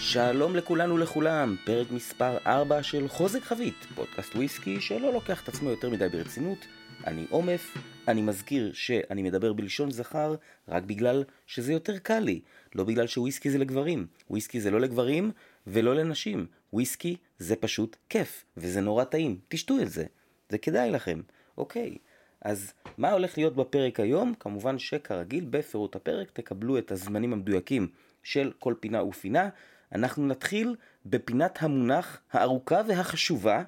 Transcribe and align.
שלום 0.00 0.56
לכולנו 0.56 0.94
ולכולם, 0.94 1.56
פרק 1.64 1.90
מספר 1.90 2.38
4 2.46 2.82
של 2.82 3.08
חוזק 3.08 3.42
חבית, 3.42 3.86
פודקאסט 3.94 4.34
וויסקי 4.34 4.80
שלא 4.80 5.12
לוקח 5.12 5.42
את 5.42 5.48
עצמו 5.48 5.70
יותר 5.70 5.90
מדי 5.90 6.08
ברצינות. 6.08 6.58
אני 7.06 7.26
עומף, 7.30 7.76
אני 8.08 8.22
מזכיר 8.22 8.72
שאני 8.72 9.22
מדבר 9.22 9.52
בלשון 9.52 9.90
זכר 9.90 10.34
רק 10.68 10.82
בגלל 10.82 11.24
שזה 11.46 11.72
יותר 11.72 11.98
קל 11.98 12.18
לי, 12.18 12.40
לא 12.74 12.84
בגלל 12.84 13.06
שוויסקי 13.06 13.50
זה 13.50 13.58
לגברים. 13.58 14.06
וויסקי 14.30 14.60
זה 14.60 14.70
לא 14.70 14.80
לגברים 14.80 15.30
ולא 15.66 15.94
לנשים. 15.94 16.46
וויסקי 16.72 17.16
זה 17.38 17.56
פשוט 17.56 17.96
כיף, 18.08 18.44
וזה 18.56 18.80
נורא 18.80 19.04
טעים, 19.04 19.38
תשתו 19.48 19.80
את 19.82 19.90
זה, 19.90 20.04
זה 20.48 20.58
כדאי 20.58 20.90
לכם. 20.90 21.20
אוקיי, 21.58 21.96
אז 22.42 22.72
מה 22.98 23.12
הולך 23.12 23.38
להיות 23.38 23.56
בפרק 23.56 24.00
היום? 24.00 24.34
כמובן 24.40 24.78
שכרגיל 24.78 25.44
בפירוט 25.50 25.96
הפרק 25.96 26.30
תקבלו 26.30 26.78
את 26.78 26.92
הזמנים 26.92 27.32
המדויקים 27.32 27.88
של 28.22 28.52
כל 28.58 28.74
פינה 28.80 29.04
ופינה. 29.04 29.48
אנחנו 29.92 30.26
נתחיל 30.26 30.76
בפינת 31.06 31.58
המונח 31.62 32.20
הארוכה 32.32 32.80
והחשובה 32.86 33.62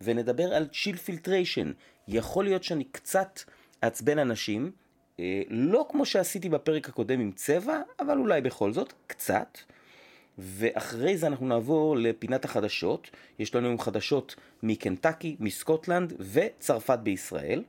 ונדבר 0.00 0.54
על 0.54 0.66
צ'יל 0.66 0.96
פילטריישן. 0.96 1.72
יכול 2.08 2.44
להיות 2.44 2.64
שאני 2.64 2.84
קצת 2.84 3.40
אעצבן 3.84 4.18
אנשים, 4.18 4.70
אה, 5.20 5.42
לא 5.48 5.86
כמו 5.90 6.06
שעשיתי 6.06 6.48
בפרק 6.48 6.88
הקודם 6.88 7.20
עם 7.20 7.32
צבע, 7.32 7.80
אבל 8.00 8.18
אולי 8.18 8.40
בכל 8.40 8.72
זאת, 8.72 8.92
קצת. 9.06 9.58
ואחרי 10.38 11.16
זה 11.16 11.26
אנחנו 11.26 11.46
נעבור 11.46 11.96
לפינת 11.96 12.44
החדשות. 12.44 13.10
יש 13.38 13.54
לנו 13.54 13.66
היום 13.66 13.78
חדשות 13.78 14.36
מקנטקי, 14.62 15.36
מסקוטלנד 15.40 16.12
וצרפת 16.32 16.98
בישראל. 16.98 17.62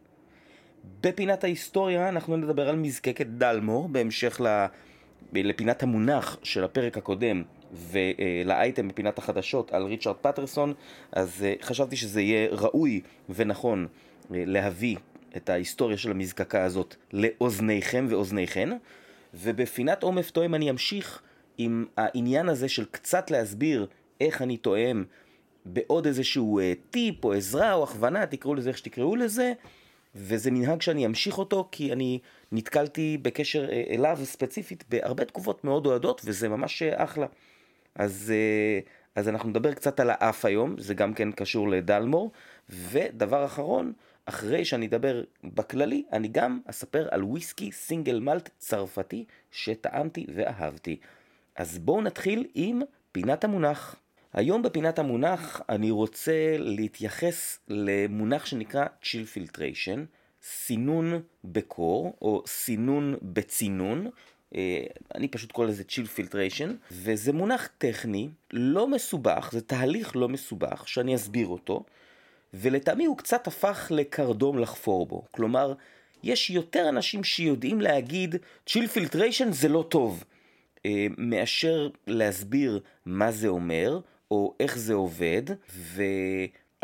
בפינת 1.01 1.43
ההיסטוריה 1.43 2.09
אנחנו 2.09 2.37
נדבר 2.37 2.69
על 2.69 2.75
מזקקת 2.75 3.25
דלמור, 3.25 3.89
בהמשך 3.89 4.41
לפינת 5.33 5.83
המונח 5.83 6.37
של 6.43 6.63
הפרק 6.63 6.97
הקודם 6.97 7.43
ולאייטם 7.91 8.87
בפינת 8.87 9.17
החדשות 9.17 9.71
על 9.71 9.83
ריצ'רד 9.83 10.15
פטרסון, 10.15 10.73
אז 11.11 11.43
אה, 11.43 11.53
חשבתי 11.61 11.95
שזה 11.95 12.21
יהיה 12.21 12.47
ראוי 12.51 13.01
ונכון 13.29 13.87
אה, 14.33 14.43
להביא 14.45 14.97
את 15.37 15.49
ההיסטוריה 15.49 15.97
של 15.97 16.11
המזקקה 16.11 16.63
הזאת 16.63 16.95
לאוזניכם 17.13 18.05
ואוזניכן, 18.09 18.69
ובפינת 19.33 20.03
עומף 20.03 20.31
תואם 20.31 20.55
אני 20.55 20.69
אמשיך 20.69 21.21
עם 21.57 21.85
העניין 21.97 22.49
הזה 22.49 22.69
של 22.69 22.85
קצת 22.91 23.31
להסביר 23.31 23.87
איך 24.21 24.41
אני 24.41 24.57
תואם 24.57 25.03
בעוד 25.65 26.07
איזשהו 26.07 26.59
אה, 26.59 26.73
טיפ 26.89 27.25
או 27.25 27.33
עזרה 27.33 27.73
או 27.73 27.83
הכוונה, 27.83 28.25
תקראו 28.25 28.55
לזה 28.55 28.69
איך 28.69 28.77
שתקראו 28.77 29.15
לזה, 29.15 29.53
וזה 30.15 30.51
מנהג 30.51 30.81
שאני 30.81 31.05
אמשיך 31.05 31.37
אותו 31.37 31.67
כי 31.71 31.93
אני 31.93 32.19
נתקלתי 32.51 33.17
בקשר 33.21 33.69
אליו 33.89 34.17
ספציפית 34.23 34.83
בהרבה 34.89 35.25
תקופות 35.25 35.63
מאוד 35.63 35.85
אוהדות 35.85 36.21
וזה 36.25 36.49
ממש 36.49 36.83
אחלה. 36.83 37.25
אז, 37.95 38.33
אה, 38.35 38.79
אז 39.15 39.29
אנחנו 39.29 39.49
נדבר 39.49 39.73
קצת 39.73 39.99
על 39.99 40.09
האף 40.09 40.45
היום, 40.45 40.75
זה 40.79 40.93
גם 40.93 41.13
כן 41.13 41.31
קשור 41.31 41.69
לדלמור. 41.69 42.31
ודבר 42.69 43.45
אחרון, 43.45 43.93
אחרי 44.25 44.65
שאני 44.65 44.87
אדבר 44.87 45.23
בכללי, 45.43 46.03
אני 46.11 46.27
גם 46.27 46.59
אספר 46.65 47.07
על 47.11 47.23
וויסקי 47.23 47.71
סינגל 47.71 48.19
מלט 48.19 48.49
צרפתי 48.57 49.25
שטעמתי 49.51 50.25
ואהבתי. 50.35 50.99
אז 51.55 51.77
בואו 51.77 52.01
נתחיל 52.01 52.47
עם 52.53 52.81
פינת 53.11 53.43
המונח. 53.43 53.95
היום 54.33 54.61
בפינת 54.61 54.99
המונח 54.99 55.61
אני 55.69 55.91
רוצה 55.91 56.55
להתייחס 56.57 57.59
למונח 57.67 58.45
שנקרא 58.45 58.85
chill 59.03 59.25
filtration, 59.35 59.99
סינון 60.43 61.21
בקור 61.43 62.17
או 62.21 62.43
סינון 62.47 63.15
בצינון, 63.21 64.07
אני 65.15 65.27
פשוט 65.27 65.51
קורא 65.51 65.67
לזה 65.67 65.83
chill 65.89 66.19
filtration, 66.19 66.69
וזה 66.91 67.33
מונח 67.33 67.69
טכני, 67.77 68.29
לא 68.53 68.87
מסובך, 68.87 69.49
זה 69.51 69.61
תהליך 69.61 70.15
לא 70.15 70.29
מסובך, 70.29 70.87
שאני 70.87 71.15
אסביר 71.15 71.47
אותו, 71.47 71.83
ולטעמי 72.53 73.05
הוא 73.05 73.17
קצת 73.17 73.47
הפך 73.47 73.91
לקרדום 73.95 74.59
לחפור 74.59 75.05
בו. 75.05 75.25
כלומר, 75.31 75.73
יש 76.23 76.49
יותר 76.49 76.89
אנשים 76.89 77.23
שיודעים 77.23 77.81
להגיד 77.81 78.35
chill 78.69 78.87
filtration 78.95 79.51
זה 79.51 79.69
לא 79.69 79.85
טוב, 79.89 80.23
אה, 80.85 81.07
מאשר 81.17 81.89
להסביר 82.07 82.79
מה 83.05 83.31
זה 83.31 83.47
אומר, 83.47 83.99
או 84.31 84.55
איך 84.59 84.77
זה 84.77 84.93
עובד, 84.93 85.43
ו... 85.69 86.03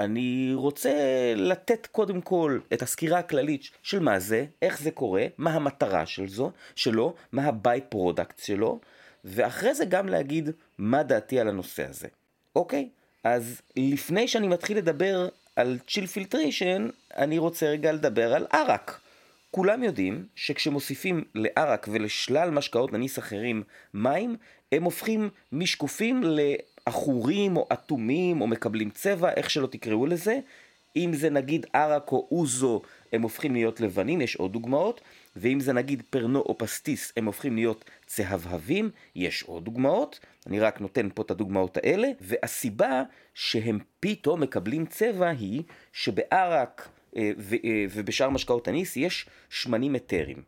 אני 0.02 0.52
רוצה 0.56 0.94
לתת 1.36 1.88
קודם 1.92 2.22
כל 2.22 2.60
את 2.74 2.82
הסקירה 2.82 3.20
הכללית 3.20 3.70
של 3.84 4.00
מה 4.00 4.20
זה, 4.20 4.46
איך 4.62 4.82
זה 4.82 4.92
קורה, 4.92 5.26
מה 5.38 5.54
המטרה 5.54 6.06
של 6.06 6.28
זו, 6.28 6.52
שלו, 6.76 7.14
מה 7.32 7.44
ה 7.44 7.82
by-product 7.90 8.40
שלו, 8.40 8.80
ואחרי 9.26 9.74
זה 9.74 9.86
גם 9.86 10.10
להגיד 10.10 10.50
מה 10.78 11.04
דעתי 11.04 11.40
על 11.40 11.48
הנושא 11.48 11.90
הזה. 11.90 12.08
אוקיי? 12.56 12.90
אז 13.24 13.62
לפני 13.76 14.28
שאני 14.28 14.48
מתחיל 14.48 14.78
לדבר 14.78 15.30
על 15.56 15.78
chill 15.88 16.08
filtration, 16.08 16.88
אני 17.18 17.38
רוצה 17.38 17.66
רגע 17.66 17.92
לדבר 17.92 18.34
על 18.34 18.48
ערק. 18.52 19.00
כולם 19.52 19.84
יודעים 19.84 20.26
שכשמוסיפים 20.36 21.24
לערק 21.36 21.88
ולשלל 21.92 22.50
משקאות 22.50 22.94
אניס 22.94 23.20
אחרים 23.20 23.64
מים, 23.94 24.36
הם 24.72 24.84
הופכים 24.84 25.30
משקופים 25.52 26.24
עכורים 26.86 27.58
או 27.58 27.68
אטומים 27.74 28.42
או 28.42 28.48
מקבלים 28.48 28.90
צבע, 28.90 29.34
איך 29.34 29.50
שלא 29.50 29.68
תקראו 29.68 30.06
לזה. 30.06 30.40
אם 30.96 31.14
זה 31.14 31.30
נגיד 31.30 31.66
ערק 31.74 32.12
או 32.12 32.28
אוזו, 32.32 32.82
הם 33.14 33.22
הופכים 33.22 33.54
להיות 33.54 33.80
לבנים, 33.80 34.22
יש 34.22 34.36
עוד 34.36 34.54
דוגמאות. 34.54 35.02
ואם 35.36 35.60
זה 35.60 35.74
נגיד 35.74 36.04
פרנו 36.10 36.40
או 36.40 36.58
פסטיס, 36.58 37.14
הם 37.18 37.26
הופכים 37.26 37.56
להיות 37.56 37.86
צהבהבים, 38.06 38.90
יש 39.16 39.44
עוד 39.44 39.66
דוגמאות. 39.66 40.20
אני 40.48 40.60
רק 40.60 40.82
נותן 40.82 41.10
פה 41.16 41.22
את 41.22 41.32
הדוגמאות 41.32 41.78
האלה. 41.78 42.08
והסיבה 42.22 43.04
שהם 43.34 43.80
פתאום 44.00 44.42
מקבלים 44.42 44.86
צבע 44.86 45.30
היא 45.30 45.64
שבערק 45.94 46.90
אה, 47.18 47.32
אה, 47.64 47.86
ובשאר 47.92 48.30
משקאות 48.30 48.68
הניס 48.68 48.98
יש 48.98 49.26
שמנים 49.50 49.96
אתרים. 49.96 50.42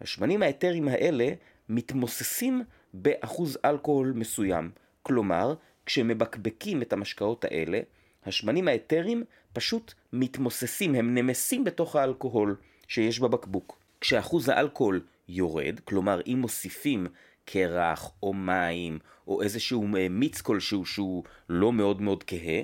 השמנים 0.00 0.42
האתרים 0.42 0.88
האלה 0.88 1.28
מתמוססים 1.68 2.62
באחוז 2.94 3.58
אלכוהול 3.64 4.12
מסוים. 4.16 4.70
כלומר, 5.02 5.54
כשמבקבקים 5.88 6.82
את 6.82 6.92
המשקאות 6.92 7.44
האלה, 7.44 7.80
השמנים 8.26 8.68
האתרים 8.68 9.24
פשוט 9.52 9.94
מתמוססים, 10.12 10.94
הם 10.94 11.14
נמסים 11.14 11.64
בתוך 11.64 11.96
האלכוהול 11.96 12.56
שיש 12.88 13.20
בבקבוק. 13.20 13.78
כשאחוז 14.00 14.48
האלכוהול 14.48 15.00
יורד, 15.28 15.80
כלומר 15.84 16.20
אם 16.26 16.38
מוסיפים 16.40 17.06
קרח 17.44 18.10
או 18.22 18.32
מים 18.32 18.98
או 19.26 19.42
איזשהו 19.42 19.86
מיץ 20.10 20.40
כלשהו 20.40 20.86
שהוא 20.86 21.24
לא 21.48 21.72
מאוד 21.72 22.02
מאוד 22.02 22.24
כהה, 22.26 22.60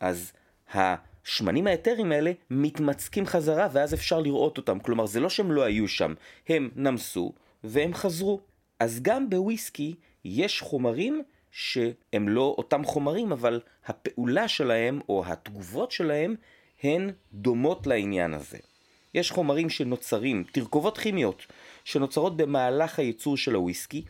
אז 0.00 0.32
השמנים 0.74 1.66
האתרים 1.66 2.12
האלה 2.12 2.32
מתמצקים 2.50 3.26
חזרה 3.26 3.68
ואז 3.72 3.94
אפשר 3.94 4.20
לראות 4.20 4.58
אותם. 4.58 4.78
כלומר 4.78 5.06
זה 5.06 5.20
לא 5.20 5.28
שהם 5.28 5.52
לא 5.52 5.62
היו 5.62 5.88
שם, 5.88 6.14
הם 6.48 6.70
נמסו 6.76 7.32
והם 7.64 7.94
חזרו. 7.94 8.40
אז 8.80 9.02
גם 9.02 9.30
בוויסקי 9.30 9.94
יש 10.24 10.60
חומרים 10.60 11.22
שהם 11.52 12.28
לא 12.28 12.54
אותם 12.58 12.84
חומרים, 12.84 13.32
אבל 13.32 13.60
הפעולה 13.86 14.48
שלהם 14.48 15.00
או 15.08 15.24
התגובות 15.26 15.92
שלהם 15.92 16.34
הן 16.82 17.10
דומות 17.32 17.86
לעניין 17.86 18.34
הזה. 18.34 18.58
יש 19.14 19.30
חומרים 19.30 19.70
שנוצרים, 19.70 20.44
תרכובות 20.52 20.98
כימיות, 20.98 21.46
שנוצרות 21.84 22.36
במהלך 22.36 22.98
הייצור 22.98 23.36
של 23.36 23.54
הוויסקי, 23.54 24.04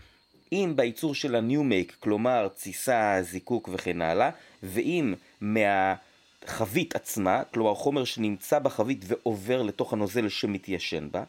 אם 0.52 0.72
בייצור 0.76 1.14
של 1.14 1.34
הניו 1.34 1.64
מייק, 1.64 1.96
כלומר 2.00 2.48
תסיסה, 2.48 3.18
זיקוק 3.22 3.68
וכן 3.72 4.02
הלאה, 4.02 4.30
ואם 4.62 5.14
מהחבית 5.40 6.96
עצמה, 6.96 7.42
כלומר 7.44 7.74
חומר 7.74 8.04
שנמצא 8.04 8.58
בחבית 8.58 9.04
ועובר 9.06 9.62
לתוך 9.62 9.92
הנוזל 9.92 10.28
שמתיישן 10.28 11.08
בה, 11.10 11.24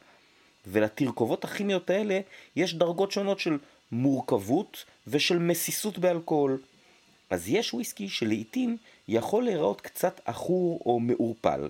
ולתרכובות 0.68 1.44
הכימיות 1.44 1.90
האלה 1.90 2.20
יש 2.56 2.74
דרגות 2.74 3.12
שונות 3.12 3.40
של 3.40 3.58
מורכבות 3.92 4.86
ושל 5.08 5.40
מסיסות 5.40 5.98
באלכוהול. 5.98 6.62
אז 7.30 7.50
יש 7.50 7.74
וויסקי 7.74 8.10
שלעיתים 8.10 8.78
יכול 9.08 9.44
להיראות 9.44 9.82
קצת 9.82 10.22
עכור 10.26 10.80
או 10.86 11.00
מעורפל, 11.00 11.70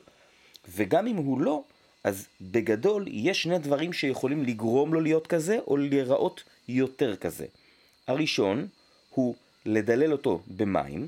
וגם 0.69 1.07
אם 1.07 1.15
הוא 1.15 1.41
לא, 1.41 1.63
אז 2.03 2.27
בגדול 2.41 3.05
יש 3.07 3.43
שני 3.43 3.59
דברים 3.59 3.93
שיכולים 3.93 4.43
לגרום 4.43 4.93
לו 4.93 5.01
להיות 5.01 5.27
כזה 5.27 5.59
או 5.67 5.77
להיראות 5.77 6.43
יותר 6.67 7.15
כזה. 7.15 7.45
הראשון 8.07 8.67
הוא 9.09 9.35
לדלל 9.65 10.11
אותו 10.11 10.41
במים, 10.47 11.07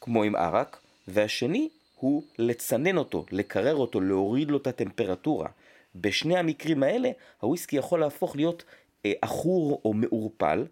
כמו 0.00 0.22
עם 0.22 0.36
ערק, 0.36 0.80
והשני 1.08 1.68
הוא 1.96 2.22
לצנן 2.38 2.96
אותו, 2.96 3.24
לקרר 3.30 3.74
אותו, 3.74 4.00
להוריד 4.00 4.50
לו 4.50 4.56
את 4.56 4.66
הטמפרטורה. 4.66 5.48
בשני 5.96 6.36
המקרים 6.36 6.82
האלה 6.82 7.10
הוויסקי 7.40 7.76
יכול 7.76 8.00
להפוך 8.00 8.36
להיות 8.36 8.64
עכור 9.22 9.80
או 9.84 9.92
מעורפל, 9.94 10.66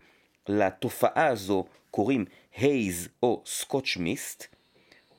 לתופעה 0.48 1.26
הזו 1.26 1.64
קוראים 1.90 2.24
הייז 2.56 3.08
או 3.22 3.42
סקוטש 3.46 3.96
מיסט, 3.96 4.46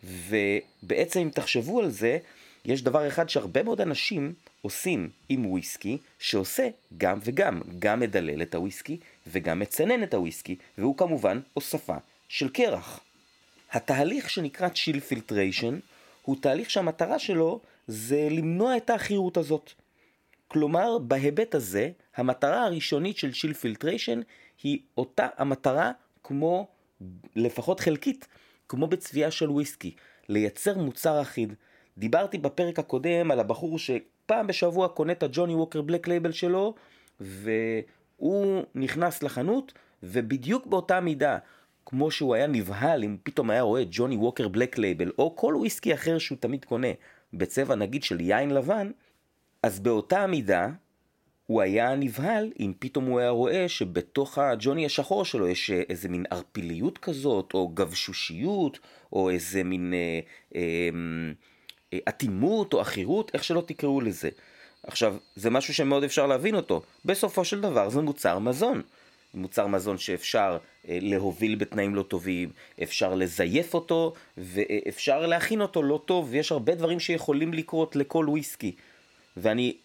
ובעצם 0.04 1.20
אם 1.20 1.30
תחשבו 1.30 1.80
על 1.80 1.90
זה, 1.90 2.18
יש 2.66 2.82
דבר 2.84 3.08
אחד 3.08 3.30
שהרבה 3.30 3.64
מאוד 3.64 3.82
אנשים 3.82 4.34
עושים 4.62 5.10
עם 5.30 5.46
וויסקי, 5.46 5.98
שעושה 6.20 6.68
גם 6.98 7.20
וגם, 7.24 7.62
גם 7.80 8.00
מדלל 8.00 8.42
את 8.42 8.56
הוויסקי 8.56 8.98
וגם 9.28 9.60
מצנן 9.60 10.04
את 10.04 10.14
הוויסקי, 10.14 10.56
והוא 10.78 10.98
כמובן 10.98 11.40
הוספה 11.54 11.96
של 12.30 12.50
קרח. 12.50 13.00
התהליך 13.72 14.30
שנקרא 14.30 14.68
chill 14.68 14.98
filtration 15.12 15.74
הוא 16.22 16.36
תהליך 16.42 16.70
שהמטרה 16.70 17.20
שלו 17.20 17.60
זה 17.88 18.28
למנוע 18.32 18.78
את 18.78 18.90
העכירות 18.90 19.38
הזאת. 19.38 19.74
כלומר, 20.54 20.98
בהיבט 20.98 21.56
הזה, 21.56 21.90
המטרה 22.16 22.64
הראשונית 22.64 23.18
של 23.18 23.30
chill 23.30 23.54
filtration 23.54 24.24
היא 24.64 24.80
אותה 24.98 25.28
המטרה 25.38 25.92
כמו, 26.24 26.68
לפחות 27.36 27.80
חלקית, 27.80 28.28
כמו 28.70 28.88
בצביעה 28.88 29.32
של 29.32 29.50
וויסקי, 29.50 29.96
לייצר 30.30 30.78
מוצר 30.78 31.22
אחיד. 31.22 31.54
דיברתי 31.98 32.38
בפרק 32.38 32.80
הקודם 32.80 33.32
על 33.32 33.40
הבחור 33.40 33.80
שפעם 33.80 34.48
בשבוע 34.48 34.88
קונה 34.88 35.14
את 35.14 35.24
הג'וני 35.24 35.56
ווקר 35.56 35.82
בלק 35.82 36.08
לייבל 36.08 36.32
שלו, 36.32 36.74
והוא 37.20 38.64
נכנס 38.76 39.24
לחנות, 39.24 39.74
ובדיוק 40.04 40.66
באותה 40.66 41.00
מידה, 41.00 41.38
כמו 41.86 42.12
שהוא 42.12 42.36
היה 42.36 42.48
נבהל 42.48 43.04
אם 43.04 43.18
פתאום 43.24 43.50
היה 43.50 43.62
רואה 43.62 43.84
ג'וני 43.92 44.16
ווקר 44.16 44.48
בלק 44.48 44.78
לייבל, 44.78 45.12
או 45.18 45.36
כל 45.36 45.56
וויסקי 45.58 45.94
אחר 45.94 46.18
שהוא 46.18 46.38
תמיד 46.38 46.66
קונה, 46.66 46.88
בצבע 47.34 47.76
נגיד 47.76 48.04
של 48.04 48.22
יין 48.22 48.50
לבן, 48.50 48.92
אז 49.64 49.80
באותה 49.80 50.28
מידה, 50.28 50.70
הוא 51.48 51.62
היה 51.62 51.96
נבהל 51.96 52.52
אם 52.60 52.74
פתאום 52.80 53.06
הוא 53.06 53.20
היה 53.20 53.30
רואה 53.30 53.70
שבתוך 53.70 54.38
הג'וני 54.38 54.86
השחור 54.86 55.26
שלו 55.26 55.48
יש 55.48 55.70
אה, 55.70 55.82
איזה 55.90 56.10
מין 56.10 56.26
ערפיליות 56.30 56.98
כזאת, 56.98 57.54
או 57.54 57.68
גבשושיות, 57.68 58.80
או 59.14 59.30
איזה 59.30 59.64
מין 59.64 59.94
אה, 59.94 60.20
אה, 60.56 60.90
אה, 61.94 62.00
אטימות 62.10 62.74
או 62.74 62.82
עכירות, 62.82 63.32
איך 63.34 63.44
שלא 63.44 63.64
תקראו 63.68 64.02
לזה. 64.02 64.30
עכשיו, 64.88 65.16
זה 65.36 65.50
משהו 65.50 65.74
שמאוד 65.74 66.04
אפשר 66.04 66.28
להבין 66.28 66.56
אותו. 66.56 66.82
בסופו 67.06 67.46
של 67.46 67.62
דבר 67.62 67.90
זה 67.90 68.02
מוצר 68.02 68.40
מזון. 68.40 68.82
מוצר 69.34 69.68
מזון 69.68 69.98
שאפשר 69.98 70.58
אה, 70.88 70.98
להוביל 71.02 71.56
בתנאים 71.56 71.96
לא 71.96 72.04
טובים, 72.04 72.50
אפשר 72.84 73.16
לזייף 73.16 73.74
אותו, 73.74 74.14
ואפשר 74.38 75.26
להכין 75.26 75.62
אותו 75.62 75.84
לא 75.84 76.04
טוב, 76.06 76.28
ויש 76.32 76.52
הרבה 76.52 76.76
דברים 76.76 77.00
שיכולים 77.00 77.54
לקרות 77.54 77.96
לכל 77.96 78.26
וויסקי. 78.30 78.76
ואני 79.38 79.78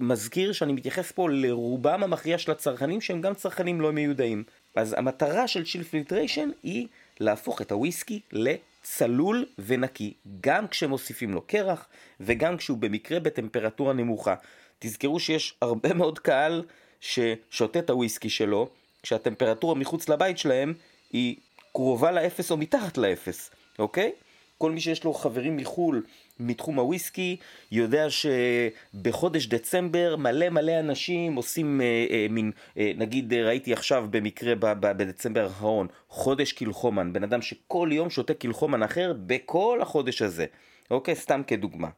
מזכיר 0.00 0.52
שאני 0.52 0.72
מתייחס 0.72 1.12
פה 1.12 1.30
לרובם 1.30 2.02
המכריע 2.02 2.38
של 2.38 2.50
הצרכנים 2.52 3.00
שהם 3.00 3.20
גם 3.20 3.34
צרכנים 3.34 3.80
לא 3.80 3.92
מיודעים. 3.92 4.44
אז 4.74 4.94
המטרה 4.98 5.48
של 5.48 5.64
צ'יל 5.64 5.82
פילטריישן 5.82 6.50
היא 6.62 6.86
להפוך 7.20 7.62
את 7.62 7.72
הוויסקי 7.72 8.20
לצלול 8.32 9.46
ונקי, 9.58 10.14
גם 10.40 10.68
כשמוסיפים 10.68 11.34
לו 11.34 11.40
קרח 11.40 11.88
וגם 12.20 12.56
כשהוא 12.56 12.78
במקרה 12.78 13.20
בטמפרטורה 13.20 13.92
נמוכה. 13.92 14.34
תזכרו 14.78 15.20
שיש 15.20 15.54
הרבה 15.60 15.94
מאוד 15.94 16.18
קהל 16.18 16.62
ששותה 17.00 17.78
את 17.78 17.90
הוויסקי 17.90 18.30
שלו 18.30 18.68
כשהטמפרטורה 19.02 19.74
מחוץ 19.74 20.08
לבית 20.08 20.38
שלהם 20.38 20.74
היא 21.12 21.36
קרובה 21.72 22.12
לאפס 22.12 22.50
או 22.50 22.56
מתחת 22.56 22.98
לאפס, 22.98 23.50
אוקיי? 23.78 24.12
כל 24.58 24.70
מי 24.70 24.80
שיש 24.80 25.04
לו 25.04 25.14
חברים 25.14 25.56
מחו"ל 25.56 26.02
מתחום 26.40 26.78
הוויסקי 26.78 27.36
יודע 27.72 28.06
שבחודש 28.10 29.46
דצמבר 29.46 30.16
מלא 30.16 30.48
מלא 30.48 30.80
אנשים 30.80 31.34
עושים 31.34 31.80
אה, 31.80 32.06
אה, 32.10 32.26
מין, 32.30 32.52
אה, 32.78 32.92
נגיד 32.96 33.32
אה, 33.32 33.46
ראיתי 33.46 33.72
עכשיו 33.72 34.06
במקרה 34.10 34.54
ב, 34.54 34.66
ב, 34.66 34.92
בדצמבר 34.92 35.44
האחרון, 35.44 35.86
חודש 36.08 36.52
קילחומן, 36.52 37.12
בן 37.12 37.22
אדם 37.22 37.42
שכל 37.42 37.88
יום 37.92 38.10
שותה 38.10 38.34
קילחומן 38.34 38.82
אחר 38.82 39.12
בכל 39.26 39.78
החודש 39.82 40.22
הזה, 40.22 40.46
אוקיי? 40.90 41.16
סתם 41.16 41.42
כדוגמה. 41.46 41.88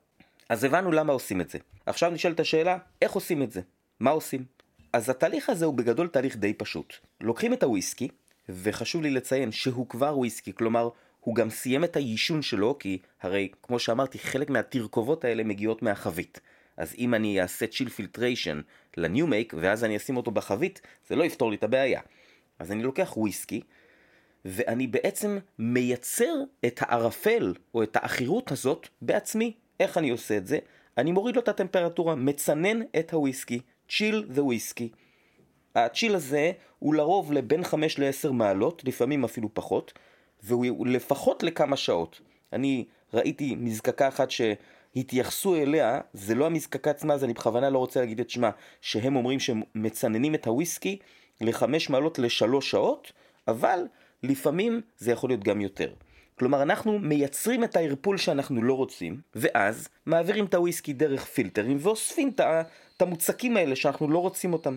אז 0.49 0.65
הבנו 0.65 0.93
למה 0.93 1.13
עושים 1.13 1.41
את 1.41 1.51
זה. 1.51 1.59
עכשיו 1.87 2.11
נשאלת 2.11 2.41
השאלה, 2.41 2.79
איך 3.03 3.13
עושים 3.13 3.43
את 3.43 3.53
זה? 3.53 3.61
מה 4.01 4.11
עושים? 4.11 4.45
אז 4.93 5.11
התהליך 5.11 5.51
הזה 5.51 5.65
הוא 5.65 5.75
בגדול 5.75 6.09
תהליך 6.09 6.37
די 6.37 6.53
פשוט. 6.53 6.95
לוקחים 7.21 7.53
את 7.53 7.63
הוויסקי, 7.63 8.09
וחשוב 8.49 9.03
לי 9.03 9.11
לציין 9.11 9.53
שהוא 9.53 9.89
כבר 9.89 10.19
וויסקי, 10.19 10.53
כלומר 10.55 10.89
הוא 11.29 11.35
גם 11.35 11.51
סיים 11.51 11.85
את 11.85 11.97
היישון 11.97 12.43
שלו, 12.43 12.79
כי 12.79 12.99
הרי, 13.23 13.49
כמו 13.63 13.79
שאמרתי, 13.79 14.19
חלק 14.19 14.51
מהתרכובות 14.51 15.25
האלה 15.25 15.45
מגיעות 15.45 15.83
מהחבית. 15.83 16.41
אז 16.77 16.95
אם 16.99 17.15
אני 17.15 17.41
אעשה 17.43 17.67
chill 17.67 17.89
filtration 17.89 18.61
ל 18.97 19.04
new 19.04 19.27
make, 19.27 19.55
ואז 19.57 19.85
אני 19.85 19.97
אשים 19.97 20.17
אותו 20.17 20.31
בחבית, 20.31 20.81
זה 21.09 21.17
לא 21.17 21.25
יפתור 21.25 21.51
לי 21.51 21.57
את 21.57 21.65
הבעיה. 21.65 22.01
אז 22.59 22.73
אני 22.73 22.83
לוקח 22.83 23.17
וויסקי, 23.17 23.61
ואני 24.45 24.87
בעצם 24.87 25.39
מייצר 25.59 26.35
את 26.67 26.81
הערפל, 26.83 27.55
או 27.75 27.83
את 27.83 27.97
העכירות 27.97 28.53
הזאת, 28.53 28.89
בעצמי. 29.03 29.53
איך 29.81 29.99
אני 29.99 30.11
עושה 30.11 30.37
את 30.37 30.47
זה? 30.47 30.59
אני 30.99 31.13
מוריד 31.13 31.37
לו 31.37 31.43
את 31.43 31.49
הטמפרטורה, 31.49 32.15
מצנן 32.15 32.83
את 32.99 33.13
הוויסקי, 33.13 33.61
צ'יל 33.89 34.27
זה 34.31 34.43
וויסקי. 34.43 34.89
הצ'יל 35.75 36.15
הזה 36.15 36.53
הוא 36.79 36.95
לרוב 36.95 37.33
לבין 37.33 37.65
5 37.65 37.99
ל-10 37.99 38.33
מעלות, 38.33 38.85
לפעמים 38.85 39.25
אפילו 39.25 39.55
פחות, 39.55 39.93
והוא 40.43 40.87
לפחות 40.87 41.43
לכמה 41.43 41.77
שעות. 41.77 42.21
אני 42.53 42.85
ראיתי 43.15 43.55
מזקקה 43.59 44.09
אחת 44.09 44.29
שהתייחסו 44.31 45.57
אליה, 45.57 46.01
זה 46.13 46.35
לא 46.35 46.47
המזקקה 46.47 46.91
עצמה, 46.91 47.15
אז 47.15 47.25
אני 47.25 47.33
בכוונה 47.33 47.71
לא 47.71 47.79
רוצה 47.79 48.01
להגיד 48.01 48.21
את 48.21 48.31
שמה, 48.31 48.51
שהם 48.81 49.17
אומרים 49.17 49.41
שהם 49.41 49.63
מצננים 49.75 50.35
את 50.35 50.47
הוויסקי 50.47 50.99
לחמש 51.41 51.91
מעלות 51.91 52.19
לשלוש 52.19 52.71
שעות, 52.71 53.13
אבל 53.49 53.81
לפעמים 54.23 54.81
זה 54.99 55.13
יכול 55.13 55.31
להיות 55.31 55.45
גם 55.45 55.61
יותר. 55.61 55.93
כלומר, 56.39 56.63
אנחנו 56.63 56.99
מייצרים 56.99 57.65
את 57.65 57.77
הערפול 57.77 58.17
שאנחנו 58.17 58.63
לא 58.63 58.75
רוצים, 58.75 59.21
ואז 59.35 59.89
מעבירים 60.07 60.45
את 60.45 60.55
הוויסקי 60.55 60.93
דרך 60.93 61.25
פילטרים 61.25 61.77
ואוספים 61.81 62.33
את 62.37 63.03
המוצקים 63.03 63.57
האלה 63.57 63.77
שאנחנו 63.77 64.11
לא 64.11 64.19
רוצים 64.19 64.53
אותם. 64.53 64.77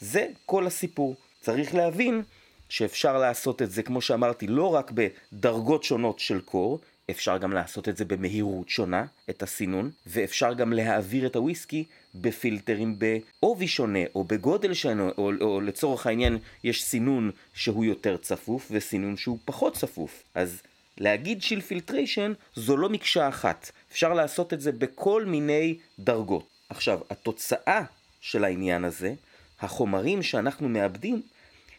זה 0.00 0.28
כל 0.46 0.66
הסיפור. 0.66 1.16
צריך 1.40 1.74
להבין 1.74 2.22
שאפשר 2.68 3.18
לעשות 3.18 3.62
את 3.62 3.70
זה, 3.70 3.82
כמו 3.82 4.00
שאמרתי, 4.00 4.46
לא 4.46 4.74
רק 4.74 4.92
בדרגות 4.94 5.84
שונות 5.84 6.18
של 6.18 6.40
קור, 6.40 6.80
אפשר 7.10 7.38
גם 7.38 7.52
לעשות 7.52 7.88
את 7.88 7.96
זה 7.96 8.04
במהירות 8.04 8.68
שונה, 8.68 9.04
את 9.30 9.42
הסינון, 9.42 9.90
ואפשר 10.06 10.54
גם 10.54 10.72
להעביר 10.72 11.26
את 11.26 11.36
הוויסקי 11.36 11.84
בפילטרים 12.14 12.98
בעובי 12.98 13.68
שונה, 13.68 13.98
או 14.14 14.24
בגודל 14.24 14.74
שונה, 14.74 15.02
או, 15.18 15.30
או 15.40 15.60
לצורך 15.60 16.06
העניין 16.06 16.38
יש 16.64 16.84
סינון 16.84 17.30
שהוא 17.54 17.84
יותר 17.84 18.16
צפוף, 18.16 18.68
וסינון 18.70 19.16
שהוא 19.16 19.38
פחות 19.44 19.74
צפוף. 19.74 20.22
אז 20.34 20.62
להגיד 20.98 21.42
שיל 21.42 21.60
פילטריישן 21.60 22.32
זו 22.54 22.76
לא 22.76 22.88
מקשה 22.88 23.28
אחת, 23.28 23.70
אפשר 23.92 24.14
לעשות 24.14 24.52
את 24.52 24.60
זה 24.60 24.72
בכל 24.72 25.24
מיני 25.24 25.78
דרגות. 25.98 26.46
עכשיו, 26.68 27.00
התוצאה 27.10 27.82
של 28.20 28.44
העניין 28.44 28.84
הזה, 28.84 29.14
החומרים 29.60 30.22
שאנחנו 30.22 30.68
מאבדים, 30.68 31.22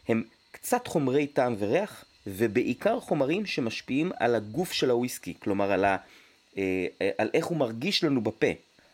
הם 0.08 0.22
קצת 0.66 0.86
חומרי 0.86 1.26
טעם 1.26 1.56
וריח, 1.58 2.04
ובעיקר 2.26 3.00
חומרים 3.00 3.46
שמשפיעים 3.46 4.12
על 4.16 4.34
הגוף 4.34 4.72
של 4.72 4.90
הוויסקי, 4.90 5.34
כלומר 5.38 5.72
על, 5.72 5.84
ה, 5.84 5.96
אה, 6.58 6.86
אה, 7.02 7.10
על 7.18 7.30
איך 7.34 7.46
הוא 7.46 7.58
מרגיש 7.58 8.04
לנו 8.04 8.20
בפה, 8.20 8.46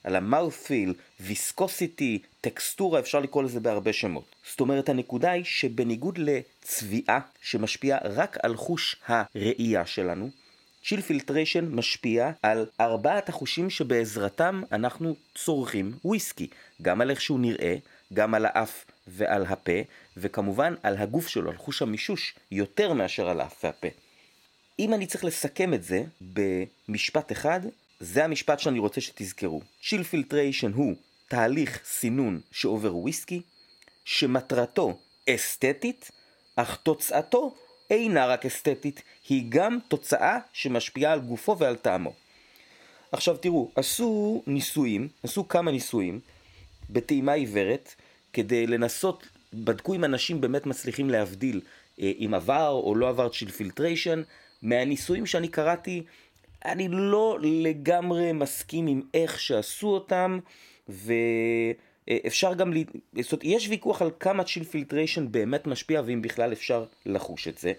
על 0.04 0.16
המאות'פיל, 0.16 0.94
ויסקוסיטי, 1.20 2.18
טקסטורה, 2.40 3.00
אפשר 3.00 3.20
לקרוא 3.20 3.42
לזה 3.42 3.60
בהרבה 3.60 3.92
שמות. 3.92 4.24
זאת 4.50 4.60
אומרת, 4.60 4.88
הנקודה 4.88 5.30
היא 5.30 5.44
שבניגוד 5.44 6.18
לצביעה 6.18 7.20
שמשפיעה 7.42 7.98
רק 8.04 8.38
על 8.42 8.56
חוש 8.56 8.96
הראייה 9.06 9.86
שלנו, 9.86 10.30
צ'יל 10.84 11.00
פילטריישן 11.00 11.64
משפיע 11.64 12.30
על 12.42 12.66
ארבעת 12.80 13.28
החושים 13.28 13.70
שבעזרתם 13.70 14.62
אנחנו 14.72 15.16
צורכים 15.34 15.92
וויסקי, 16.04 16.48
גם 16.82 17.00
על 17.00 17.10
איך 17.10 17.20
שהוא 17.20 17.40
נראה, 17.40 17.76
גם 18.12 18.34
על 18.34 18.46
האף 18.46 18.84
ועל 19.06 19.46
הפה, 19.46 19.80
וכמובן 20.16 20.74
על 20.82 20.96
הגוף 20.96 21.28
שלו, 21.28 21.50
על 21.50 21.56
חוש 21.56 21.82
המישוש, 21.82 22.34
יותר 22.50 22.92
מאשר 22.92 23.28
על 23.28 23.40
האף 23.40 23.64
והפה. 23.64 23.88
אם 24.78 24.94
אני 24.94 25.06
צריך 25.06 25.24
לסכם 25.24 25.74
את 25.74 25.82
זה 25.82 26.02
במשפט 26.20 27.32
אחד, 27.32 27.60
זה 28.00 28.24
המשפט 28.24 28.60
שאני 28.60 28.78
רוצה 28.78 29.00
שתזכרו. 29.00 29.60
צ'יל 29.88 30.02
פילטריישן 30.02 30.72
הוא 30.72 30.94
תהליך 31.28 31.80
סינון 31.84 32.40
שעובר 32.52 32.96
וויסקי, 32.96 33.42
שמטרתו 34.04 34.98
אסתטית, 35.30 36.10
אך 36.56 36.76
תוצאתו 36.82 37.54
אינה 37.90 38.26
רק 38.26 38.46
אסתטית, 38.46 39.02
היא 39.28 39.44
גם 39.48 39.78
תוצאה 39.88 40.38
שמשפיעה 40.52 41.12
על 41.12 41.20
גופו 41.20 41.58
ועל 41.58 41.76
טעמו. 41.76 42.12
עכשיו 43.12 43.36
תראו, 43.36 43.70
עשו 43.74 44.42
ניסויים, 44.46 45.08
עשו 45.22 45.48
כמה 45.48 45.70
ניסויים 45.70 46.20
בטעימה 46.90 47.32
עיוורת, 47.32 47.94
כדי 48.32 48.66
לנסות, 48.66 49.28
בדקו 49.54 49.94
אם 49.94 50.04
אנשים 50.04 50.40
באמת 50.40 50.66
מצליחים 50.66 51.10
להבדיל 51.10 51.60
אה, 52.00 52.12
אם 52.18 52.34
עבר 52.34 52.68
או 52.68 52.94
לא 52.94 53.08
עבר 53.08 53.28
chill 53.28 53.50
filtration. 53.50 54.22
מהניסויים 54.62 55.26
שאני 55.26 55.48
קראתי, 55.48 56.02
אני 56.64 56.88
לא 56.90 57.38
לגמרי 57.42 58.32
מסכים 58.32 58.86
עם 58.86 59.02
איך 59.14 59.40
שעשו 59.40 59.88
אותם, 59.88 60.38
ואפשר 60.88 62.54
גם, 62.54 62.72
ל... 62.72 62.76
זאת 63.20 63.32
אומרת, 63.32 63.44
יש 63.44 63.68
ויכוח 63.68 64.02
על 64.02 64.10
כמה 64.20 64.44
chill 64.44 64.64
filtration 64.64 65.32
באמת 65.32 65.66
משפיע, 65.66 66.02
ואם 66.06 66.22
בכלל 66.22 66.52
אפשר 66.52 66.84
לחוש 67.06 67.48
את 67.48 67.58
זה. 67.58 67.72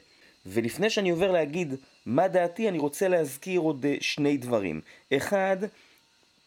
ולפני 0.45 0.89
שאני 0.89 1.09
עובר 1.09 1.31
להגיד 1.31 1.75
מה 2.05 2.27
דעתי, 2.27 2.69
אני 2.69 2.77
רוצה 2.77 3.07
להזכיר 3.07 3.59
עוד 3.59 3.85
אה, 3.85 3.95
שני 4.01 4.37
דברים. 4.37 4.81
אחד, 5.13 5.57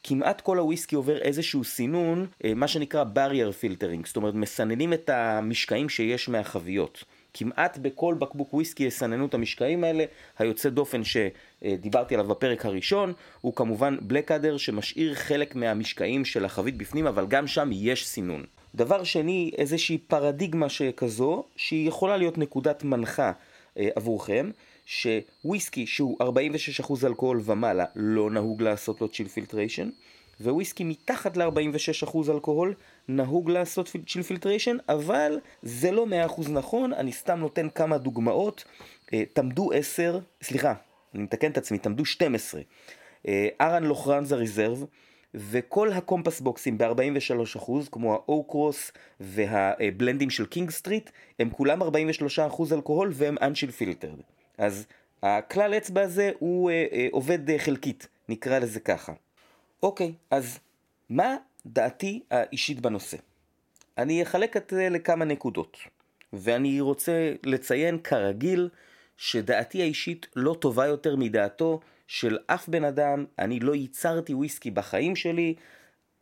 כמעט 0.09 0.41
כל 0.41 0.59
הוויסקי 0.59 0.97
עובר 0.97 1.19
איזשהו 1.19 1.65
סינון, 1.65 2.27
אה, 2.45 2.55
מה 2.55 2.69
שנקרא 2.69 3.05
barrier 3.15 3.63
filtering, 3.63 4.07
זאת 4.07 4.17
אומרת 4.17 4.35
מסננים 4.35 4.93
את 4.93 5.11
המשקעים 5.11 5.89
שיש 5.89 6.29
מהחביות. 6.29 7.05
כמעט 7.35 7.79
בכל 7.79 8.15
בקבוק 8.19 8.55
וויסקי 8.55 8.85
יסננו 8.85 9.27
את 9.27 9.35
המשקעים 9.35 9.85
האלה. 9.85 10.05
היוצא 10.39 10.69
דופן 10.69 11.01
שדיברתי 11.05 12.15
עליו 12.15 12.29
בפרק 12.29 12.67
הראשון 12.67 13.13
הוא 13.41 13.55
כמובן 13.55 13.97
בלקאדר 14.01 14.57
שמשאיר 14.57 15.15
חלק 15.15 15.55
מהמשקעים 15.55 16.25
של 16.25 16.45
החבית 16.45 16.77
בפנים, 16.77 17.07
אבל 17.07 17.27
גם 17.27 17.47
שם 17.47 17.71
יש 17.73 18.09
סינון. 18.09 18.45
דבר 18.75 19.05
שני, 19.05 19.51
איזושהי 19.59 19.99
פרדיגמה 19.99 20.69
שכזו, 20.69 21.45
שהיא 21.57 21.89
יכולה 21.89 22.17
להיות 22.17 22.39
נקודת 22.39 22.85
מנחה 22.85 23.33
אה, 23.79 23.89
עבורכם, 23.97 24.51
שוויסקי 24.87 25.87
שהוא 25.87 26.19
46% 26.81 27.07
אלכוהול 27.07 27.41
ומעלה 27.45 27.85
לא 27.97 28.31
נהוג 28.31 28.63
לעשות 28.63 29.01
לו 29.01 29.09
chill 29.09 29.29
filtration, 29.29 29.89
וויסקי 30.41 30.85
מתחת 30.85 31.37
ל-46% 31.37 32.17
אלכוהול 32.31 32.75
נהוג 33.09 33.51
לעשות 33.51 33.91
chill 34.07 34.23
filtration, 34.23 34.77
אבל 34.89 35.39
זה 35.63 35.91
לא 35.91 36.07
100% 36.29 36.51
נכון, 36.51 36.93
אני 36.93 37.13
סתם 37.13 37.39
נותן 37.39 37.69
כמה 37.75 37.99
דוגמאות. 37.99 38.65
אה, 39.13 39.23
תמדו 39.33 39.73
10, 39.73 40.19
סליחה, 40.43 40.75
אני 41.15 41.23
מתקן 41.23 41.51
את 41.51 41.59
עצמי, 41.59 41.79
תמדו 41.79 42.05
12. 42.05 42.61
אה, 43.29 43.49
ארן 43.61 43.85
לוחרנזה 43.85 44.37
ריזרב, 44.37 44.85
וכל 45.35 45.93
הקומפס 45.93 46.41
בוקסים 46.41 46.79
ב-43%, 46.79 47.73
כמו 47.93 48.13
האוק 48.15 48.54
קרוס 48.54 48.93
והבלנדים 49.21 50.31
של 50.31 50.47
קינג 50.47 50.71
סטריט, 50.71 51.11
הם 51.39 51.51
כולם 51.51 51.83
43% 51.83 51.87
אלכוהול 52.73 53.11
והם 53.13 53.37
unchill 53.43 53.71
filtered. 53.71 54.21
אז 54.59 54.87
הכלל 55.23 55.75
אצבע 55.75 56.03
הזה 56.03 56.31
הוא 56.39 56.71
אה, 56.71 56.87
אה, 56.93 57.09
עובד 57.13 57.51
אה, 57.51 57.59
חלקית, 57.59 58.09
נקרא 58.29 58.59
לזה 58.59 58.81
ככה. 58.81 59.13
אוקיי, 59.83 60.13
אז 60.31 60.59
מה 61.11 61.37
דעתי 61.67 62.23
האישית 62.31 62.81
בנושא? 62.81 63.17
אני 63.99 64.23
אחלק 64.23 64.57
את 64.57 64.71
זה 64.71 64.89
לכמה 64.89 65.25
נקודות, 65.25 65.77
ואני 66.33 66.81
רוצה 66.81 67.33
לציין 67.45 67.99
כרגיל 67.99 68.69
שדעתי 69.17 69.83
האישית 69.83 70.27
לא 70.37 70.57
טובה 70.61 70.87
יותר 70.87 71.17
מדעתו 71.17 71.81
של 72.07 72.39
אף 72.47 72.69
בן 72.69 72.85
אדם, 72.85 73.25
אני 73.39 73.61
לא 73.61 73.75
ייצרתי 73.75 74.35
וויסקי 74.35 74.71
בחיים 74.71 75.17
שלי, 75.17 75.55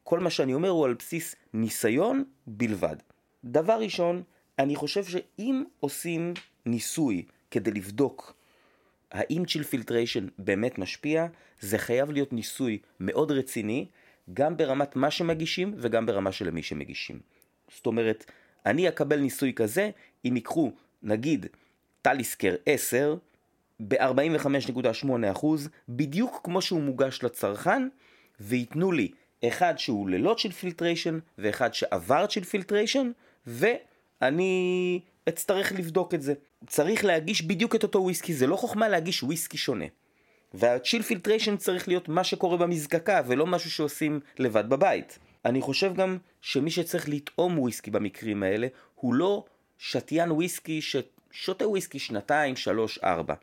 כל 0.03 0.21
מה 0.21 0.31
שאני 0.31 0.55
אומר 0.55 0.69
הוא 0.69 0.85
על 0.85 0.95
בסיס 0.95 1.35
ניסיון 1.55 2.25
בלבד. 2.47 2.97
דבר 3.45 3.79
ראשון, 3.81 4.23
אני 4.59 4.77
חושב 4.77 5.05
שאם 5.05 5.65
עושים 5.81 6.35
ניסוי 6.67 7.25
כדי 7.55 7.71
לבדוק 7.71 8.35
האם 9.13 9.45
chill 9.45 9.63
filtration 9.63 10.27
באמת 10.39 10.79
משפיע, 10.79 11.27
זה 11.61 11.79
חייב 11.79 12.11
להיות 12.11 12.33
ניסוי 12.33 12.79
מאוד 13.01 13.31
רציני, 13.31 13.87
גם 14.35 14.57
ברמת 14.57 14.97
מה 14.97 15.11
שמגישים 15.11 15.75
וגם 15.77 16.07
ברמה 16.07 16.33
של 16.33 16.51
מי 16.51 16.63
שמגישים. 16.63 17.21
זאת 17.77 17.87
אומרת, 17.87 18.25
אני 18.67 18.89
אקבל 18.89 19.21
ניסוי 19.21 19.53
כזה 19.53 19.91
אם 20.25 20.37
ייקחו, 20.37 20.73
נגיד, 21.03 21.47
Talisker 22.03 22.55
10, 22.67 23.17
ב-45.8%, 23.81 25.47
בדיוק 25.89 26.41
כמו 26.45 26.63
שהוא 26.63 26.83
מוגש 26.83 27.23
לצרכן, 27.23 27.89
וייתנו 28.41 28.93
לי 28.93 29.11
אחד 29.45 29.79
שהוא 29.79 30.09
ללא 30.09 30.37
chill 30.39 30.53
filtration 30.53 31.19
ואחד 31.39 31.75
שעבר 31.75 32.27
chill 32.27 32.45
filtration, 32.45 33.11
ואני 33.47 35.01
אצטרך 35.29 35.73
לבדוק 35.73 36.15
את 36.15 36.23
זה. 36.23 36.35
צריך 36.67 37.05
להגיש 37.05 37.43
בדיוק 37.43 37.75
את 37.75 37.83
אותו 37.83 38.03
וויסקי, 38.03 38.35
זה 38.35 38.47
לא 38.47 38.57
חוכמה 38.57 38.89
להגיש 38.89 39.23
וויסקי 39.23 39.57
שונה. 39.57 39.85
וה 40.55 40.69
chill 40.69 41.03
filtration 41.03 41.57
צריך 41.57 41.89
להיות 41.89 42.09
מה 42.09 42.25
שקורה 42.25 42.57
במזקקה 42.57 43.23
ולא 43.27 43.47
משהו 43.47 43.71
שעושים 43.71 44.21
לבד 44.39 44.69
בבית. 44.69 45.19
אני 45.45 45.61
חושב 45.61 45.95
גם 45.95 46.19
שמי 46.41 46.71
שצריך 46.71 47.09
לטעום 47.09 47.59
וויסקי 47.59 47.91
במקרים 47.91 48.43
האלה 48.43 48.67
הוא 48.95 49.15
לא 49.15 49.45
שתיין 49.79 50.33
וויסקי 50.33 50.81
ששותה 50.83 51.69
וויסקי 51.69 51.99
שנתיים, 51.99 52.57
שלוש, 52.57 52.99
ארבע. 52.99 53.35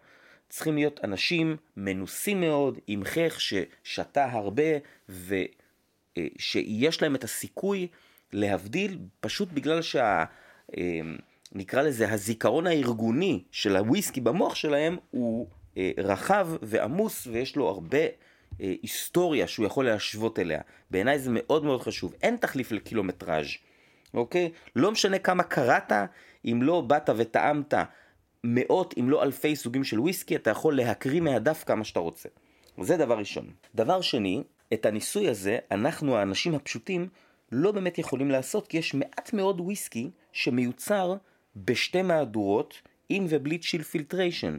צריכים 0.49 0.75
להיות 0.75 0.99
אנשים 1.03 1.57
מנוסים 1.77 2.41
מאוד, 2.41 2.79
עם 2.87 3.03
חך 3.03 3.41
ששתה 3.41 4.25
הרבה 4.25 4.63
ושיש 5.09 7.01
להם 7.01 7.15
את 7.15 7.23
הסיכוי 7.23 7.87
להבדיל 8.33 8.97
פשוט 9.19 9.49
בגלל 9.51 9.81
שה... 9.81 10.23
נקרא 11.51 11.81
לזה 11.81 12.11
הזיכרון 12.11 12.67
הארגוני 12.67 13.43
של 13.51 13.75
הוויסקי 13.75 14.21
במוח 14.21 14.55
שלהם 14.55 14.97
הוא 15.11 15.47
אה, 15.77 15.91
רחב 15.97 16.47
ועמוס 16.61 17.27
ויש 17.27 17.55
לו 17.55 17.67
הרבה 17.67 17.97
אה, 18.61 18.73
היסטוריה 18.81 19.47
שהוא 19.47 19.65
יכול 19.65 19.85
להשוות 19.85 20.39
אליה. 20.39 20.61
בעיניי 20.91 21.19
זה 21.19 21.29
מאוד 21.33 21.63
מאוד 21.63 21.81
חשוב. 21.81 22.13
אין 22.21 22.35
תחליף 22.35 22.71
לקילומטראז', 22.71 23.47
אוקיי? 24.13 24.51
לא 24.75 24.91
משנה 24.91 25.19
כמה 25.19 25.43
קראת, 25.43 25.91
אם 26.45 26.59
לא 26.61 26.81
באת 26.81 27.09
וטעמת 27.17 27.73
מאות 28.43 28.93
אם 28.99 29.09
לא 29.09 29.23
אלפי 29.23 29.55
סוגים 29.55 29.83
של 29.83 29.99
וויסקי, 29.99 30.35
אתה 30.35 30.49
יכול 30.49 30.77
להקריא 30.77 31.21
מהדף 31.21 31.63
כמה 31.63 31.83
שאתה 31.83 31.99
רוצה. 31.99 32.29
זה 32.81 32.97
דבר 32.97 33.17
ראשון. 33.17 33.49
דבר 33.75 34.01
שני, 34.01 34.43
את 34.73 34.85
הניסוי 34.85 35.29
הזה, 35.29 35.57
אנחנו 35.71 36.15
האנשים 36.15 36.55
הפשוטים 36.55 37.07
לא 37.51 37.71
באמת 37.71 37.97
יכולים 37.97 38.31
לעשות, 38.31 38.67
כי 38.67 38.77
יש 38.77 38.93
מעט 38.93 39.33
מאוד 39.33 39.61
וויסקי 39.61 40.09
שמיוצר 40.31 41.15
בשתי 41.55 42.01
מהדורות, 42.01 42.81
עם 43.09 43.25
ובלי 43.29 43.57
chill 43.57 43.83
filtration. 43.83 44.57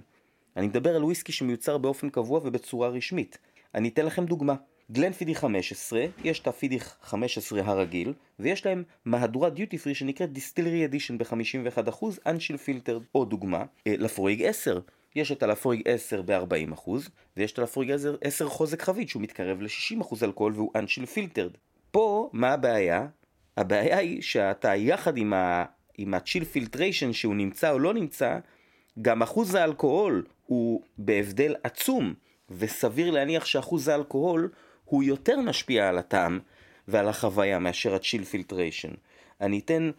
אני 0.57 0.67
מדבר 0.67 0.97
על 0.97 1.05
וויסקי 1.05 1.33
שמיוצר 1.33 1.79
באופן 1.79 2.11
קבוע 2.11 2.41
ובצורה 2.45 2.89
רשמית. 2.89 3.39
אני 3.75 3.89
אתן 3.89 4.07
לכם 4.07 4.27
דוגמה. 4.27 4.55
Glenfiddich 4.93 5.35
15, 5.35 6.05
יש 6.25 6.41
את 6.41 6.47
ה 6.47 6.51
Fiddich 6.51 6.79
15 7.03 7.61
הרגיל, 7.65 8.13
ויש 8.39 8.67
להם 8.67 8.83
מהדורה 9.05 9.51
דיוטי 9.51 9.79
פרי 9.79 9.95
שנקראת 9.95 10.33
Distillery 10.33 10.85
Edition 10.85 11.19
ב-51% 11.19 12.05
unchill 12.27 12.57
filtered. 12.57 12.99
או 13.15 13.25
דוגמה, 13.25 13.65
אה, 13.87 13.95
Laphroaig 13.99 14.43
10, 14.43 14.81
יש 15.15 15.33
את 15.33 15.43
ה 15.43 15.47
Laphroaig 15.47 15.83
10 15.89 16.23
ב-40% 16.23 16.91
ויש 17.37 17.53
את 17.53 17.59
ה 17.59 17.62
Laphroaig 17.62 17.95
10 18.21 18.49
חוזק 18.49 18.83
חבית 18.83 19.09
שהוא 19.09 19.23
מתקרב 19.23 19.63
ל-60% 19.63 20.17
אלכוהול 20.23 20.53
והוא 20.53 20.71
unchill 20.75 21.07
filtered. 21.07 21.51
פה, 21.91 22.31
מה 22.33 22.53
הבעיה? 22.53 23.07
הבעיה 23.57 23.99
היא 23.99 24.23
שאתה 24.23 24.75
יחד 24.75 25.17
עם. 25.17 25.33
עם 25.99 26.15
ה 26.15 26.20
chill 26.20 26.45
filtration 26.45 27.13
שהוא 27.13 27.35
נמצא 27.35 27.71
או 27.71 27.79
לא 27.79 27.95
נמצא, 27.95 28.39
גם 29.03 29.23
אחוז 29.23 29.55
האלכוהול 29.55 30.25
הוא 30.47 30.83
בהבדל 30.99 31.55
עצום, 31.63 32.15
וסביר 32.51 33.11
להניח 33.11 33.45
שאחוז 33.45 33.89
האלכוהול 33.89 34.51
הוא 34.85 35.03
יותר 35.03 35.41
משפיע 35.41 35.89
על 35.89 35.99
הטעם 35.99 36.41
ועל 36.89 37.09
החוויה 37.09 37.59
מאשר 37.59 37.95
ה 37.95 38.00
chill 38.00 38.25
filtration. 38.25 38.91
אני 39.41 39.59
אתן 39.59 39.91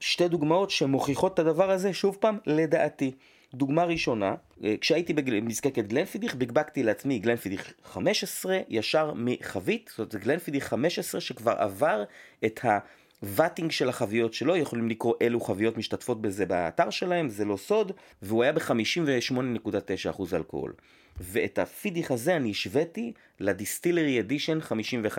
שתי 0.00 0.28
דוגמאות 0.28 0.70
שמוכיחות 0.70 1.34
את 1.34 1.38
הדבר 1.38 1.70
הזה, 1.70 1.92
שוב 1.92 2.16
פעם, 2.20 2.38
לדעתי. 2.46 3.12
דוגמה 3.54 3.84
ראשונה, 3.84 4.34
אה, 4.64 4.74
כשהייתי 4.80 5.12
במזקקת 5.12 5.84
גלנפידיך, 5.84 6.34
בקבקתי 6.34 6.82
לעצמי 6.82 7.18
גלנפידיך 7.18 7.72
15 7.84 8.58
ישר 8.68 9.12
מחבית, 9.16 9.88
זאת 9.88 9.98
אומרת 9.98 10.14
גלנפידיך 10.24 10.64
15 10.64 11.20
שכבר 11.20 11.52
עבר 11.52 12.04
את 12.44 12.64
ה... 12.64 12.78
ואטינג 13.22 13.70
של 13.70 13.88
החביות 13.88 14.34
שלו, 14.34 14.56
יכולים 14.56 14.88
לקרוא 14.88 15.14
אילו 15.20 15.40
חביות 15.40 15.76
משתתפות 15.76 16.22
בזה 16.22 16.46
באתר 16.46 16.90
שלהם, 16.90 17.28
זה 17.28 17.44
לא 17.44 17.56
סוד, 17.56 17.92
והוא 18.22 18.42
היה 18.42 18.52
ב-58.9% 18.52 20.22
אלכוהול. 20.32 20.72
ואת 21.20 21.58
הפידיך 21.58 22.10
הזה 22.10 22.36
אני 22.36 22.50
השוויתי 22.50 23.12
לדיסטילרי 23.40 24.20
אדישן 24.20 24.58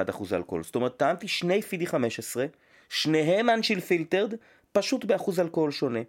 51% 0.09 0.35
אלכוהול. 0.35 0.63
זאת 0.63 0.75
אומרת, 0.75 0.97
טעמתי 0.97 1.27
שני 1.27 1.61
פידי 1.61 1.85
15, 1.87 2.45
שניהם 2.89 3.49
אנשיל 3.49 3.79
פילטרד, 3.79 4.33
פשוט 4.71 5.05
באחוז 5.05 5.39
אלכוהול 5.39 5.71
שונה. 5.71 5.99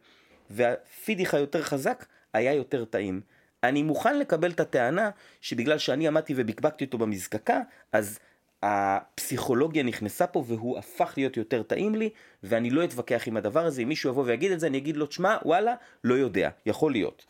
והפידיך 0.51 1.35
היותר 1.35 1.63
חזק 1.63 2.07
היה 2.33 2.55
יותר 2.55 2.85
טעים. 2.85 3.21
אני 3.63 3.83
מוכן 3.83 4.19
לקבל 4.19 4.51
את 4.51 4.61
הטענה 4.61 5.11
שבגלל 5.41 5.79
שאני 5.79 6.09
עמדתי 6.09 6.35
ובקבקתי 6.37 6.85
אותו 6.85 6.99
במזקקה, 6.99 7.61
אז 7.93 8.19
הפסיכולוגיה 8.63 9.83
נכנסה 9.83 10.27
פה 10.27 10.45
והוא 10.47 10.79
הפך 10.79 11.15
להיות 11.17 11.37
יותר 11.37 11.63
טעים 11.63 11.95
לי, 11.95 12.11
ואני 12.43 12.71
לא 12.71 12.85
אתווכח 12.85 13.23
עם 13.27 13.37
הדבר 13.37 13.67
הזה, 13.67 13.83
אם 13.83 13.89
מישהו 13.89 14.11
יבוא 14.11 14.25
ויגיד 14.27 14.53
את 14.53 14.61
זה, 14.61 14.67
אני 14.67 14.79
אגיד 14.79 14.97
לו, 14.97 15.07
תשמע, 15.07 15.37
וואלה, 15.45 15.75
לא 16.05 16.15
יודע, 16.15 16.51
יכול 16.67 16.93
להיות. 16.93 17.25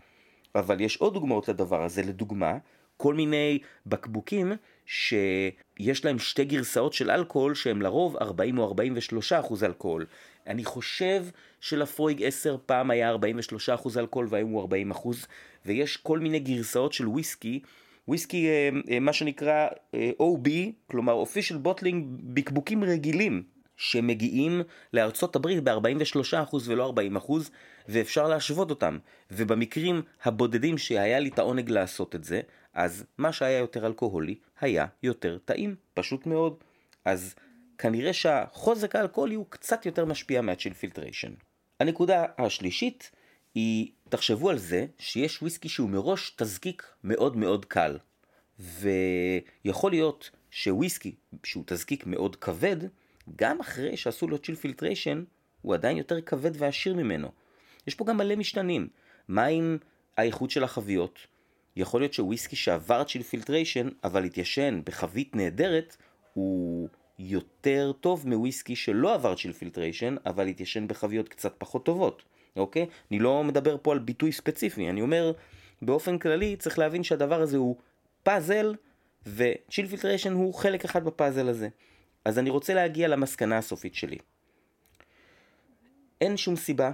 אבל 0.54 0.80
יש 0.80 0.96
עוד 0.96 1.14
דוגמאות 1.14 1.48
לדבר 1.48 1.84
הזה, 1.84 2.02
לדוגמה, 2.02 2.58
כל 2.96 3.14
מיני 3.14 3.58
בקבוקים 3.86 4.52
שיש 4.86 6.04
להם 6.04 6.18
שתי 6.18 6.44
גרסאות 6.44 6.92
של 6.92 7.10
אלכוהול 7.10 7.54
שהם 7.54 7.82
לרוב 7.82 8.16
40 8.16 8.58
או 8.58 8.64
43 8.64 9.32
אחוז 9.32 9.64
אלכוהול. 9.64 10.06
אני 10.46 10.64
חושב 10.64 11.24
שלפרויג 11.60 12.22
10 12.22 12.56
פעם 12.66 12.90
היה 12.90 13.08
43 13.08 13.70
אחוז 13.70 13.98
אלכוהול 13.98 14.26
והיום 14.30 14.50
הוא 14.50 14.60
40 14.60 14.90
אחוז, 14.90 15.26
ויש 15.66 15.96
כל 15.96 16.18
מיני 16.18 16.38
גרסאות 16.38 16.92
של 16.92 17.08
וויסקי 17.08 17.60
וויסקי 18.08 18.48
אה, 18.48 18.70
אה, 18.90 19.00
מה 19.00 19.12
שנקרא 19.12 19.68
אה, 19.94 20.10
OB, 20.20 20.50
כלומר 20.86 21.22
official 21.22 21.66
bottling 21.66 22.04
בקבוקים 22.22 22.84
רגילים 22.84 23.42
שמגיעים 23.76 24.62
לארצות 24.92 25.36
הברית 25.36 25.64
ב-43% 25.64 26.56
ולא 26.64 26.92
40% 27.26 27.32
ואפשר 27.88 28.28
להשוות 28.28 28.70
אותם 28.70 28.98
ובמקרים 29.30 30.02
הבודדים 30.24 30.78
שהיה 30.78 31.18
לי 31.18 31.28
את 31.28 31.38
העונג 31.38 31.70
לעשות 31.70 32.14
את 32.14 32.24
זה 32.24 32.40
אז 32.72 33.04
מה 33.18 33.32
שהיה 33.32 33.58
יותר 33.58 33.86
אלכוהולי 33.86 34.34
היה 34.60 34.86
יותר 35.02 35.38
טעים, 35.44 35.74
פשוט 35.94 36.26
מאוד 36.26 36.54
אז 37.04 37.34
כנראה 37.78 38.12
שהחוזק 38.12 38.96
האלכוהולי 38.96 39.34
הוא 39.34 39.46
קצת 39.48 39.86
יותר 39.86 40.04
משפיע 40.04 40.40
מה 40.40 40.50
chill 40.50 40.72
filtration. 40.72 41.32
הנקודה 41.80 42.24
השלישית 42.38 43.10
היא, 43.54 43.92
תחשבו 44.08 44.50
על 44.50 44.58
זה 44.58 44.86
שיש 44.98 45.42
וויסקי 45.42 45.68
שהוא 45.68 45.90
מראש 45.90 46.30
תזקיק 46.36 46.86
מאוד 47.04 47.36
מאוד 47.36 47.64
קל. 47.64 47.98
ויכול 48.58 49.90
להיות 49.90 50.30
שוויסקי 50.50 51.14
שהוא 51.44 51.64
תזקיק 51.66 52.06
מאוד 52.06 52.36
כבד, 52.36 52.76
גם 53.36 53.60
אחרי 53.60 53.96
שעשו 53.96 54.28
לו 54.28 54.38
chill 54.38 54.54
filtration, 54.54 55.24
הוא 55.62 55.74
עדיין 55.74 55.96
יותר 55.96 56.20
כבד 56.20 56.50
ועשיר 56.54 56.94
ממנו. 56.94 57.28
יש 57.86 57.94
פה 57.94 58.04
גם 58.04 58.16
מלא 58.16 58.36
משתנים. 58.36 58.88
מה 59.28 59.44
עם 59.44 59.78
האיכות 60.16 60.50
של 60.50 60.64
החביות? 60.64 61.18
יכול 61.76 62.00
להיות 62.00 62.12
שוויסקי 62.12 62.56
שעבר 62.56 63.04
chill 63.04 63.22
filtration, 63.22 63.88
אבל 64.04 64.24
התיישן 64.24 64.80
בחבית 64.84 65.36
נהדרת, 65.36 65.96
הוא 66.34 66.88
יותר 67.18 67.92
טוב 68.00 68.28
מוויסקי 68.28 68.76
שלא 68.76 69.14
עבר 69.14 69.34
chill 69.34 69.52
filtration, 69.52 70.16
אבל 70.26 70.46
התיישן 70.46 70.88
בחביות 70.88 71.28
קצת 71.28 71.54
פחות 71.58 71.84
טובות, 71.84 72.22
אוקיי? 72.56 72.86
אני 73.10 73.18
לא 73.18 73.44
מדבר 73.44 73.76
פה 73.82 73.92
על 73.92 73.98
ביטוי 73.98 74.32
ספציפי, 74.32 74.90
אני 74.90 75.02
אומר, 75.02 75.32
באופן 75.82 76.18
כללי 76.18 76.56
צריך 76.56 76.78
להבין 76.78 77.02
שהדבר 77.02 77.40
הזה 77.40 77.56
הוא 77.56 77.76
פאזל, 78.22 78.74
ו 79.26 79.36
chill 79.36 79.86
filtration 79.86 80.32
הוא 80.32 80.54
חלק 80.54 80.84
אחד 80.84 81.04
בפאזל 81.04 81.48
הזה. 81.48 81.68
אז 82.24 82.38
אני 82.38 82.50
רוצה 82.50 82.74
להגיע 82.74 83.08
למסקנה 83.08 83.58
הסופית 83.58 83.94
שלי. 83.94 84.18
אין 86.20 86.36
שום 86.36 86.56
סיבה 86.56 86.92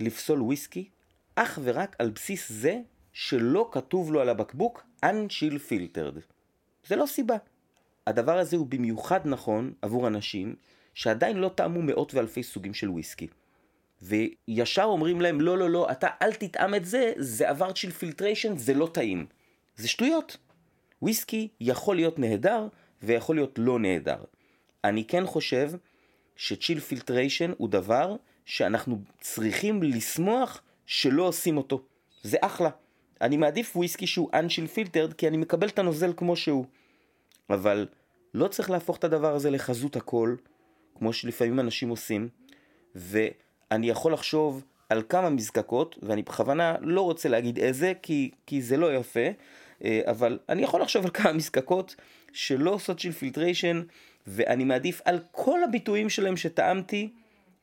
לפסול 0.00 0.42
וויסקי 0.42 0.88
אך 1.34 1.58
ורק 1.62 1.96
על 1.98 2.10
בסיס 2.10 2.52
זה 2.52 2.80
שלא 3.12 3.68
כתוב 3.72 4.12
לו 4.12 4.20
על 4.20 4.28
הבקבוק 4.28 4.84
Unchill 5.04 5.56
Filtered. 5.68 6.20
זה 6.86 6.96
לא 6.96 7.06
סיבה. 7.06 7.36
הדבר 8.06 8.38
הזה 8.38 8.56
הוא 8.56 8.66
במיוחד 8.66 9.20
נכון 9.24 9.72
עבור 9.82 10.06
אנשים 10.06 10.54
שעדיין 10.94 11.36
לא 11.36 11.48
טעמו 11.48 11.82
מאות 11.82 12.14
ואלפי 12.14 12.42
סוגים 12.42 12.74
של 12.74 12.90
וויסקי. 12.90 13.28
וישר 14.02 14.84
אומרים 14.84 15.20
להם, 15.20 15.40
לא, 15.40 15.58
לא, 15.58 15.70
לא, 15.70 15.90
אתה 15.90 16.06
אל 16.22 16.32
תטעם 16.32 16.74
את 16.74 16.84
זה, 16.84 17.12
זה 17.16 17.48
עבר 17.50 17.72
chill 17.72 17.90
filtration, 17.90 18.56
זה 18.56 18.74
לא 18.74 18.88
טעים. 18.92 19.26
זה 19.76 19.88
שטויות. 19.88 20.36
וויסקי 21.02 21.48
יכול 21.60 21.96
להיות 21.96 22.18
נהדר 22.18 22.68
ויכול 23.02 23.36
להיות 23.36 23.58
לא 23.58 23.78
נהדר. 23.78 24.24
אני 24.84 25.04
כן 25.04 25.26
חושב 25.26 25.70
ש 26.36 26.49
chill 26.49 26.80
filtration 26.80 27.52
הוא 27.58 27.68
דבר 27.68 28.16
שאנחנו 28.44 28.98
צריכים 29.20 29.82
לשמוח 29.82 30.62
שלא 30.86 31.22
עושים 31.22 31.56
אותו. 31.56 31.82
זה 32.22 32.36
אחלה. 32.40 32.70
אני 33.20 33.36
מעדיף 33.36 33.76
וויסקי 33.76 34.06
שהוא 34.06 34.30
unchill 34.34 34.66
filtered 34.66 35.12
כי 35.12 35.28
אני 35.28 35.36
מקבל 35.36 35.68
את 35.68 35.78
הנוזל 35.78 36.12
כמו 36.16 36.36
שהוא. 36.36 36.64
אבל 37.50 37.88
לא 38.34 38.48
צריך 38.48 38.70
להפוך 38.70 38.96
את 38.96 39.04
הדבר 39.04 39.34
הזה 39.34 39.50
לחזות 39.50 39.96
הכל, 39.96 40.36
כמו 40.94 41.12
שלפעמים 41.12 41.60
אנשים 41.60 41.88
עושים, 41.88 42.28
ואני 43.72 43.88
יכול 43.90 44.12
לחשוב 44.12 44.64
על 44.88 45.02
כמה 45.08 45.30
מזקקות, 45.30 45.98
ואני 46.02 46.22
בכוונה 46.22 46.74
לא 46.80 47.00
רוצה 47.00 47.28
להגיד 47.28 47.58
איזה, 47.58 47.92
כי, 48.02 48.30
כי 48.46 48.62
זה 48.62 48.76
לא 48.76 48.94
יפה, 48.94 49.20
אה, 49.84 50.00
אבל 50.04 50.38
אני 50.48 50.62
יכול 50.62 50.80
לחשוב 50.82 51.04
על 51.04 51.10
כמה 51.10 51.32
מזקקות 51.32 51.96
שלא 52.32 52.70
עושות 52.70 52.98
chill 52.98 53.12
filtration, 53.12 53.82
ואני 54.26 54.64
מעדיף 54.64 55.00
על 55.04 55.20
כל 55.30 55.64
הביטויים 55.64 56.08
שלהם 56.08 56.36
שטעמתי 56.36 57.12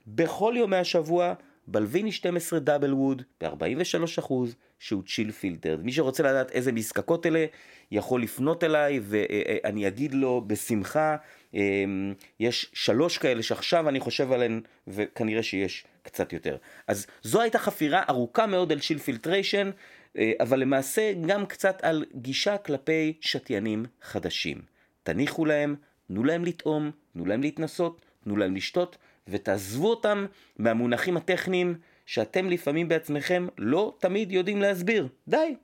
בכל 0.08 0.54
ימי 0.58 0.78
השבוע 0.78 1.34
Balvenie 1.68 2.12
12 2.12 2.60
DoubleWood 2.60 3.22
ב-43% 3.42 4.34
שהוא 4.80 5.04
chill 5.08 5.32
filtered. 5.32 5.84
מי 5.84 5.92
שרוצה 5.92 6.24
לדעת 6.24 6.52
איזה 6.52 6.72
מזקקות 6.72 7.26
אלה 7.26 7.46
יכול 7.92 8.24
לפנות 8.24 8.64
אליי 8.64 9.00
ואני 9.04 9.88
אגיד 9.88 10.14
לו 10.14 10.44
בשמחה. 10.48 11.16
אמ, 11.54 12.14
יש 12.40 12.70
שלוש 12.74 13.18
כאלה 13.18 13.44
שעכשיו 13.44 13.90
אני 13.90 14.00
חושב 14.00 14.32
עליהן 14.32 14.62
וכנראה 14.88 15.44
שיש 15.44 15.86
קצת 16.04 16.34
יותר. 16.34 16.58
אז 16.88 17.08
זו 17.22 17.42
הייתה 17.42 17.60
חפירה 17.60 18.04
ארוכה 18.10 18.46
מאוד 18.48 18.72
על 18.72 18.80
chill 18.80 18.98
filtration 18.98 19.72
אה, 20.18 20.32
אבל 20.40 20.60
למעשה 20.60 21.14
גם 21.28 21.46
קצת 21.46 21.80
על 21.84 22.06
גישה 22.16 22.58
כלפי 22.58 23.14
שתיינים 23.22 23.86
חדשים. 24.02 24.62
תניחו 25.04 25.46
להם, 25.46 25.76
תנו 26.08 26.24
להם 26.24 26.46
לטעום, 26.46 26.92
תנו 27.14 27.26
להם 27.26 27.42
להתנסות, 27.42 28.06
תנו 28.24 28.38
להם 28.38 28.56
לשתות 28.56 28.98
ותעזבו 29.28 29.90
אותם 29.90 30.26
מהמונחים 30.58 31.18
הטכניים 31.18 31.76
שאתם 32.06 32.50
לפעמים 32.50 32.88
בעצמכם 32.88 33.48
לא 33.58 33.98
תמיד 34.00 34.32
יודעים 34.32 34.62
להסביר. 34.62 35.08
די. 35.28 35.56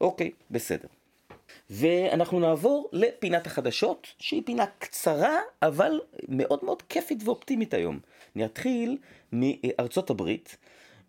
אוקיי, 0.00 0.30
בסדר. 0.50 0.88
ואנחנו 1.70 2.40
נעבור 2.40 2.88
לפינת 2.92 3.46
החדשות, 3.46 4.06
שהיא 4.18 4.42
פינה 4.46 4.64
קצרה, 4.78 5.38
אבל 5.62 6.00
מאוד 6.28 6.58
מאוד 6.62 6.82
כיפית 6.82 7.18
ואופטימית 7.24 7.74
היום. 7.74 7.98
אני 8.36 8.44
אתחיל 8.44 8.98
מארצות 9.32 10.10
הברית. 10.10 10.56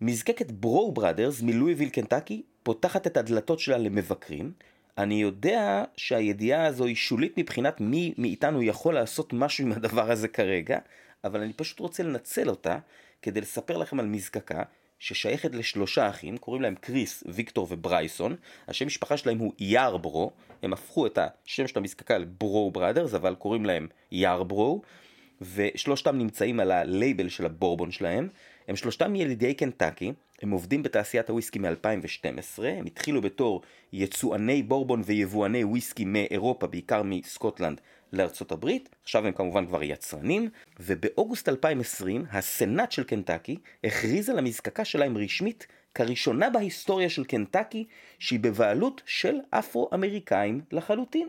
מזקקת 0.01 0.51
ברו 0.51 0.91
בראדרס 0.91 1.41
מלואיביל 1.41 1.89
קנטקי 1.89 2.41
פותחת 2.63 3.07
את 3.07 3.17
הדלתות 3.17 3.59
שלה 3.59 3.77
למבקרים. 3.77 4.51
אני 4.97 5.21
יודע 5.21 5.83
שהידיעה 5.97 6.65
הזו 6.65 6.85
היא 6.85 6.95
שולית 6.95 7.37
מבחינת 7.37 7.81
מי 7.81 8.13
מאיתנו 8.17 8.63
יכול 8.63 8.93
לעשות 8.93 9.33
משהו 9.33 9.65
עם 9.65 9.71
הדבר 9.71 10.11
הזה 10.11 10.27
כרגע, 10.27 10.79
אבל 11.23 11.41
אני 11.41 11.53
פשוט 11.53 11.79
רוצה 11.79 12.03
לנצל 12.03 12.49
אותה 12.49 12.77
כדי 13.21 13.41
לספר 13.41 13.77
לכם 13.77 13.99
על 13.99 14.05
מזקקה 14.05 14.63
ששייכת 14.99 15.55
לשלושה 15.55 16.09
אחים, 16.09 16.37
קוראים 16.37 16.61
להם 16.61 16.75
קריס, 16.75 17.23
ויקטור 17.27 17.67
וברייסון, 17.69 18.35
השם 18.67 18.87
משפחה 18.87 19.17
שלהם 19.17 19.37
הוא 19.37 19.53
יארברו, 19.59 20.31
הם 20.63 20.73
הפכו 20.73 21.07
את 21.07 21.19
השם 21.21 21.67
של 21.67 21.79
המזקקה 21.79 22.17
לברו 22.17 22.71
בראדרס, 22.71 23.13
אבל 23.13 23.35
קוראים 23.35 23.65
להם 23.65 23.87
יארברו, 24.11 24.81
ושלושתם 25.55 26.17
נמצאים 26.17 26.59
על 26.59 26.71
הלייבל 26.71 27.29
של 27.29 27.45
הבורבון 27.45 27.91
שלהם, 27.91 28.27
הם 28.67 28.75
שלושתם 28.75 29.15
ילידי 29.15 29.53
קנטקי, 29.53 30.13
הם 30.41 30.51
עובדים 30.51 30.83
בתעשיית 30.83 31.29
הוויסקי 31.29 31.59
מ-2012, 31.59 32.63
הם 32.63 32.85
התחילו 32.85 33.21
בתור 33.21 33.61
יצואני 33.93 34.63
בורבון 34.63 35.01
ויבואני 35.05 35.63
וויסקי 35.63 36.05
מאירופה, 36.05 36.67
בעיקר 36.67 37.01
מסקוטלנד 37.03 37.81
לארצות 38.13 38.51
הברית, 38.51 38.89
עכשיו 39.03 39.27
הם 39.27 39.33
כמובן 39.33 39.65
כבר 39.65 39.83
יצרנים, 39.83 40.49
ובאוגוסט 40.79 41.49
2020 41.49 42.25
הסנאט 42.31 42.91
של 42.91 43.03
קנטקי 43.03 43.57
הכריז 43.83 44.29
על 44.29 44.37
המזקקה 44.37 44.85
שלהם 44.85 45.17
רשמית 45.17 45.67
כראשונה 45.95 46.49
בהיסטוריה 46.49 47.09
של 47.09 47.23
קנטקי 47.23 47.85
שהיא 48.19 48.39
בבעלות 48.39 49.01
של 49.05 49.35
אפרו-אמריקאים 49.49 50.61
לחלוטין. 50.71 51.27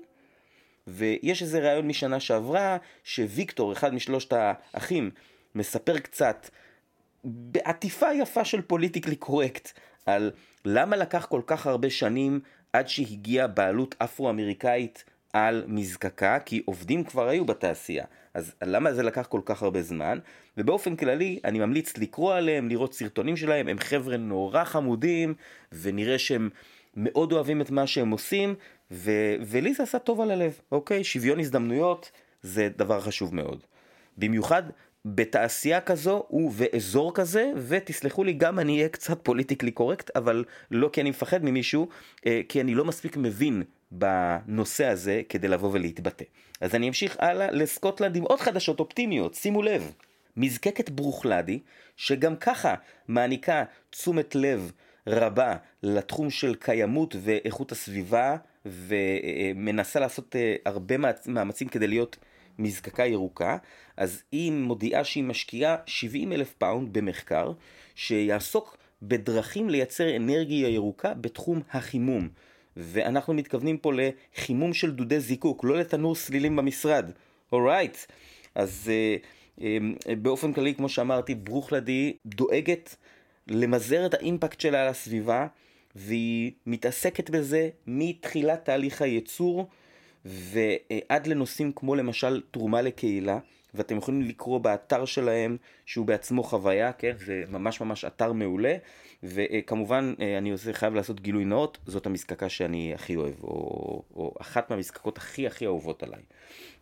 ויש 0.86 1.42
איזה 1.42 1.58
ראיון 1.58 1.88
משנה 1.88 2.20
שעברה, 2.20 2.76
שוויקטור, 3.04 3.72
אחד 3.72 3.94
משלושת 3.94 4.32
האחים, 4.32 5.10
מספר 5.54 5.98
קצת 5.98 6.48
בעטיפה 7.24 8.06
יפה 8.14 8.44
של 8.44 8.62
פוליטיקלי 8.62 9.16
קורקט 9.16 9.78
על 10.06 10.30
למה 10.64 10.96
לקח 10.96 11.26
כל 11.26 11.42
כך 11.46 11.66
הרבה 11.66 11.90
שנים 11.90 12.40
עד 12.72 12.88
שהגיעה 12.88 13.46
בעלות 13.46 13.94
אפרו-אמריקאית 13.98 15.04
על 15.46 15.64
מזקקה, 15.66 16.38
כי 16.38 16.62
עובדים 16.64 17.04
כבר 17.04 17.28
היו 17.28 17.44
בתעשייה. 17.44 18.04
אז 18.34 18.54
למה 18.62 18.92
זה 18.92 19.02
לקח 19.02 19.26
כל 19.26 19.40
כך 19.44 19.62
הרבה 19.62 19.82
זמן? 19.82 20.18
ובאופן 20.56 20.96
כללי, 20.96 21.40
אני 21.44 21.58
ממליץ 21.58 21.98
לקרוא 21.98 22.34
עליהם, 22.34 22.68
לראות 22.68 22.94
סרטונים 22.94 23.36
שלהם, 23.36 23.68
הם 23.68 23.78
חבר'ה 23.78 24.16
נורא 24.16 24.64
חמודים, 24.64 25.34
ונראה 25.72 26.18
שהם 26.18 26.48
מאוד 26.96 27.32
אוהבים 27.32 27.60
את 27.60 27.70
מה 27.70 27.86
שהם 27.86 28.10
עושים, 28.10 28.54
ו- 28.90 29.34
ולי 29.46 29.74
זה 29.74 29.82
עשה 29.82 29.98
טוב 29.98 30.20
על 30.20 30.30
הלב, 30.30 30.60
אוקיי? 30.72 31.04
שוויון 31.04 31.40
הזדמנויות 31.40 32.10
זה 32.42 32.68
דבר 32.76 33.00
חשוב 33.00 33.34
מאוד. 33.34 33.60
במיוחד 34.18 34.62
בתעשייה 35.04 35.80
כזו 35.80 36.26
ובאזור 36.30 37.14
כזה, 37.14 37.52
ותסלחו 37.56 38.24
לי, 38.24 38.32
גם 38.32 38.58
אני 38.58 38.76
אהיה 38.76 38.88
קצת 38.88 39.18
פוליטיקלי 39.22 39.70
קורקט, 39.70 40.16
אבל 40.16 40.44
לא 40.70 40.90
כי 40.92 41.00
אני 41.00 41.10
מפחד 41.10 41.44
ממישהו, 41.44 41.88
אה, 42.26 42.40
כי 42.48 42.60
אני 42.60 42.74
לא 42.74 42.84
מספיק 42.84 43.16
מבין 43.16 43.62
בנושא 43.90 44.86
הזה 44.86 45.22
כדי 45.28 45.48
לבוא 45.48 45.70
ולהתבטא. 45.72 46.24
אז 46.60 46.74
אני 46.74 46.88
אמשיך 46.88 47.16
הלאה 47.18 47.50
לסקוטלנד 47.50 48.16
עם 48.16 48.22
עוד 48.22 48.40
חדשות 48.40 48.80
אופטימיות, 48.80 49.34
שימו 49.34 49.62
לב. 49.62 49.92
מזקקת 50.36 50.90
ברוכלדי, 50.90 51.58
שגם 51.96 52.36
ככה 52.36 52.74
מעניקה 53.08 53.64
תשומת 53.90 54.34
לב 54.34 54.72
רבה 55.06 55.56
לתחום 55.82 56.30
של 56.30 56.54
קיימות 56.54 57.16
ואיכות 57.20 57.72
הסביבה, 57.72 58.36
ומנסה 58.66 60.00
לעשות 60.00 60.36
אה, 60.36 60.56
הרבה 60.64 60.94
מאמצים 61.26 61.68
כדי 61.68 61.86
להיות 61.86 62.16
מזקקה 62.58 63.06
ירוקה, 63.06 63.56
אז 63.96 64.22
היא 64.32 64.52
מודיעה 64.52 65.04
שהיא 65.04 65.24
משקיעה 65.24 65.76
70 65.86 66.32
אלף 66.32 66.52
פאונד 66.52 66.92
במחקר 66.92 67.52
שיעסוק 67.94 68.76
בדרכים 69.02 69.70
לייצר 69.70 70.16
אנרגיה 70.16 70.68
ירוקה 70.68 71.14
בתחום 71.14 71.62
החימום. 71.70 72.28
ואנחנו 72.78 73.34
מתכוונים 73.34 73.78
פה 73.78 73.92
לחימום 73.94 74.74
של 74.74 74.90
דודי 74.90 75.20
זיקוק, 75.20 75.64
לא 75.64 75.78
לתנור 75.78 76.14
סלילים 76.14 76.56
במשרד. 76.56 77.10
Alright. 77.52 77.94
Right. 77.94 78.12
אז 78.54 78.90
uh, 79.56 79.60
um, 79.60 79.62
באופן 80.18 80.52
כללי, 80.52 80.74
כמו 80.74 80.88
שאמרתי, 80.88 81.34
ברוכלדי 81.34 82.16
דואגת 82.26 82.96
למזער 83.46 84.06
את 84.06 84.14
האימפקט 84.14 84.60
שלה 84.60 84.82
על 84.82 84.88
הסביבה, 84.88 85.46
והיא 85.94 86.52
מתעסקת 86.66 87.30
בזה 87.30 87.68
מתחילת 87.86 88.64
תהליך 88.64 89.02
הייצור 89.02 89.68
ועד 90.24 91.26
לנושאים 91.26 91.72
כמו 91.72 91.94
למשל 91.94 92.42
תרומה 92.50 92.82
לקהילה. 92.82 93.38
ואתם 93.74 93.96
יכולים 93.96 94.22
לקרוא 94.22 94.58
באתר 94.58 95.04
שלהם, 95.04 95.56
שהוא 95.86 96.06
בעצמו 96.06 96.42
חוויה, 96.42 96.92
כן? 96.92 97.12
זה 97.26 97.44
ממש 97.48 97.80
ממש 97.80 98.04
אתר 98.04 98.32
מעולה, 98.32 98.76
וכמובן, 99.22 100.14
אני 100.38 100.52
חייב 100.72 100.94
לעשות 100.94 101.20
גילוי 101.20 101.44
נאות, 101.44 101.78
זאת 101.86 102.06
המזקקה 102.06 102.48
שאני 102.48 102.94
הכי 102.94 103.16
אוהב, 103.16 103.34
או, 103.42 104.02
או 104.14 104.34
אחת 104.40 104.70
מהמזקקות 104.70 105.18
הכי 105.18 105.46
הכי 105.46 105.66
אהובות 105.66 106.02
עליי. 106.02 106.22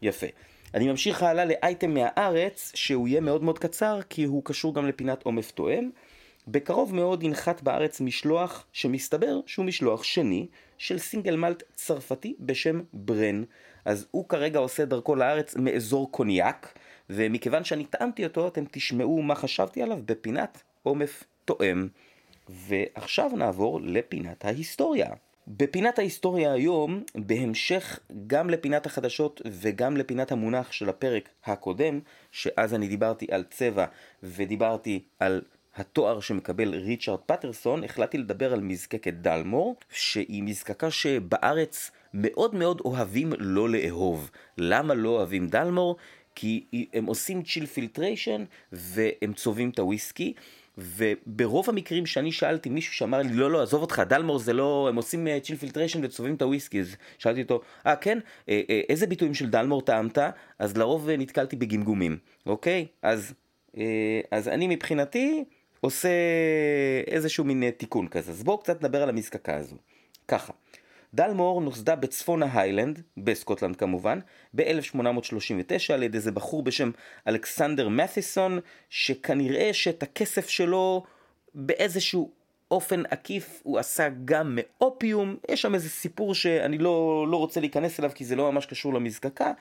יפה. 0.02 0.26
אני 0.74 0.88
ממשיך 0.88 1.22
הלאה 1.22 1.44
לאייטם 1.44 1.94
מהארץ, 1.94 2.72
שהוא 2.74 3.08
יהיה 3.08 3.20
מאוד 3.20 3.42
מאוד 3.42 3.58
קצר, 3.58 4.00
כי 4.10 4.24
הוא 4.24 4.42
קשור 4.44 4.74
גם 4.74 4.86
לפינת 4.86 5.22
עומף 5.22 5.50
תואם. 5.50 5.90
בקרוב 6.48 6.94
מאוד 6.94 7.22
ינחת 7.22 7.62
בארץ 7.62 8.00
משלוח 8.00 8.66
שמסתבר 8.72 9.40
שהוא 9.46 9.66
משלוח 9.66 10.02
שני 10.02 10.46
של 10.78 10.98
סינגל 10.98 11.36
מלט 11.36 11.62
צרפתי 11.74 12.34
בשם 12.40 12.80
ברן. 12.92 13.44
אז 13.84 14.06
הוא 14.10 14.28
כרגע 14.28 14.58
עושה 14.58 14.84
דרכו 14.84 15.14
לארץ 15.14 15.56
מאזור 15.56 16.12
קוניאק, 16.12 16.78
ומכיוון 17.10 17.64
שאני 17.64 17.84
טעמתי 17.84 18.24
אותו 18.24 18.48
אתם 18.48 18.64
תשמעו 18.70 19.22
מה 19.22 19.34
חשבתי 19.34 19.82
עליו 19.82 19.98
בפינת 20.04 20.62
עומף 20.82 21.24
תואם. 21.44 21.88
ועכשיו 22.48 23.30
נעבור 23.36 23.80
לפינת 23.82 24.44
ההיסטוריה. 24.44 25.10
בפינת 25.48 25.98
ההיסטוריה 25.98 26.52
היום, 26.52 27.02
בהמשך 27.14 27.98
גם 28.26 28.50
לפינת 28.50 28.86
החדשות 28.86 29.42
וגם 29.50 29.96
לפינת 29.96 30.32
המונח 30.32 30.72
של 30.72 30.88
הפרק 30.88 31.28
הקודם, 31.44 32.00
שאז 32.32 32.74
אני 32.74 32.88
דיברתי 32.88 33.26
על 33.30 33.44
צבע 33.50 33.86
ודיברתי 34.22 35.02
על 35.18 35.42
התואר 35.76 36.20
שמקבל 36.20 36.74
ריצ'רד 36.74 37.18
פטרסון, 37.26 37.84
החלטתי 37.84 38.18
לדבר 38.18 38.52
על 38.52 38.60
מזקקת 38.60 39.14
דלמור, 39.14 39.76
שהיא 39.90 40.42
מזקקה 40.42 40.90
שבארץ 40.90 41.90
מאוד 42.14 42.54
מאוד 42.54 42.80
אוהבים 42.80 43.32
לא 43.38 43.68
לאהוב. 43.68 44.30
למה 44.58 44.94
לא 44.94 45.08
אוהבים 45.08 45.48
דלמור? 45.48 45.96
כי 46.34 46.66
הם 46.92 47.06
עושים 47.06 47.42
צ'יל 47.42 47.66
פילטריישן 47.66 48.44
והם 48.72 49.32
צובעים 49.32 49.70
את 49.70 49.78
הוויסקי. 49.78 50.34
וברוב 50.78 51.68
המקרים 51.68 52.06
שאני 52.06 52.32
שאלתי 52.32 52.68
מישהו 52.68 52.94
שאמר 52.94 53.18
לי 53.18 53.32
לא 53.32 53.50
לא 53.50 53.62
עזוב 53.62 53.82
אותך 53.82 54.02
Dalmore 54.08 54.38
זה 54.38 54.52
לא 54.52 54.86
הם 54.88 54.96
עושים 54.96 55.26
chill 55.42 55.54
אה, 55.54 55.60
filtration 55.60 56.04
וצובעים 56.04 56.34
את 56.34 56.42
הוויסקי 56.42 56.80
אז 56.80 56.96
שאלתי 57.18 57.42
אותו 57.42 57.60
אה 57.86 57.96
כן 57.96 58.18
אה, 58.48 58.60
אה, 58.70 58.80
איזה 58.88 59.06
ביטויים 59.06 59.34
של 59.34 59.50
Dalmore 59.50 59.82
טעמת? 59.82 60.18
אז 60.58 60.76
לרוב 60.76 61.10
נתקלתי 61.10 61.56
בגמגומים 61.56 62.18
אוקיי? 62.46 62.86
אז 63.02 63.34
אז 64.30 64.48
אני 64.48 64.66
מבחינתי 64.68 65.44
עושה 65.80 66.08
איזשהו 67.06 67.44
מין 67.44 67.70
תיקון 67.70 68.08
כזה. 68.08 68.32
אז 68.32 68.42
בואו 68.42 68.58
קצת 68.58 68.82
נדבר 68.82 69.02
על 69.02 69.08
המזקקה 69.08 69.56
הזו. 69.56 69.76
ככה 70.28 70.52
Dalmore 71.14 71.60
נוסדה 71.60 71.96
בצפון 71.96 72.42
ההיילנד, 72.42 73.02
בסקוטלנד 73.16 73.76
כמובן, 73.76 74.18
ב-1839 74.54 75.92
על 75.94 76.02
ידי 76.02 76.16
איזה 76.16 76.32
בחור 76.32 76.62
בשם 76.62 76.90
אלכסנדר 77.28 77.88
מת'יסון, 77.88 78.58
שכנראה 78.90 79.70
שאת 79.72 80.02
הכסף 80.02 80.48
שלו 80.48 81.04
באיזשהו 81.54 82.30
אופן 82.70 83.02
עקיף 83.10 83.60
הוא 83.62 83.78
עשה 83.78 84.08
גם 84.24 84.58
מאופיום, 84.58 85.36
יש 85.48 85.62
שם 85.62 85.74
איזה 85.74 85.88
סיפור 85.90 86.34
שאני 86.34 86.78
לא, 86.78 87.26
לא 87.30 87.36
רוצה 87.36 87.60
להיכנס 87.60 88.00
אליו 88.00 88.10
כי 88.14 88.24
זה 88.24 88.36
לא 88.36 88.52
ממש 88.52 88.66
קשור 88.66 88.94
למזקקה. 88.94 89.52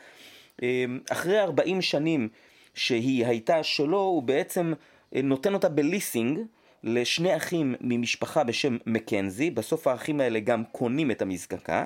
אמ, 0.62 1.00
אחרי 1.10 1.40
40 1.40 1.82
שנים 1.82 2.30
שהיא 2.74 3.26
הייתה 3.26 3.64
שלו, 3.64 4.00
הוא 4.00 4.24
בעצם 4.24 4.74
אה, 5.16 5.22
נותן 5.22 5.54
אותה 5.54 5.70
בליסינג. 5.70 6.40
לשני 6.86 7.36
אחים 7.36 7.76
ממשפחה 7.82 8.44
בשם 8.44 8.78
מקנזי, 8.86 9.52
בסוף 9.52 9.88
האחים 9.88 10.20
האלה 10.20 10.40
גם 10.40 10.64
קונים 10.72 11.12
את 11.12 11.22
המזקקה, 11.22 11.86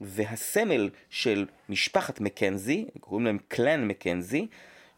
והסמל 0.00 0.90
של 1.10 1.46
משפחת 1.68 2.20
מקנזי, 2.20 2.84
קוראים 3.00 3.26
להם 3.26 3.38
קלן 3.48 3.88
מקנזי, 3.88 4.46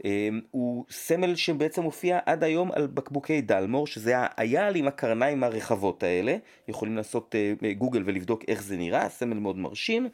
אמ, 0.04 0.40
הוא 0.50 0.84
סמל 0.90 1.34
שבעצם 1.34 1.82
מופיע 1.82 2.18
עד 2.26 2.44
היום 2.44 2.72
על 2.72 2.86
בקבוקי 2.86 3.40
דלמור, 3.40 3.86
שזה 3.86 4.14
האייל 4.16 4.76
עם 4.76 4.86
הקרניים 4.86 5.44
הרחבות 5.44 6.02
האלה, 6.02 6.36
יכולים 6.68 6.96
לעשות 6.96 7.34
אה, 7.34 7.72
גוגל 7.72 8.02
ולבדוק 8.04 8.42
איך 8.48 8.62
זה 8.62 8.76
נראה, 8.76 9.08
סמל 9.08 9.38
מאוד 9.38 9.58
מרשים, 9.58 10.08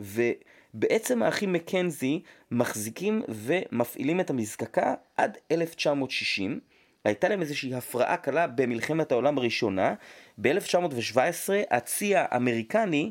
ובעצם 0.00 1.22
האחים 1.22 1.52
מקנזי 1.52 2.20
מחזיקים 2.50 3.22
ומפעילים 3.28 4.20
את 4.20 4.30
המזקקה 4.30 4.94
עד 5.16 5.38
1960, 5.50 6.60
הייתה 7.04 7.28
להם 7.28 7.40
איזושהי 7.40 7.74
הפרעה 7.74 8.16
קלה 8.16 8.46
במלחמת 8.46 9.12
העולם 9.12 9.38
הראשונה. 9.38 9.94
ב-1917 10.38 11.52
הצי 11.70 12.16
האמריקני 12.16 13.10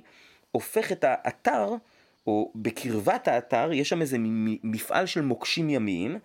הופך 0.52 0.92
את 0.92 1.04
האתר, 1.08 1.70
או 2.28 2.52
בקרבת 2.56 3.28
האתר, 3.28 3.74
יש 3.74 3.90
שם 3.90 4.02
איזה 4.02 4.18
מפעל 4.64 5.06
של 5.06 5.22
מוקשים 5.22 5.70
ימיים, 5.70 6.20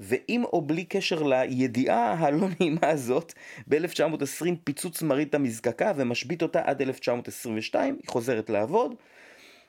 ועם 0.00 0.44
או 0.44 0.62
בלי 0.62 0.84
קשר 0.84 1.22
לידיעה 1.22 2.12
הלא 2.12 2.48
נעימה 2.60 2.88
הזאת, 2.88 3.32
ב-1920 3.68 4.46
פיצוץ 4.64 5.02
מרעיד 5.02 5.28
את 5.28 5.34
המזקקה 5.34 5.92
ומשבית 5.96 6.42
אותה 6.42 6.60
עד 6.64 6.82
1922, 6.82 7.96
היא 8.02 8.08
חוזרת 8.10 8.50
לעבוד, 8.50 8.94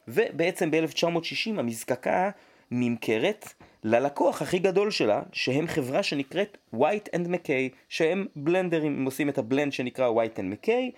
ובעצם 0.07 0.71
ב-1960 0.71 1.49
המזקקה 1.59 2.29
נמכרת 2.75 3.53
ללקוח 3.83 4.41
הכי 4.41 4.59
גדול 4.59 4.91
שלה, 4.91 5.21
שהם 5.31 5.67
חברה 5.67 6.03
שנקראת 6.03 6.57
White 6.75 7.15
and 7.15 7.27
McKay, 7.27 7.75
שהם 7.89 8.25
בלנדרים, 8.35 8.95
הם 8.95 9.05
עושים 9.05 9.29
את 9.29 9.37
הבלנד 9.37 9.73
שנקרא 9.73 10.09
White 10.09 10.37
and 10.37 10.65
McKay, 10.65 10.97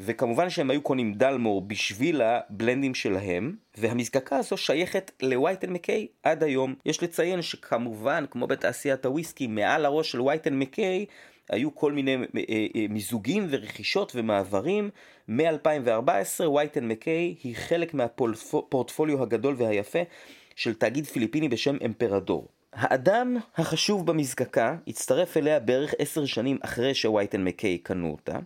וכמובן 0.00 0.50
שהם 0.50 0.70
היו 0.70 0.82
קונים 0.82 1.14
דלמור 1.14 1.62
בשביל 1.62 2.22
הבלנדים 2.22 2.94
שלהם, 2.94 3.56
והמזקקה 3.76 4.36
הזו 4.36 4.56
שייכת 4.56 5.10
ל-White 5.22 5.64
and 5.64 5.68
McKay 5.68 6.06
עד 6.22 6.42
היום. 6.42 6.74
יש 6.86 7.02
לציין 7.02 7.42
שכמובן, 7.42 8.24
כמו 8.30 8.46
בתעשיית 8.46 9.06
הוויסקי, 9.06 9.46
מעל 9.46 9.84
הראש 9.84 10.12
של 10.12 10.20
White 10.20 10.46
and 10.46 10.64
McKay, 10.64 11.10
היו 11.50 11.74
כל 11.74 11.92
מיני 11.92 12.16
אה, 12.16 12.40
אה, 12.76 12.86
מיזוגים 12.88 13.46
ורכישות 13.50 14.12
ומעברים. 14.14 14.90
מ-2014 15.28 16.40
White 16.40 16.76
and 16.76 17.04
McKay 17.04 17.42
היא 17.44 17.56
חלק 17.56 17.94
מהפורטפוליו 17.94 19.22
הגדול 19.22 19.54
והיפה 19.58 19.98
של 20.56 20.74
תאגיד 20.74 21.06
פיליפיני 21.06 21.48
בשם 21.48 21.76
אמפרדור. 21.84 22.48
האדם 22.72 23.36
החשוב 23.56 24.06
במזקקה 24.06 24.76
הצטרף 24.86 25.36
אליה 25.36 25.60
בערך 25.60 25.94
עשר 25.98 26.24
שנים 26.24 26.58
אחרי 26.60 26.94
שווייטן 26.94 27.44
מקיי 27.44 27.78
קנו 27.78 28.10
אותה, 28.10 28.38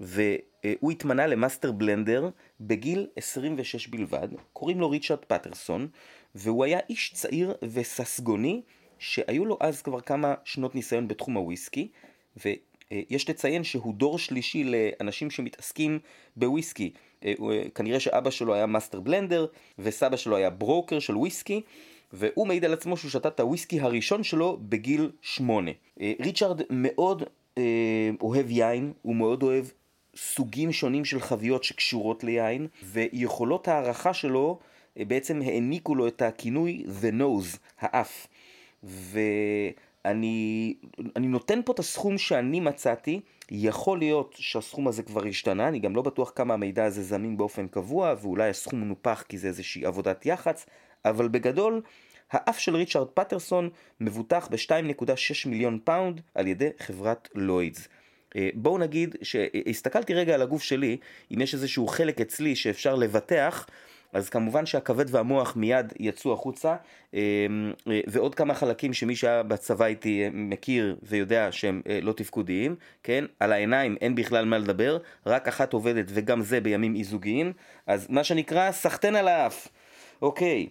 והוא 0.00 0.90
התמנה 0.92 1.26
ל 1.26 1.33
master 1.33 1.72
blender 1.72 2.28
בגיל 2.60 3.06
26 3.16 3.86
בלבד, 3.86 4.28
קוראים 4.52 4.80
לו 4.80 4.90
ריצ'רד 4.90 5.18
פטרסון, 5.18 5.88
והוא 6.34 6.64
היה 6.64 6.78
איש 6.88 7.12
צעיר 7.14 7.54
וססגוני, 7.62 8.62
שהיו 8.98 9.44
לו 9.44 9.56
אז 9.60 9.82
כבר 9.82 10.00
כמה 10.00 10.34
שנות 10.44 10.74
ניסיון 10.74 11.08
בתחום 11.08 11.34
הוויסקי, 11.36 11.88
ויש 12.90 13.30
לציין 13.30 13.64
שהוא 13.64 13.94
דור 13.94 14.18
שלישי 14.18 14.64
לאנשים 14.64 15.30
שמתעסקים 15.30 15.98
בוויסקי. 16.36 16.90
אה, 17.24 17.32
אה, 17.52 17.62
כנראה 17.74 18.00
שאבא 18.00 18.30
שלו 18.30 18.54
היה 18.54 18.66
master 18.66 19.00
blender, 19.00 19.46
וסבא 19.78 20.16
שלו 20.16 20.36
היה 20.36 20.50
ברוקר 20.50 20.98
של 20.98 21.16
וויסקי, 21.16 21.60
והוא 22.12 22.46
מעיד 22.46 22.64
על 22.64 22.72
עצמו 22.72 22.96
שהוא 22.96 23.10
שתה 23.10 23.28
את 23.28 23.40
הוויסקי 23.40 23.80
הראשון 23.80 24.22
שלו 24.22 24.58
בגיל 24.60 25.10
שמונה. 25.22 25.70
אה, 26.00 26.12
ריצ'רד 26.20 26.60
מאוד 26.70 27.22
אוהב 28.20 28.50
יין, 28.50 28.92
הוא 29.02 29.16
מאוד 29.16 29.42
אוהב 29.42 29.66
סוגים 30.16 30.72
שונים 30.72 31.04
של 31.04 31.20
חביות 31.20 31.64
שקשורות 31.64 32.24
ליין, 32.24 32.66
ויכולות 32.82 33.68
הערכה 33.68 34.14
שלו 34.14 34.58
בעצם 34.96 35.42
העניקו 35.42 35.94
לו 35.94 36.08
את 36.08 36.22
הכינוי 36.22 36.84
The 37.00 37.20
Nose, 37.20 37.56
האף. 37.80 38.26
ואני 40.06 40.74
נותן 41.20 41.60
פה 41.64 41.72
את 41.72 41.78
הסכום 41.78 42.18
שאני 42.18 42.60
מצאתי, 42.60 43.20
יכול 43.50 43.98
להיות 43.98 44.34
שהסכום 44.38 44.88
הזה 44.88 45.02
כבר 45.02 45.26
השתנה, 45.26 45.68
אני 45.68 45.78
גם 45.78 45.96
לא 45.96 46.02
בטוח 46.02 46.32
כמה 46.34 46.54
המידע 46.54 46.84
הזה 46.84 47.02
זמין 47.02 47.36
באופן 47.36 47.68
קבוע, 47.68 48.14
ואולי 48.22 48.48
הסכום 48.48 48.80
מנופח 48.80 49.24
כי 49.28 49.38
זה 49.38 49.48
איזושהי 49.48 49.84
עבודת 49.84 50.26
יח"צ, 50.26 50.66
אבל 51.04 51.28
בגדול, 51.28 51.82
האף 52.30 52.58
של 52.58 52.76
ריצ'רד 52.76 53.08
פטרסון 53.14 53.70
מבוטח 54.00 54.48
ב-2.6 54.50 55.48
מיליון 55.48 55.78
פאונד 55.84 56.20
על 56.34 56.46
ידי 56.46 56.68
חברת 56.78 57.28
לוידס. 57.34 57.88
אה, 58.36 58.48
בואו 58.54 58.78
נגיד 58.78 59.16
שהסתכלתי 59.22 60.14
רגע 60.14 60.34
על 60.34 60.42
הגוף 60.42 60.62
שלי, 60.62 60.96
אם 61.34 61.40
יש 61.40 61.54
איזשהו 61.54 61.86
חלק 61.86 62.20
אצלי 62.20 62.56
שאפשר 62.56 62.94
לבטח, 62.94 63.66
אז 64.12 64.28
כמובן 64.28 64.66
שהכבד 64.66 65.04
והמוח 65.14 65.56
מיד 65.56 65.92
יצאו 65.98 66.32
החוצה, 66.32 66.76
אמ, 67.14 67.18
אה, 67.88 68.00
ועוד 68.06 68.34
כמה 68.34 68.54
חלקים 68.54 68.92
שמי 68.92 69.16
שהיה 69.16 69.42
בצבא 69.42 69.86
איתי 69.86 70.24
אה, 70.24 70.28
מכיר 70.32 70.96
ויודע 71.02 71.48
שהם 71.50 71.82
אה, 71.88 71.98
לא 72.02 72.12
תפקודיים, 72.12 72.76
כן? 73.02 73.24
על 73.40 73.52
העיניים 73.52 73.96
אין 74.00 74.14
בכלל 74.14 74.44
מה 74.44 74.58
לדבר, 74.58 74.98
רק 75.26 75.48
אחת 75.48 75.72
עובדת 75.72 76.04
וגם 76.08 76.42
זה 76.42 76.60
בימים 76.60 76.94
אי 76.94 77.04
זוגיים, 77.04 77.52
אז 77.86 78.06
מה 78.10 78.24
שנקרא 78.24 78.72
סחטן 78.72 79.16
על 79.16 79.28
האף. 79.28 79.68
אוקיי, 80.22 80.66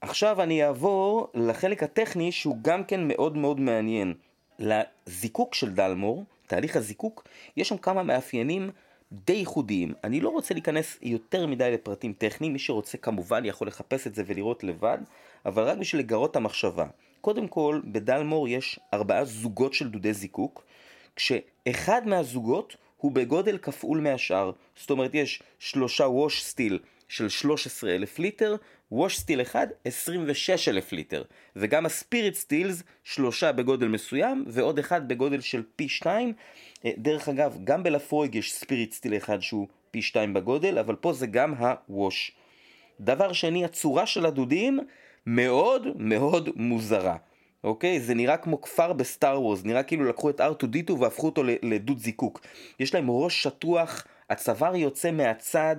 עכשיו 0.00 0.42
אני 0.42 0.64
אעבור 0.64 1.28
לחלק 1.34 1.82
הטכני 1.82 2.32
שהוא 2.32 2.56
גם 2.62 2.84
כן 2.84 3.08
מאוד 3.08 3.36
מאוד 3.36 3.60
מעניין. 3.60 4.14
לזיקוק 4.58 5.54
של 5.54 5.70
דלמור, 5.70 6.24
תהליך 6.46 6.76
הזיקוק, 6.76 7.24
יש 7.56 7.68
שם 7.68 7.76
כמה 7.76 8.02
מאפיינים 8.02 8.70
די 9.12 9.32
ייחודיים. 9.32 9.94
אני 10.04 10.20
לא 10.20 10.28
רוצה 10.28 10.54
להיכנס 10.54 10.98
יותר 11.02 11.46
מדי 11.46 11.70
לפרטים 11.70 12.12
טכניים, 12.12 12.52
מי 12.52 12.58
שרוצה 12.58 12.98
כמובן 12.98 13.44
יכול 13.44 13.68
לחפש 13.68 14.06
את 14.06 14.14
זה 14.14 14.22
ולראות 14.26 14.64
לבד, 14.64 14.98
אבל 15.46 15.62
רק 15.62 15.78
בשביל 15.78 16.02
לגרות 16.02 16.30
את 16.30 16.36
המחשבה. 16.36 16.86
קודם 17.20 17.48
כל, 17.48 17.80
בדלמור 17.84 18.48
יש 18.48 18.80
ארבעה 18.94 19.24
זוגות 19.24 19.74
של 19.74 19.88
דודי 19.88 20.12
זיקוק, 20.12 20.64
כשאחד 21.16 22.02
מהזוגות 22.06 22.76
הוא 22.96 23.12
בגודל 23.12 23.58
כפול 23.58 24.00
מהשאר. 24.00 24.50
זאת 24.76 24.90
אומרת, 24.90 25.14
יש 25.14 25.42
שלושה 25.58 26.04
wash 26.04 26.42
still 26.42 26.78
של 27.08 27.28
13,000 27.28 28.18
ליטר, 28.18 28.56
wash 28.92 29.18
still 29.18 29.40
אחד 29.40 29.66
26,000 29.84 30.92
ליטר, 30.92 31.22
וגם 31.56 31.86
ה 31.86 31.93
spirit 31.93 32.34
stills 32.34 32.82
שלושה 33.04 33.52
בגודל 33.52 33.88
מסוים 33.88 34.44
ועוד 34.46 34.78
אחד 34.78 35.08
בגודל 35.08 35.40
של 35.40 35.62
פי 35.76 35.88
שתיים. 35.88 36.32
אה, 36.84 36.90
דרך 36.98 37.28
אגב, 37.28 37.58
גם 37.64 37.82
בלפרויג 37.82 38.34
יש 38.34 38.52
spirit 38.52 38.92
still 38.92 39.16
אחד 39.16 39.42
שהוא 39.42 39.66
פי 39.90 40.02
שתיים 40.02 40.34
בגודל, 40.34 40.78
אבל 40.78 40.96
פה 40.96 41.12
זה 41.12 41.26
גם 41.26 41.54
ה 41.54 41.67
wash. 41.67 42.32
דבר 43.00 43.32
שני, 43.32 43.64
הצורה 43.64 44.06
של 44.06 44.26
הדודים 44.26 44.80
מאוד 45.26 45.86
מאוד 45.96 46.48
מוזרה. 46.56 47.16
אוקיי? 47.64 48.00
זה 48.00 48.14
נראה 48.14 48.36
כמו 48.36 48.60
כפר 48.60 48.92
בסטאר 48.92 49.42
וורס, 49.42 49.64
נראה 49.64 49.82
כאילו 49.82 50.04
לקחו 50.04 50.30
את 50.30 50.40
R2D2 50.40 50.92
והפכו 50.92 51.26
אותו 51.26 51.42
לדוד 51.62 51.98
זיקוק. 51.98 52.40
יש 52.80 52.94
להם 52.94 53.10
ראש 53.10 53.42
שטוח, 53.42 54.06
הצוואר 54.30 54.76
יוצא 54.76 55.10
מהצד, 55.10 55.76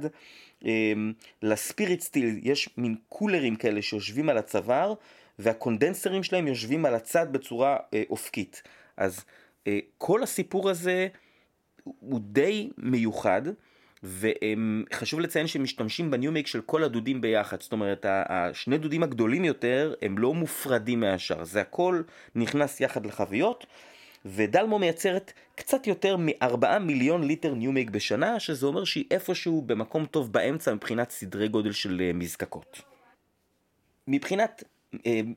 לספיריט 1.42 2.02
סטיל 2.02 2.40
יש 2.44 2.70
מין 2.78 2.96
קולרים 3.10 3.56
כאלה 3.56 3.82
שיושבים 3.82 4.30
על 4.30 4.38
הצוואר, 4.38 4.94
והקונדנסרים 5.40 6.24
שלהם 6.24 6.48
יושבים 6.48 6.86
על 6.86 6.96
הצד 6.96 7.34
בצורה 7.34 7.78
אה, 7.94 8.04
אופקית. 8.10 8.64
אז 8.98 9.26
אה, 9.68 9.80
כל 9.98 10.24
הסיפור 10.24 10.70
הזה 10.70 11.08
הוא 11.84 12.20
די 12.24 12.70
מיוחד. 12.78 13.42
וחשוב 14.04 15.20
לציין 15.20 15.48
שמשתמשים 15.48 16.12
בניומייק 16.12 16.48
של 16.48 16.62
כל 16.62 16.84
הדודים 16.84 17.22
ביחד, 17.22 17.62
זאת 17.62 17.72
אומרת 17.72 18.06
השני 18.10 18.78
דודים 18.78 19.04
הגדולים 19.04 19.46
יותר 19.46 19.94
הם 20.02 20.18
לא 20.18 20.34
מופרדים 20.34 21.00
מהשאר, 21.00 21.44
זה 21.44 21.62
הכל 21.62 22.02
נכנס 22.36 22.82
יחד 22.82 23.06
לחביות 23.06 23.66
ודלמור 24.26 24.80
מייצרת 24.80 25.34
קצת 25.56 25.88
יותר 25.88 26.18
מ-4 26.18 26.80
מיליון 26.80 27.24
ליטר 27.24 27.54
new 27.54 27.69
make 27.69 27.90
בשנה, 27.90 28.40
שזה 28.40 28.66
אומר 28.66 28.84
שהיא 28.84 29.06
איפשהו 29.12 29.62
במקום 29.62 30.06
טוב 30.06 30.34
באמצע 30.34 30.74
מבחינת 30.74 31.12
סדרי 31.12 31.48
גודל 31.48 31.72
של 31.72 32.02
אה, 32.02 32.14
מזקקות. 32.14 32.82
מבחינת 34.08 34.64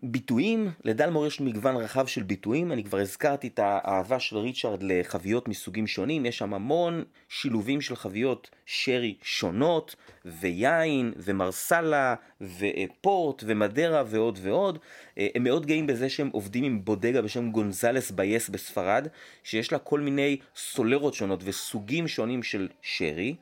ביטויים, 0.02 0.70
לדלמור 0.84 1.26
יש 1.26 1.40
מגוון 1.40 1.76
רחב 1.76 2.06
של 2.06 2.22
ביטויים, 2.22 2.72
אני 2.72 2.84
כבר 2.84 2.98
הזכרתי 2.98 3.46
את 3.46 3.58
האהבה 3.58 4.20
של 4.20 4.36
ריצ'רד 4.36 4.82
לחביות 4.82 5.48
מסוגים 5.48 5.86
שונים, 5.86 6.26
יש 6.26 6.38
שם 6.38 6.54
המון 6.54 7.04
שילובים 7.28 7.80
של 7.80 7.96
חביות 7.96 8.50
שרי 8.66 9.16
שונות, 9.22 9.96
wine, 10.24 11.12
ומרסלה, 11.16 12.14
ופורט, 12.40 13.44
ומדיירה, 13.46 14.02
ועוד 14.06 14.38
ועוד. 14.42 14.78
אה, 15.18 15.28
הם 15.34 15.44
מאוד 15.44 15.66
גאים 15.66 15.86
בזה 15.86 16.08
שהם 16.08 16.30
עובדים 16.32 16.64
עם 16.64 16.84
בודגה 16.84 17.22
בשם 17.22 17.50
גונזלס 17.50 18.10
ביאס 18.10 18.48
בספרד, 18.48 19.08
שיש 19.42 19.72
לה 19.72 19.78
כל 19.78 20.00
מיני 20.00 20.36
סולרות 20.56 21.14
שונות 21.14 21.40
וסוגים 21.44 22.08
שונים 22.08 22.42
של 22.42 22.68
שרי. 22.82 23.34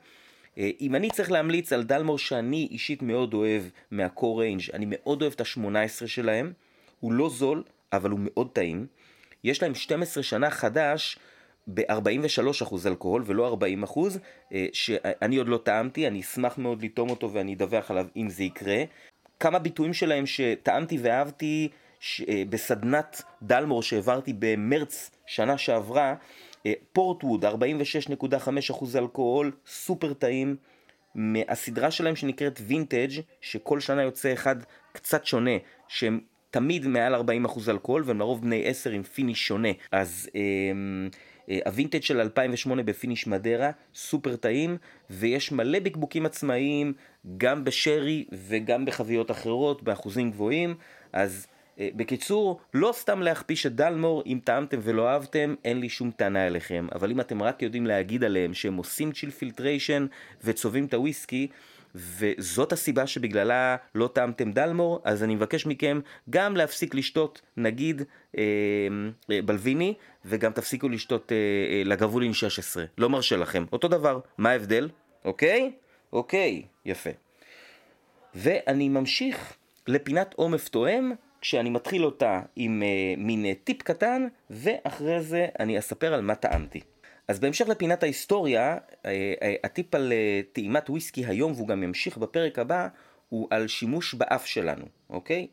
אה, 0.57 0.69
אם 0.81 0.95
אני 0.95 1.09
צריך 1.09 1.31
להמליץ 1.31 1.73
על 1.73 1.83
דלמור 1.83 2.17
שאני 2.17 2.67
אישית 2.71 3.01
מאוד 3.01 3.33
אוהב 3.33 3.63
מה 3.91 4.08
core 4.08 4.41
range, 4.41 4.61
אני 4.73 4.85
מאוד 4.89 5.21
אוהב 5.21 5.33
את 5.33 5.41
ה-18 5.41 6.07
שלהם, 6.07 6.53
הוא 6.99 7.13
לא 7.13 7.29
זול, 7.29 7.63
אבל 7.93 8.09
הוא 8.09 8.19
מאוד 8.23 8.49
טעים. 8.53 8.87
יש 9.43 9.61
להם 9.61 9.75
12 9.75 10.23
שנה 10.23 10.49
חדש 10.49 11.19
ב-43% 11.67 12.75
אלכוהול 12.85 13.23
ולא 13.25 13.57
40%, 13.85 13.99
אה, 14.53 14.65
שאני 14.73 15.35
עוד 15.37 15.47
לא 15.47 15.57
טעמתי, 15.57 16.07
אני 16.07 16.21
אשמח 16.21 16.57
מאוד 16.57 16.83
לטעום 16.83 17.09
אותו 17.09 17.33
ואני 17.33 17.53
אדווח 17.53 17.91
עליו 17.91 18.07
אם 18.17 18.29
זה 18.29 18.43
יקרה. 18.43 18.83
כמה 19.39 19.59
ביטויים 19.59 19.93
שלהם 19.93 20.25
שטעמתי 20.25 20.97
ואהבתי 21.01 21.69
ש... 21.99 22.21
אה, 22.21 22.43
בסדנת 22.49 23.21
דלמור 23.41 23.83
שהעברתי 23.83 24.33
במרץ 24.39 25.11
שנה 25.25 25.57
שעברה, 25.57 26.15
פורטווד, 26.93 27.45
46.5% 27.45 28.97
אלכוהול, 28.97 29.51
סופר 29.67 30.13
טעים. 30.13 30.55
מהסדרה 31.15 31.91
שלהם 31.91 32.15
שנקראת 32.15 32.61
וינטג' 32.67 33.21
שכל 33.41 33.79
שנה 33.79 34.01
יוצא 34.03 34.33
אחד 34.33 34.55
קצת 34.91 35.25
שונה, 35.25 35.51
שהם 35.87 36.19
תמיד 36.51 36.87
מעל 36.87 37.15
40% 37.15 37.69
אלכוהול 37.69 38.03
והם 38.05 38.19
לרוב 38.19 38.41
בני 38.41 38.65
10 38.65 38.89
עם 38.89 39.03
finish 39.03 39.47
שונה. 39.47 39.69
אז 39.91 40.29
אה, 40.35 40.41
אה, 41.49 41.59
הווינטג' 41.65 42.01
של 42.01 42.19
2008 42.19 42.83
ב 42.83 42.89
finish 42.89 43.27
מדיירה, 43.27 43.71
סופר 43.95 44.35
טעים, 44.35 44.77
ויש 45.09 45.51
מלא 45.51 45.79
בקבוקים 45.79 46.25
עצמאיים, 46.25 46.93
גם 47.37 47.63
בשרי 47.63 48.25
וגם 48.33 48.85
בחביות 48.85 49.31
אחרות, 49.31 49.83
באחוזים 49.83 50.31
גבוהים, 50.31 50.75
אז 51.13 51.47
אה, 51.49 51.54
בקיצור, 51.79 52.59
לא 52.73 52.91
סתם 52.93 53.21
להכפיש 53.21 53.65
את 53.65 53.75
דלמור, 53.75 54.23
אם 54.25 54.39
טעמתם 54.43 54.79
ולא 54.81 55.09
אהבתם, 55.09 55.55
אין 55.65 55.79
לי 55.79 55.89
שום 55.89 56.11
טענה 56.11 56.47
אליכם, 56.47 56.87
אבל 56.95 57.11
אם 57.11 57.19
אתם 57.19 57.43
רק 57.43 57.61
יודעים 57.61 57.85
להגיד 57.85 58.23
עליהם 58.23 58.53
שהם 58.53 58.75
עושים 58.75 59.11
chill 59.11 59.31
filtration 59.31 60.05
וצובעים 60.43 60.85
את 60.85 60.93
הוויסקי, 60.93 61.47
וזאת 61.95 62.71
הסיבה 62.71 63.07
שבגללה 63.07 63.75
לא 63.95 64.09
טעמתם 64.13 64.51
דלמור, 64.51 65.01
אז 65.03 65.23
אני 65.23 65.35
מבקש 65.35 65.65
מכם 65.65 65.99
גם 66.29 66.55
להפסיק 66.55 66.95
לשתות 66.95 67.41
נגיד 67.57 68.01
אה, 68.37 68.43
אה, 69.31 69.41
בלוויני, 69.41 69.93
וגם 70.25 70.51
תפסיקו 70.51 70.89
לשתות 70.89 71.31
אה, 71.31 71.37
אה, 71.37 71.81
לגבולין 71.85 72.33
16, 72.33 72.85
לא 72.97 73.09
מרשה 73.09 73.37
לכם, 73.37 73.65
אותו 73.73 73.87
דבר, 73.87 74.19
מה 74.37 74.49
ההבדל? 74.49 74.89
אוקיי? 75.25 75.71
אוקיי, 76.13 76.61
יפה. 76.85 77.09
ואני 78.35 78.89
ממשיך 78.89 79.53
לפינת 79.87 80.33
עומף 80.33 80.69
תואם, 80.69 81.11
כשאני 81.45 81.69
מתחיל 81.69 82.05
אותה 82.05 82.41
עם 82.55 82.83
uh, 82.83 83.19
מין 83.19 83.45
uh, 83.45 83.63
טיפ 83.63 83.81
קטן, 83.81 84.27
ואחרי 84.49 85.21
זה 85.21 85.47
אני 85.59 85.79
אספר 85.79 86.13
על 86.13 86.21
מה 86.21 86.35
טעמתי. 86.35 86.79
אז 87.27 87.39
בהמשך 87.39 87.67
לפינת 87.67 88.03
ההיסטוריה, 88.03 88.77
uh, 88.77 88.97
uh, 88.97 89.07
הטיפ 89.63 89.95
על 89.95 90.11
uh, 90.11 90.53
טעימת 90.53 90.89
וויסקי 90.89 91.25
היום, 91.25 91.51
והוא 91.51 91.67
גם 91.67 91.83
ימשיך 91.83 92.17
בפרק 92.17 92.59
הבא, 92.59 92.87
הוא 93.29 93.47
על 93.49 93.67
שימוש 93.67 94.13
באף 94.13 94.45
שלנו, 94.45 94.85
אוקיי? 95.09 95.47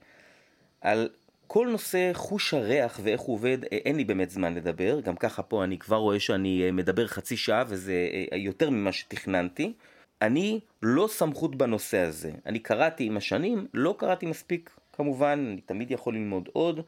על 0.80 1.08
כל 1.46 1.68
נושא 1.70 2.10
חוש 2.12 2.54
הריח 2.54 3.00
ואיך 3.02 3.20
הוא 3.20 3.34
עובד, 3.34 3.64
אין 3.64 3.96
לי 3.96 4.04
באמת 4.04 4.30
זמן 4.30 4.54
לדבר, 4.54 5.00
גם 5.00 5.16
ככה 5.16 5.42
פה 5.42 5.64
אני 5.64 5.78
כבר 5.78 5.96
רואה 5.96 6.20
שאני 6.20 6.70
מדבר 6.70 7.06
חצי 7.06 7.36
שעה 7.36 7.64
וזה 7.66 7.94
יותר 8.36 8.70
ממה 8.70 8.92
שתכננתי. 8.92 9.72
אני 10.22 10.60
לא 10.82 11.08
סמכות 11.10 11.56
בנושא 11.56 11.98
הזה, 11.98 12.30
אני 12.46 12.58
קראתי 12.58 13.04
עם 13.04 13.16
השנים, 13.16 13.66
לא 13.74 13.94
קראתי 13.98 14.26
מספיק 14.26 14.70
כמובן, 14.92 15.46
אני 15.52 15.60
תמיד 15.60 15.90
יכול 15.90 16.14
ללמוד 16.14 16.48
עוד, 16.52 16.80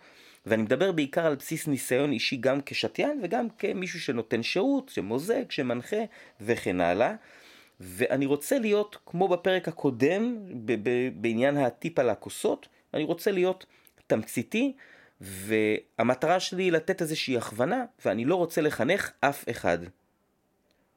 ואני 0.47 0.63
מדבר 0.63 0.93
בעיקר 0.93 1.27
על 1.27 1.35
בסיס 1.35 1.67
ניסיון 1.67 2.13
אישי 2.13 2.37
גם 2.37 2.61
כשתיין 2.67 3.21
וגם 3.23 3.47
כמישהו 3.59 4.01
שנותן 4.01 4.43
שירות, 4.43 4.89
שמוזג, 4.89 5.51
שמנחה 5.51 5.97
וכן 6.41 6.81
הלאה. 6.81 7.15
ואני 7.81 8.27
רוצה 8.27 8.59
להיות, 8.59 8.97
כמו 9.07 9.29
בפרק 9.29 9.69
הקודם, 9.69 10.37
בעניין 11.15 11.57
הטיפ 11.57 11.99
על 11.99 12.11
הכוסות, 12.11 12.69
אני 12.95 13.05
רוצה 13.05 13.31
להיות 13.31 13.67
תמציתי, 14.07 14.73
והמטרה 15.21 16.41
שלי 16.41 16.63
היא 16.63 16.73
לתת 16.73 17.03
איזושהי 17.03 17.37
הכוונה, 17.37 17.85
ואני 18.05 18.25
לא 18.25 18.35
רוצה 18.35 18.61
לחנך 18.61 19.11
אף 19.21 19.45
אחד. 19.51 19.79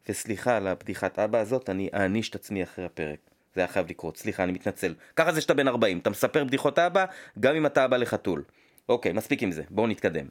וסליחה 0.10 0.58
על 0.58 0.67
הבדיחת 0.67 1.20
אבא 1.20 1.39
הזאת, 1.39 1.70
אני 1.70 1.89
אעניש 1.93 2.30
את 2.30 2.36
עצמי 2.36 2.63
אחרי 2.63 2.86
הפרק. 2.86 3.27
זה 3.58 3.62
היה 3.62 3.67
חייב 3.67 3.89
לקרות, 3.89 4.17
סליחה, 4.17 4.43
אני 4.43 4.52
מתנצל. 4.52 4.93
ככה 5.15 5.32
זה 5.32 5.41
שאתה 5.41 5.54
בן 5.54 5.67
40, 5.67 6.00
אתה 6.00 6.10
מספר 6.10 6.43
בדיחות 6.43 6.80
אבא, 6.80 7.06
גם 7.39 7.56
אם 7.56 7.65
אתה 7.65 7.86
אבא 7.86 7.98
לחתול. 7.98 8.43
אוקיי, 8.89 9.13
מספיק 9.13 9.43
עם 9.43 9.52
זה, 9.52 9.63
בואו 9.70 9.88
נתקדם. 9.88 10.28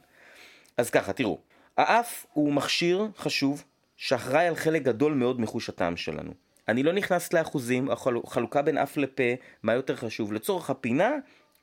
אז 0.77 0.89
ככה, 0.89 1.13
תראו, 1.13 1.39
האף 1.77 2.25
הוא 2.33 2.53
מכשיר 2.53 3.07
חשוב 3.17 3.63
שאחראי 3.97 4.47
על 4.47 4.55
חלק 4.55 4.81
גדול 4.81 5.13
מאוד 5.13 5.41
מחוש 5.41 5.69
הטעם 5.69 5.97
שלנו. 5.97 6.31
אני 6.67 6.83
לא 6.83 6.93
נכנס 6.93 7.33
לאחוזים, 7.33 7.89
החלוקה 8.23 8.61
בין 8.61 8.77
אף 8.77 8.97
לפה, 8.97 9.23
מה 9.63 9.73
יותר 9.73 9.95
חשוב. 9.95 10.33
לצורך 10.33 10.69
הפינה, 10.69 11.11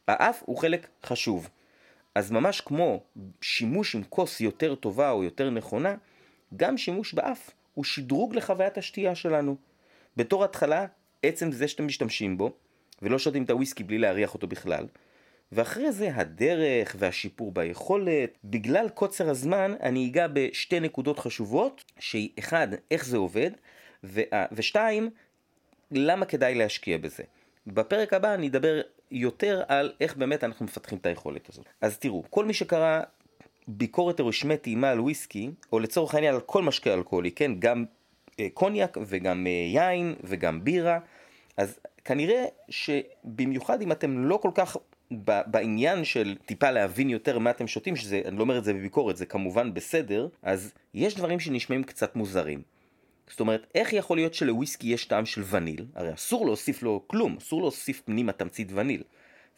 האף 0.09 0.43
הוא 0.47 0.59
חלק 0.59 0.87
חשוב. 1.05 1.49
אז 2.15 2.31
ממש 2.31 2.61
כמו 2.61 3.03
שימוש 3.41 3.95
עם 3.95 4.03
כוס 4.09 4.41
יותר 4.41 4.75
טובה 4.75 5.11
או 5.11 5.25
יותר 5.25 5.51
נכונה, 5.51 5.95
גם 6.57 6.77
שימוש 6.77 7.15
באף 7.15 7.51
הוא 7.75 7.85
שדרוג 7.85 8.35
לחוויית 8.35 8.79
השתייה 8.79 9.15
שלנו. 9.15 9.57
בתור 10.17 10.45
התחלה, 10.45 10.87
עצם 11.25 11.53
זה 11.53 11.69
שאתם 11.69 11.87
משתמשים 11.87 12.39
בו, 12.39 12.53
ולא 13.03 13.19
שותים 13.19 13.45
את 13.45 13.51
הוויסקי 13.51 13.85
בלי 13.85 13.99
להריח 13.99 14.35
אותו 14.35 14.47
בכלל. 14.47 14.87
ואחרי 15.53 15.93
זה 15.93 16.11
הדרך 16.15 16.97
והשיפור 16.99 17.53
ביכולת. 17.53 18.39
בגלל 18.45 18.89
קוצר 18.89 19.31
הזמן 19.31 19.75
אני 19.83 20.07
אגע 20.07 20.27
בשתי 20.33 20.81
נקודות 20.81 21.19
חשובות, 21.19 21.85
שהיא 21.99 22.29
אחד, 22.39 22.69
איך 22.91 23.07
זה 23.07 23.17
עובד, 23.17 23.51
ו- 24.05 24.21
ושתיים, 24.53 25.11
למה 25.91 26.27
כדאי 26.27 26.55
להשקיע 26.55 26.99
בזה. 26.99 27.23
בפרק 27.67 28.13
הבא 28.13 28.35
אני 28.35 28.49
אדבר 28.49 28.81
יותר 29.11 29.63
על 29.69 29.93
איך 30.01 30.17
באמת 30.17 30.45
אנחנו 30.45 30.65
מפתחים 30.65 30.99
את 30.99 31.07
היכולת 31.07 31.49
הזאת. 31.49 31.65
אז 31.81 31.99
תראו, 31.99 32.25
כל 32.31 32.45
מי 32.45 32.55
שקרא 32.55 33.01
ביקורת 33.69 34.21
רשמי 34.21 34.57
טעימה 34.57 34.91
על 34.91 35.01
וויסקי, 35.01 35.51
או 35.73 35.79
לצורך 35.79 36.15
העניין 36.15 36.35
על 36.35 36.41
כל 36.41 36.63
משקה 36.63 36.95
אלכוהולי, 36.95 37.31
כן, 37.31 37.53
גם 37.59 37.85
אה, 38.41 38.47
קוניאק 38.55 38.99
וגם 39.07 39.47
אה, 39.47 39.53
יין 39.53 40.15
וגם 40.25 40.65
בירה, 40.65 40.99
אז 41.57 41.79
כנראה 42.05 42.45
שבמיוחד 42.69 43.83
אם 43.83 43.93
אתם 43.93 44.25
לא 44.25 44.37
כל 44.37 44.51
כך 44.55 44.77
בעניין 45.47 46.05
של 46.05 46.37
טיפה 46.47 46.71
להבין 46.71 47.11
יותר 47.11 47.39
מה 47.39 47.51
אתם 47.51 47.67
שותים, 47.67 47.97
שזה, 47.97 48.23
אני 48.25 48.37
לא 48.37 48.43
אומר 48.43 48.59
את 48.59 48.65
זה 48.65 48.73
בביקורת, 48.75 49.17
זה 49.17 49.27
כמובן 49.27 49.75
בסדר, 49.75 50.29
אז 50.43 50.73
יש 50.95 51.15
דברים 51.15 51.41
שנשמעים 51.41 51.85
קצת 51.85 52.17
מוזרים. 52.17 52.63
זאת 53.31 53.41
אומרת, 53.41 53.67
איך 53.75 53.93
יכול 53.93 54.17
להיות 54.17 54.35
שלוויסקי 54.35 54.87
יש 54.87 55.05
טעם 55.05 55.27
של 55.27 55.43
וניל? 55.51 55.87
הרי 55.95 56.15
אסור 56.15 56.47
להוסיף 56.47 56.83
לו 56.83 57.05
כלום, 57.07 57.37
אסור 57.37 57.61
להוסיף 57.61 58.03
פנימה 58.05 58.33
תמצית 58.33 58.69
וניל. 58.75 59.03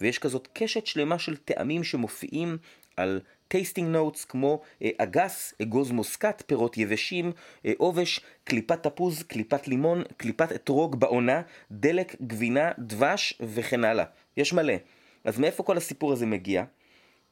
ויש 0.00 0.18
כזאת 0.18 0.48
קשת 0.52 0.86
שלמה 0.86 1.18
של 1.18 1.36
טעמים 1.36 1.84
שמופיעים 1.84 2.58
על 2.96 3.20
tasting 3.48 3.88
notes 3.88 4.24
כמו 4.24 4.60
אה, 4.82 4.90
אגס, 4.98 5.54
אגוז 5.62 5.90
מוסקת, 5.90 6.42
פירות 6.46 6.78
יבשים, 6.78 7.32
אה, 7.66 7.72
עובש, 7.78 8.20
קליפת 8.44 8.82
תפוז, 8.82 9.22
קליפת 9.22 9.68
לימון, 9.68 10.02
קליפת 10.16 10.52
אתרוג 10.52 11.00
בעונה, 11.00 11.42
דלק, 11.70 12.16
גבינה, 12.22 12.72
דבש 12.78 13.38
וכן 13.40 13.84
הלאה. 13.84 14.04
יש 14.36 14.52
מלא. 14.52 14.74
אז 15.24 15.38
מאיפה 15.38 15.62
כל 15.62 15.76
הסיפור 15.76 16.12
הזה 16.12 16.26
מגיע? 16.26 16.64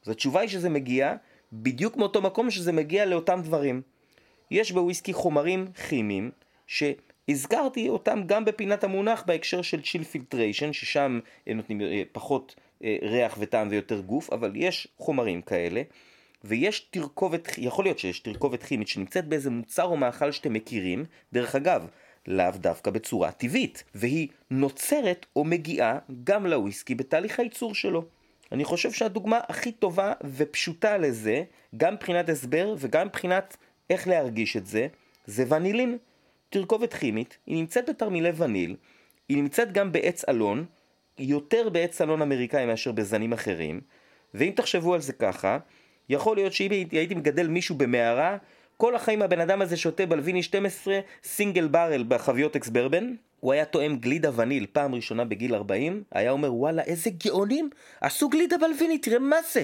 אז 0.05 0.09
התשובה 0.09 0.41
היא 0.41 0.49
שזה 0.49 0.69
מגיע 0.69 1.15
בדיוק 1.53 1.97
מאותו 1.97 2.21
מקום 2.21 2.51
שזה 2.51 2.71
מגיע 2.71 3.05
לאותם 3.05 3.39
דברים. 3.43 3.81
יש 4.51 4.71
בוויסקי 4.71 5.13
חומרים 5.13 5.67
כימיים 5.89 6.31
שהזכרתי 6.67 7.89
אותם 7.89 8.23
גם 8.25 8.45
בפינת 8.45 8.83
המונח 8.83 9.23
בהקשר 9.27 9.61
של 9.61 9.81
צ'יל 9.81 10.03
פילטריישן, 10.03 10.73
ששם 10.73 11.19
נותנים 11.47 11.81
אה, 11.81 12.03
פחות 12.11 12.55
אה, 12.57 12.64
ריח 13.01 13.37
וטעם 13.39 13.67
ויותר 13.71 13.99
גוף, 13.99 14.29
אבל 14.33 14.51
יש 14.55 14.87
חומרים 14.97 15.41
כאלה. 15.41 15.81
ויש 16.43 16.79
תרכובת, 16.79 17.51
יכול 17.57 17.85
להיות 17.85 17.99
שיש 17.99 18.19
תרכובת 18.19 18.63
כימית 18.63 18.87
שנמצאת 18.87 19.27
באיזה 19.27 19.49
מוצר 19.49 19.83
או 19.83 19.97
מאכל 19.97 20.31
שאתם 20.31 20.53
מכירים, 20.53 21.05
דרך 21.33 21.55
אגב, 21.55 21.87
לאו 22.27 22.51
דווקא 22.55 22.91
בצורה 22.91 23.31
טבעית, 23.31 23.83
והיא 23.95 24.27
נוצרת 24.51 25.25
או 25.35 25.43
מגיעה 25.43 25.99
גם 26.23 26.45
לוויסקי 26.45 26.95
בתהליך 26.95 27.39
הייצור 27.39 27.75
שלו. 27.75 28.05
אני 28.51 28.63
חושב 28.63 28.91
שהדוגמה 28.91 29.39
הכי 29.47 29.71
טובה 29.71 30.13
ופשוטה 30.23 30.97
לזה, 30.97 31.43
גם 31.77 31.93
מבחינת 31.93 32.29
הסבר 32.29 32.75
וגם 32.77 33.07
מבחינת 33.07 33.57
איך 33.89 34.07
להרגיש 34.07 34.57
את 34.57 34.65
זה, 34.65 34.87
זה 35.25 35.45
ונילין. 35.49 35.97
תרכובת 36.49 36.93
כימית, 36.93 37.37
היא 37.45 37.57
נמצאת 37.57 37.89
בתרמילי 37.89 38.31
וניל, 38.37 38.75
היא 39.29 39.37
נמצאת 39.37 39.71
גם 39.71 39.91
בעץ 39.91 40.29
אלון, 40.29 40.65
יותר 41.19 41.69
בעץ 41.69 42.01
אלון 42.01 42.21
אמריקאי 42.21 42.65
מאשר 42.65 42.91
בזנים 42.91 43.33
אחרים, 43.33 43.81
ואם 44.33 44.51
תחשבו 44.55 44.93
על 44.93 45.01
זה 45.01 45.13
ככה, 45.13 45.57
יכול 46.09 46.37
להיות 46.37 46.53
שאם 46.53 46.71
הייתי 46.91 47.15
מגדל 47.15 47.47
מישהו 47.47 47.75
במערה, 47.75 48.37
כל 48.77 48.95
החיים 48.95 49.21
הבן 49.21 49.39
אדם 49.39 49.61
הזה 49.61 49.77
שותה 49.77 50.05
בלוויני 50.05 50.43
12 50.43 50.99
סינגל 51.23 51.67
ברל 51.67 52.03
בחביות 52.07 52.55
אקס 52.55 52.69
ברבן, 52.69 53.13
הוא 53.39 53.53
היה 53.53 53.65
תואם 53.65 53.95
גלידה 53.95 54.29
וניל 54.35 54.65
פעם 54.71 54.95
ראשונה 54.95 55.25
בגיל 55.25 55.55
40, 55.55 56.03
היה 56.11 56.31
אומר 56.31 56.53
וואלה 56.53 56.81
איזה 56.83 57.09
גאונים, 57.09 57.69
עשו 58.01 58.29
גלידה 58.29 58.57
בלוויני, 58.57 58.97
תראה 58.97 59.19
מה 59.19 59.35
זה, 59.51 59.63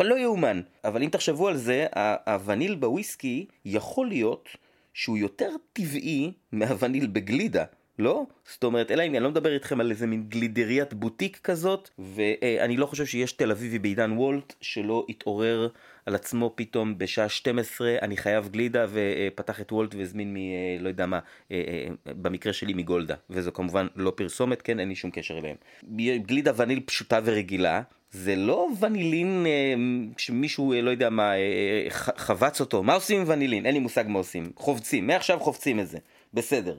לא 0.00 0.18
יאומן. 0.18 0.60
אבל 0.84 1.02
אם 1.02 1.08
תחשבו 1.08 1.48
על 1.48 1.56
זה, 1.56 1.86
הווניל 2.26 2.74
בוויסקי 2.74 3.46
יכול 3.64 4.08
להיות 4.08 4.48
שהוא 4.94 5.18
יותר 5.18 5.50
טבעי 5.72 6.32
מהווניל 6.52 7.06
בגלידה. 7.06 7.64
לא? 8.00 8.26
זאת 8.44 8.64
אומרת, 8.64 8.90
אלא 8.90 9.02
אם 9.02 9.14
אני 9.14 9.24
לא 9.24 9.30
מדבר 9.30 9.54
איתכם 9.54 9.80
על 9.80 9.90
איזה 9.90 10.06
מין 10.06 10.24
גלידריית 10.28 10.94
בוטיק 10.94 11.40
כזאת, 11.44 11.90
ואני 11.98 12.76
לא 12.76 12.86
חושב 12.86 13.06
שיש 13.06 13.32
תל 13.32 13.50
אביבי 13.50 13.78
בעידן 13.78 14.12
וולט 14.12 14.54
שלא 14.60 15.06
התעורר 15.08 15.68
על 16.06 16.14
עצמו 16.14 16.52
פתאום 16.54 16.98
בשעה 16.98 17.28
12, 17.28 17.96
אני 18.02 18.16
חייב 18.16 18.48
גלידה, 18.48 18.86
ופתח 18.90 19.60
את 19.60 19.72
וולט 19.72 19.94
והזמין 19.94 20.34
מ... 20.34 20.36
אה, 20.36 20.40
לא 20.80 20.88
יודע 20.88 21.06
מה, 21.06 21.18
אה, 21.50 21.62
אה, 21.68 22.12
במקרה 22.22 22.52
שלי 22.52 22.74
מגולדה, 22.74 23.14
וזו 23.30 23.52
כמובן 23.52 23.86
לא 23.96 24.12
פרסומת, 24.16 24.62
כן, 24.62 24.80
אין 24.80 24.88
לי 24.88 24.94
שום 24.94 25.10
קשר 25.10 25.38
אליהם. 25.38 25.56
גלידה 26.26 26.52
וניל 26.56 26.80
פשוטה 26.84 27.20
ורגילה, 27.24 27.82
זה 28.12 28.36
לא 28.36 28.68
ונילין 28.80 29.46
שמישהו, 30.16 30.74
לא 30.82 30.90
יודע 30.90 31.10
מה, 31.10 31.32
חבץ 32.16 32.60
אותו. 32.60 32.82
מה 32.82 32.94
עושים 32.94 33.20
עם 33.20 33.28
ונילין? 33.28 33.66
אין 33.66 33.74
לי 33.74 33.80
מושג 33.80 34.04
מה 34.08 34.18
עושים. 34.18 34.52
חובצים, 34.56 35.06
מעכשיו 35.06 35.40
חובצים 35.40 35.80
את 35.80 35.88
זה. 35.88 35.98
בסדר. 36.34 36.76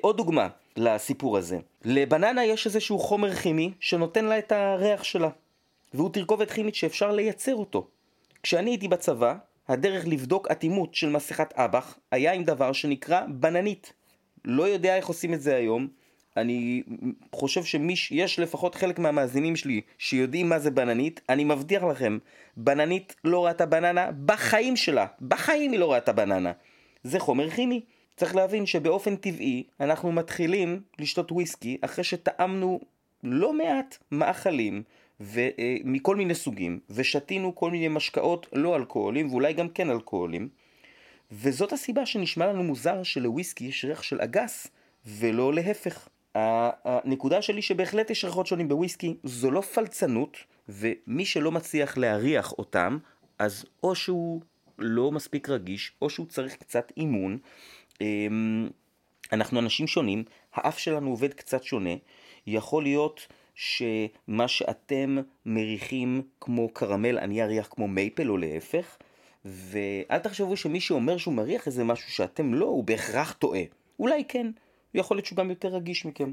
עוד 0.00 0.16
דוגמה 0.16 0.48
לסיפור 0.76 1.38
הזה. 1.38 1.58
לבננה 1.84 2.44
יש 2.44 2.66
איזשהו 2.66 2.98
חומר 2.98 3.34
כימי 3.34 3.72
שנותן 3.80 4.24
לה 4.24 4.38
את 4.38 4.52
הריח 4.52 5.04
שלה. 5.04 5.28
והוא 5.94 6.10
תרכובת 6.12 6.50
כימית 6.50 6.74
שאפשר 6.74 7.12
לייצר 7.12 7.54
אותו. 7.54 7.86
כשאני 8.42 8.70
הייתי 8.70 8.88
בצבא, 8.88 9.34
הדרך 9.68 10.06
לבדוק 10.06 10.50
אטימות 10.50 10.94
של 10.94 11.08
מסכת 11.08 11.52
אב"ח 11.52 11.98
היה 12.10 12.32
עם 12.32 12.44
דבר 12.44 12.72
שנקרא 12.72 13.22
בננית. 13.28 13.92
לא 14.44 14.68
יודע 14.68 14.96
איך 14.96 15.06
עושים 15.06 15.34
את 15.34 15.40
זה 15.40 15.56
היום. 15.56 15.88
אני 16.36 16.82
חושב 17.34 17.64
שיש 17.64 18.38
לפחות 18.38 18.74
חלק 18.74 18.98
מהמאזינים 18.98 19.56
שלי 19.56 19.80
שיודעים 19.98 20.48
מה 20.48 20.58
זה 20.58 20.70
בננית, 20.70 21.20
אני 21.28 21.44
מבטיח 21.44 21.82
לכם, 21.82 22.18
בננית 22.56 23.16
לא 23.24 23.46
ראתה 23.46 23.66
בננה 23.66 24.10
בחיים 24.24 24.76
שלה, 24.76 25.06
בחיים 25.20 25.72
היא 25.72 25.80
לא 25.80 25.92
ראתה 25.92 26.12
בננה. 26.12 26.52
זה 27.02 27.18
חומר 27.18 27.50
כימי. 27.50 27.80
צריך 28.18 28.36
להבין 28.36 28.66
שבאופן 28.66 29.16
טבעי 29.16 29.64
אנחנו 29.80 30.12
מתחילים 30.12 30.82
לשתות 30.98 31.32
וויסקי 31.32 31.78
אחרי 31.80 32.04
שטעמנו 32.04 32.80
לא 33.22 33.52
מעט 33.52 33.98
מאכלים 34.12 34.82
ומכל 35.20 36.16
מיני 36.16 36.34
סוגים, 36.34 36.80
ושתינו 36.90 37.54
כל 37.54 37.70
מיני 37.70 37.88
משקאות 37.88 38.46
לא 38.52 38.76
אלכוהולים 38.76 39.30
ואולי 39.30 39.52
גם 39.52 39.68
כן 39.68 39.90
אלכוהולים, 39.90 40.48
וזאת 41.32 41.72
הסיבה 41.72 42.06
שנשמע 42.06 42.46
לנו 42.46 42.62
מוזר 42.62 43.02
שלוויסקי 43.02 43.64
יש 43.64 43.84
ריח 43.84 44.02
של 44.02 44.20
אגס 44.20 44.66
ולא 45.06 45.54
להפך. 45.54 46.08
הנקודה 46.34 47.42
שלי 47.42 47.62
שבהחלט 47.62 48.10
יש 48.10 48.24
ריחות 48.24 48.46
שונים 48.46 48.68
בוויסקי 48.68 49.16
זו 49.24 49.50
לא 49.50 49.60
פלצנות, 49.60 50.36
ומי 50.68 51.24
שלא 51.24 51.52
מצליח 51.52 51.98
להריח 51.98 52.52
אותם, 52.52 52.98
אז 53.38 53.64
או 53.82 53.94
שהוא 53.94 54.40
לא 54.78 55.12
מספיק 55.12 55.48
רגיש, 55.48 55.92
או 56.02 56.10
שהוא 56.10 56.26
צריך 56.26 56.56
קצת 56.56 56.92
אימון. 56.96 57.38
אמ, 58.00 58.68
אנחנו 59.32 59.60
אנשים 59.60 59.86
שונים, 59.86 60.24
האף 60.54 60.78
שלנו 60.78 61.10
עובד 61.10 61.34
קצת 61.34 61.62
שונה, 61.62 61.94
יכול 62.46 62.82
להיות 62.82 63.26
שמה 63.54 64.48
שאתם 64.48 65.18
מריחים 65.46 66.22
כמו 66.40 66.68
קרמל, 66.68 67.18
אני 67.18 67.42
אריח 67.42 67.68
כמו 67.70 67.88
מייפל 67.88 68.30
או 68.30 68.36
להפך, 68.36 68.96
ואל 69.44 70.18
תחשבו 70.18 70.56
שמי 70.56 70.80
שאומר 70.80 71.16
שהוא 71.16 71.34
מריח 71.34 71.66
איזה 71.66 71.84
משהו 71.84 72.12
שאתם 72.12 72.54
לא, 72.54 72.66
הוא 72.66 72.84
בהכרח 72.84 73.32
טועה. 73.32 73.62
אולי 73.98 74.24
כן, 74.28 74.50
יכול 74.94 75.16
להיות 75.16 75.26
שהוא 75.26 75.36
גם 75.36 75.50
יותר 75.50 75.68
רגיש 75.68 76.04
מכם. 76.04 76.32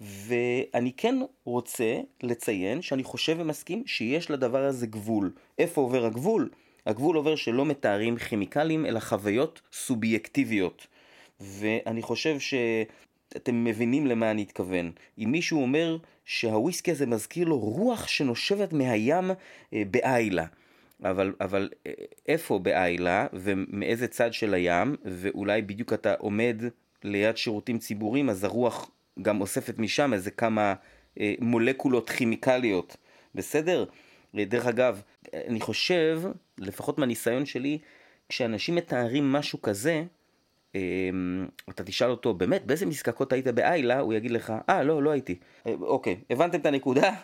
ואני 0.00 0.92
כן 0.96 1.14
רוצה 1.44 2.00
לציין 2.22 2.82
שאני 2.82 3.04
חושב 3.04 3.36
ומסכים 3.38 3.82
שיש 3.86 4.30
לדבר 4.30 4.64
הזה 4.64 4.86
גבול. 4.86 5.32
איפה 5.58 5.80
עובר 5.80 6.04
הגבול? 6.04 6.50
הגבול 6.88 7.16
עובר 7.16 7.36
שלא 7.36 7.66
מתארים 7.66 8.16
כימיקלים 8.16 8.86
אלא 8.86 9.00
חוויות 9.00 9.60
סובייקטיביות. 9.72 10.86
ואני 11.40 12.02
חושב 12.02 12.38
ש... 12.38 12.54
אתם 13.36 13.64
מבינים 13.64 14.06
למה 14.06 14.30
אני 14.30 14.42
אתכוון. 14.42 14.92
אם 15.18 15.28
מישהו 15.32 15.62
אומר 15.62 15.96
שהוויסקי 16.24 16.90
הזה 16.90 17.06
מזכיר 17.06 17.48
לו 17.48 17.58
רוח 17.58 18.06
שנושבת 18.06 18.72
מהים 18.72 19.30
אה, 19.74 19.82
באיילה. 19.90 20.46
אבל, 21.04 21.34
אבל 21.40 21.68
אה, 21.86 21.92
איפה 22.28 22.58
באיילה 22.58 23.26
ומאיזה 23.32 24.06
צד 24.06 24.32
של 24.32 24.54
הים, 24.54 24.96
ואולי 25.04 25.62
בדיוק 25.62 25.92
אתה 25.92 26.14
עומד 26.18 26.62
ליד 27.04 27.36
שירותים 27.36 27.78
ציבוריים, 27.78 28.30
אז 28.30 28.44
הרוח 28.44 28.90
גם 29.22 29.40
אוספת 29.40 29.78
משם 29.78 30.12
איזה 30.12 30.30
כמה 30.30 30.74
אה, 31.20 31.34
מולקולות 31.40 32.10
כימיקליות, 32.10 32.96
בסדר? 33.34 33.84
דרך 34.34 34.66
אגב, 34.66 35.02
אני 35.34 35.60
חושב, 35.60 36.22
לפחות 36.58 36.98
מהניסיון 36.98 37.46
שלי, 37.46 37.78
כשאנשים 38.28 38.74
מתארים 38.74 39.32
משהו 39.32 39.62
כזה, 39.62 40.04
אמ, 40.74 41.48
אתה 41.68 41.84
תשאל 41.84 42.10
אותו, 42.10 42.34
באמת, 42.34 42.66
באיזה 42.66 42.86
מזקקות 42.86 43.32
היית 43.32 43.46
באיילה? 43.46 44.00
הוא 44.00 44.14
יגיד 44.14 44.30
לך, 44.30 44.52
אה, 44.68 44.82
לא, 44.82 45.02
לא 45.02 45.10
הייתי. 45.10 45.38
אה, 45.66 45.74
אוקיי, 45.80 46.16
הבנתם 46.30 46.60
את 46.60 46.66
הנקודה? 46.66 47.14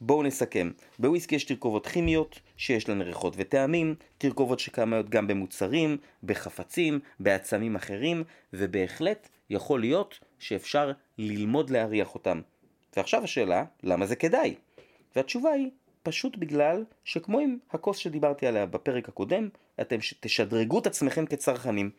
בואו 0.00 0.22
נסכם. 0.22 0.70
בוויסקי 0.98 1.34
יש 1.34 1.44
תרכובות 1.44 1.86
כימיות 1.86 2.40
שיש 2.56 2.88
להן 2.88 3.02
ריחות 3.02 3.34
וטעמים, 3.36 3.94
תרכובות 4.18 4.60
שקיימות 4.60 5.10
גם 5.10 5.26
במוצרים, 5.26 5.96
בחפצים, 6.22 7.00
בעצמים 7.20 7.76
אחרים, 7.76 8.24
ובהחלט 8.52 9.28
יכול 9.50 9.80
להיות 9.80 10.18
שאפשר 10.38 10.92
ללמוד 11.18 11.70
להריח 11.70 12.14
אותם. 12.14 12.40
ועכשיו 12.96 13.24
השאלה, 13.24 13.64
למה 13.82 14.06
זה 14.06 14.16
כדאי? 14.16 14.54
והתשובה 15.16 15.50
היא, 15.50 15.70
פשוט 16.08 16.36
בגלל 16.36 16.84
שכמו 17.04 17.38
עם 17.38 17.58
הכוס 17.70 17.96
שדיברתי 17.96 18.46
עליה 18.46 18.66
בפרק 18.66 19.08
הקודם, 19.08 19.48
אתם 19.80 19.96
תשדרגו 20.20 20.78
את 20.78 20.86
עצמכם 20.86 21.26
כצרכנים. 21.26 21.90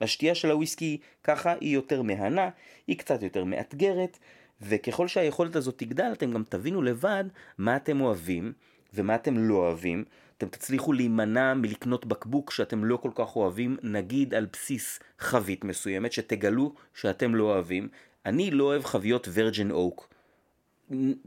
השתייה 0.00 0.34
של 0.34 0.50
הוויסקי 0.50 0.98
ככה 1.24 1.54
היא 1.60 1.74
יותר 1.74 2.02
מהנה, 2.02 2.50
היא 2.86 2.98
קצת 2.98 3.22
יותר 3.22 3.44
מאתגרת, 3.44 4.18
וככל 4.60 5.08
שהיכולת 5.08 5.56
הזאת 5.56 5.78
תגדל 5.78 6.10
אתם 6.12 6.32
גם 6.32 6.42
תבינו 6.48 6.82
לבד 6.82 7.24
מה 7.58 7.76
אתם 7.76 8.00
אוהבים 8.00 8.52
ומה 8.94 9.14
אתם 9.14 9.38
לא 9.38 9.54
אוהבים. 9.54 10.04
אתם 10.38 10.48
תצליחו 10.48 10.92
להימנע 10.92 11.54
מלקנות 11.54 12.06
בקבוק 12.06 12.50
שאתם 12.50 12.84
לא 12.84 12.96
כל 12.96 13.10
כך 13.14 13.36
אוהבים, 13.36 13.76
נגיד 13.82 14.34
על 14.34 14.46
בסיס 14.52 15.00
חבית 15.18 15.64
מסוימת, 15.64 16.12
שתגלו 16.12 16.74
שאתם 16.94 17.34
לא 17.34 17.44
אוהבים. 17.44 17.88
אני 18.26 18.50
לא 18.50 18.64
אוהב 18.64 18.84
חביות 18.84 19.28
וירג'ן 19.30 19.70
אוק. 19.70 20.08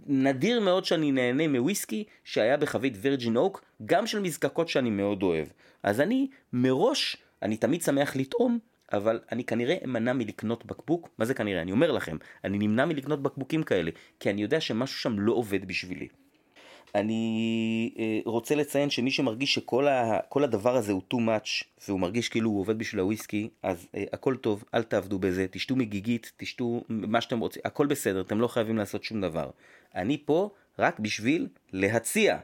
נדיר 0.07 0.59
מאוד 0.59 0.85
שאני 0.85 1.11
נהנה 1.11 1.47
מוויסקי 1.47 2.03
שהיה 2.23 2.57
בחבית 2.57 2.93
וירג'ין 3.01 3.37
אוק, 3.37 3.63
גם 3.85 4.07
של 4.07 4.19
מזקקות 4.19 4.69
שאני 4.69 4.89
מאוד 4.89 5.23
אוהב. 5.23 5.47
אז 5.83 6.01
אני 6.01 6.27
מראש, 6.53 7.17
אני 7.41 7.57
תמיד 7.57 7.81
שמח 7.81 8.15
לטעום, 8.15 8.59
אבל 8.93 9.19
אני 9.31 9.43
כנראה 9.43 9.75
אמנע 9.83 10.13
מלקנות 10.13 10.65
בקבוק, 10.65 11.09
מה 11.17 11.25
זה 11.25 11.33
כנראה? 11.33 11.61
אני 11.61 11.71
אומר 11.71 11.91
לכם, 11.91 12.17
אני 12.43 12.57
נמנע 12.57 12.85
מלקנות 12.85 13.23
בקבוקים 13.23 13.63
כאלה, 13.63 13.91
כי 14.19 14.29
אני 14.29 14.41
יודע 14.41 14.61
שמשהו 14.61 14.99
שם 14.99 15.19
לא 15.19 15.33
עובד 15.33 15.65
בשבילי. 15.65 16.07
אני 16.95 17.93
אה, 17.99 18.19
רוצה 18.25 18.55
לציין 18.55 18.89
שמי 18.89 19.11
שמרגיש 19.11 19.53
שכל 19.53 19.87
ה, 19.87 20.19
הדבר 20.35 20.75
הזה 20.75 20.91
הוא 20.91 21.01
too 21.13 21.17
much 21.17 21.63
והוא 21.87 21.99
מרגיש 21.99 22.29
כאילו 22.29 22.49
הוא 22.49 22.59
עובד 22.59 22.77
בשביל 22.77 23.01
הוויסקי 23.01 23.49
אז 23.63 23.87
אה, 23.95 24.03
הכל 24.13 24.35
טוב 24.35 24.63
אל 24.73 24.83
תעבדו 24.83 25.19
בזה 25.19 25.45
תשתו 25.51 25.75
מגיגית 25.75 26.31
תשתו 26.37 26.83
מה 26.89 27.21
שאתם 27.21 27.39
רוצים 27.39 27.61
הכל 27.65 27.87
בסדר 27.87 28.21
אתם 28.21 28.39
לא 28.39 28.47
חייבים 28.47 28.77
לעשות 28.77 29.03
שום 29.03 29.21
דבר. 29.21 29.49
אני 29.95 30.17
פה 30.25 30.49
רק 30.79 30.99
בשביל 30.99 31.47
להציע 31.73 32.37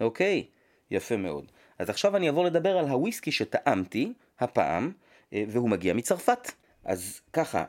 אוקיי? 0.00 0.44
יפה 0.90 1.16
מאוד. 1.16 1.44
אז 1.78 1.90
עכשיו 1.90 2.16
אני 2.16 2.26
אעבור 2.26 2.44
לדבר 2.44 2.78
על 2.78 2.84
הוויסקי 2.84 3.32
שטעמתי 3.32 4.12
הפעם 4.40 4.92
אה, 5.32 5.44
והוא 5.48 5.70
מגיע 5.70 5.94
מצרפת. 5.94 6.50
אז 6.84 7.20
ככה 7.32 7.64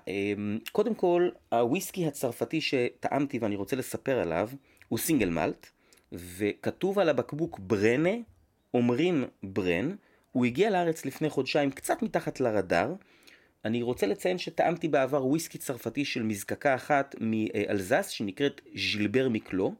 קודם 0.71 0.95
כל 0.95 1.29
הוויסקי 1.51 2.07
הצרפתי 2.07 2.61
שטעמתי 2.61 3.39
ואני 3.39 3.55
רוצה 3.55 3.75
לספר 3.75 4.19
עליו 4.19 4.49
הוא 4.87 4.99
סינגל 4.99 5.29
מלט 5.29 5.67
וכתוב 6.15 6.99
על 6.99 7.09
הבקבוק 7.09 7.59
ברנה, 7.59 8.15
אומרים 8.73 9.23
ברן, 9.43 9.95
הוא 10.31 10.45
הגיע 10.45 10.69
לארץ 10.69 11.05
לפני 11.05 11.29
חודשיים 11.29 11.71
קצת 11.71 12.01
מתחת 12.01 12.39
לרדאר. 12.39 12.93
אני 13.65 13.81
רוצה 13.81 14.07
לציין 14.07 14.37
שטעמתי 14.37 14.87
בעבר 14.87 15.25
וויסקי 15.25 15.57
צרפתי 15.57 16.05
של 16.05 16.23
מזקקה 16.23 16.75
אחת 16.75 17.15
מאלזס 17.19 18.07
שנקראת 18.07 18.61
ז'ילבר 18.75 19.29
מקלו, 19.29 19.73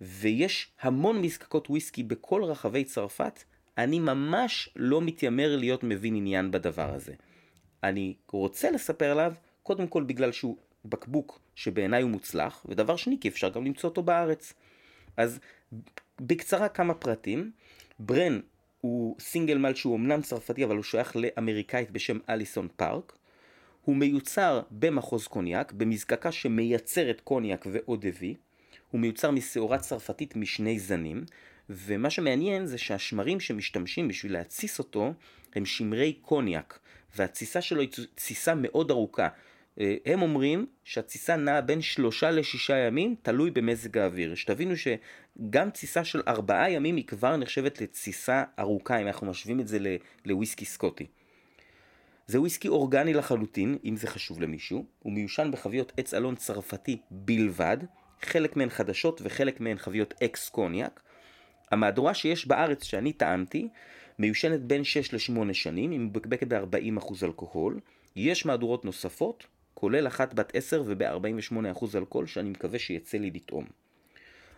ויש 0.00 0.72
המון 0.80 1.22
מזקקות 1.22 1.70
וויסקי 1.70 2.02
בכל 2.02 2.44
רחבי 2.44 2.84
צרפת, 2.84 3.44
אני 3.78 3.98
ממש 3.98 4.68
לא 4.76 5.00
מתיימר 5.00 5.56
להיות 5.56 5.84
מבין 5.84 6.16
עניין 6.16 6.50
בדבר 6.50 6.94
הזה. 6.94 7.14
אני 7.82 8.14
רוצה 8.32 8.70
לספר 8.70 9.10
עליו, 9.10 9.32
קודם 9.62 9.86
כל 9.86 10.02
בגלל 10.02 10.32
שהוא 10.32 10.56
בקבוק 10.84 11.40
שבעיניי 11.54 12.02
הוא 12.02 12.10
מוצלח, 12.10 12.66
ודבר 12.68 12.96
שני 12.96 13.16
כי 13.20 13.28
אפשר 13.28 13.48
גם 13.48 13.64
למצוא 13.64 13.88
אותו 13.88 14.02
בארץ. 14.02 14.54
אז 15.16 15.40
בקצרה 16.20 16.68
כמה 16.68 16.94
פרטים. 16.94 17.50
ברן 17.98 18.40
הוא 18.80 19.16
סינגל 19.20 19.58
מלט 19.58 19.76
שהוא 19.76 19.96
אמנם 19.96 20.22
צרפתי 20.22 20.64
אבל 20.64 20.76
הוא 20.76 20.84
שייך 20.84 21.16
לאמריקאית 21.16 21.90
בשם 21.90 22.18
אליסון 22.28 22.68
פארק. 22.76 23.16
הוא 23.82 23.96
מיוצר 23.96 24.62
במחוז 24.70 25.26
קוניאק, 25.26 25.72
במזקקה 25.72 26.32
שמייצרת 26.32 27.20
קוניאק 27.20 27.66
ואודבי. 27.72 28.34
הוא 28.90 29.00
מיוצר 29.00 29.30
משעורה 29.30 29.78
צרפתית 29.78 30.36
משני 30.36 30.78
זנים, 30.78 31.24
ומה 31.70 32.10
שמעניין 32.10 32.66
זה 32.66 32.78
שהשמרים 32.78 33.40
שמשתמשים 33.40 34.08
בשביל 34.08 34.32
להתסיס 34.32 34.78
אותו 34.78 35.12
הם 35.54 35.66
שמרי 35.66 36.12
קוניאק, 36.12 36.78
והתסיסה 37.16 37.60
שלו 37.60 37.80
היא 37.80 37.88
תסיסה 38.14 38.54
מאוד 38.54 38.90
ארוכה. 38.90 39.28
אה, 39.80 39.96
הם 40.06 40.22
אומרים 40.22 40.66
שהתסיסה 40.84 41.36
נעה 41.36 41.60
בין 41.60 41.82
שלושה 41.82 42.30
לשישה 42.30 42.76
ימים, 42.76 43.14
תלוי 43.22 43.50
במזג 43.50 43.98
האוויר. 43.98 44.34
שתבינו 44.34 44.74
שגם 44.76 45.70
תסיסה 45.70 46.04
של 46.04 46.22
ארבעה 46.28 46.70
ימים 46.70 46.96
היא 46.96 47.04
כבר 47.04 47.36
נחשבת 47.36 47.80
לתסיסה 47.80 48.44
ארוכה, 48.58 48.98
אם 48.98 49.06
אנחנו 49.06 49.26
משווים 49.26 49.60
את 49.60 49.68
זה 49.68 49.78
לוויסקי 50.24 50.64
סקוטי. 50.64 51.06
זה 52.26 52.40
וויסקי 52.40 52.68
אורגני 52.68 53.14
לחלוטין, 53.14 53.78
אם 53.84 53.96
זה 53.96 54.06
חשוב 54.06 54.40
למישהו. 54.40 54.84
הוא 55.02 55.12
מיושן 55.12 55.50
בחביות 55.52 55.92
עץ 55.96 56.14
אלון 56.14 56.36
צרפתי 56.36 56.98
בלבד, 57.10 57.76
חלק 58.22 58.56
מהן 58.56 58.68
חדשות 58.68 59.20
וחלק 59.24 59.60
מהן 59.60 59.78
חביות 59.78 60.14
אקס 60.22 60.48
קוניאק. 60.48 61.00
המהדורה 61.70 62.14
שיש 62.14 62.46
בארץ 62.46 62.84
שאני 62.84 63.12
טעמתי, 63.12 63.68
מיושנת 64.18 64.60
בין 64.60 64.84
6 64.84 65.12
ל-8 65.12 65.52
שנים, 65.52 65.90
היא 65.90 66.00
מבקבקת 66.00 66.46
ב-40% 66.46 67.14
אלכוהול. 67.22 67.80
יש 68.16 68.46
מהדורות 68.46 68.84
נוספות, 68.84 69.46
כולל 69.78 70.06
אחת 70.06 70.34
בת 70.34 70.56
10 70.56 70.82
וב-48% 70.86 71.84
אלכוהול 71.94 72.26
שאני 72.26 72.50
מקווה 72.50 72.78
שיצא 72.78 73.18
לי 73.18 73.30
לטעום. 73.30 73.64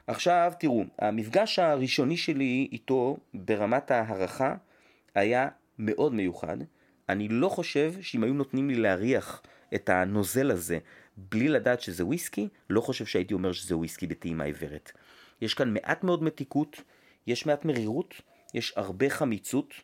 עכשיו 0.06 0.52
תראו, 0.58 0.84
המפגש 0.98 1.58
הראשוני 1.58 2.16
שלי 2.16 2.68
איתו 2.72 3.16
ברמת 3.34 3.90
ההערכה 3.90 4.54
היה 5.14 5.48
מאוד 5.78 6.14
מיוחד. 6.14 6.56
אני 7.08 7.28
לא 7.28 7.48
חושב 7.48 7.94
שאם 8.00 8.24
היו 8.24 8.34
נותנים 8.34 8.70
לי 8.70 8.76
להריח 8.76 9.42
את 9.74 9.88
הנוזל 9.88 10.50
הזה 10.50 10.78
בלי 11.16 11.48
לדעת 11.48 11.80
שזה 11.80 12.04
וויסקי, 12.04 12.48
לא 12.70 12.80
חושב 12.80 13.06
שהייתי 13.06 13.34
אומר 13.34 13.52
שזה 13.52 13.76
וויסקי 13.76 14.06
בטעימה 14.06 14.44
עיוורת. 14.44 14.92
יש 15.40 15.54
כאן 15.54 15.74
מעט 15.74 16.04
מאוד 16.04 16.22
מתיקות, 16.22 16.82
יש 17.26 17.46
מעט 17.46 17.64
מרירות, 17.64 18.14
יש 18.54 18.72
הרבה 18.76 19.10
חמיצות. 19.10 19.74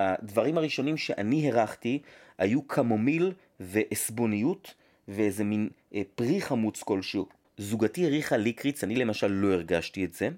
הדברים 0.00 0.58
הראשונים 0.58 0.96
שאני 0.96 1.50
הרחתי 1.50 2.02
היו 2.38 2.62
קמומיל 2.62 3.32
ועסבוניות 3.60 4.74
ואיזה 5.08 5.44
מין 5.44 5.68
אה, 5.94 6.02
פרי 6.14 6.40
חמוץ 6.40 6.82
כלשהו. 6.82 7.26
זוגתי 7.58 8.06
הריחה 8.06 8.36
ליקריץ, 8.36 8.84
אני 8.84 8.96
למשל 8.96 9.26
לא 9.26 9.52
הרגשתי 9.52 10.04
את 10.04 10.14
זה, 10.14 10.28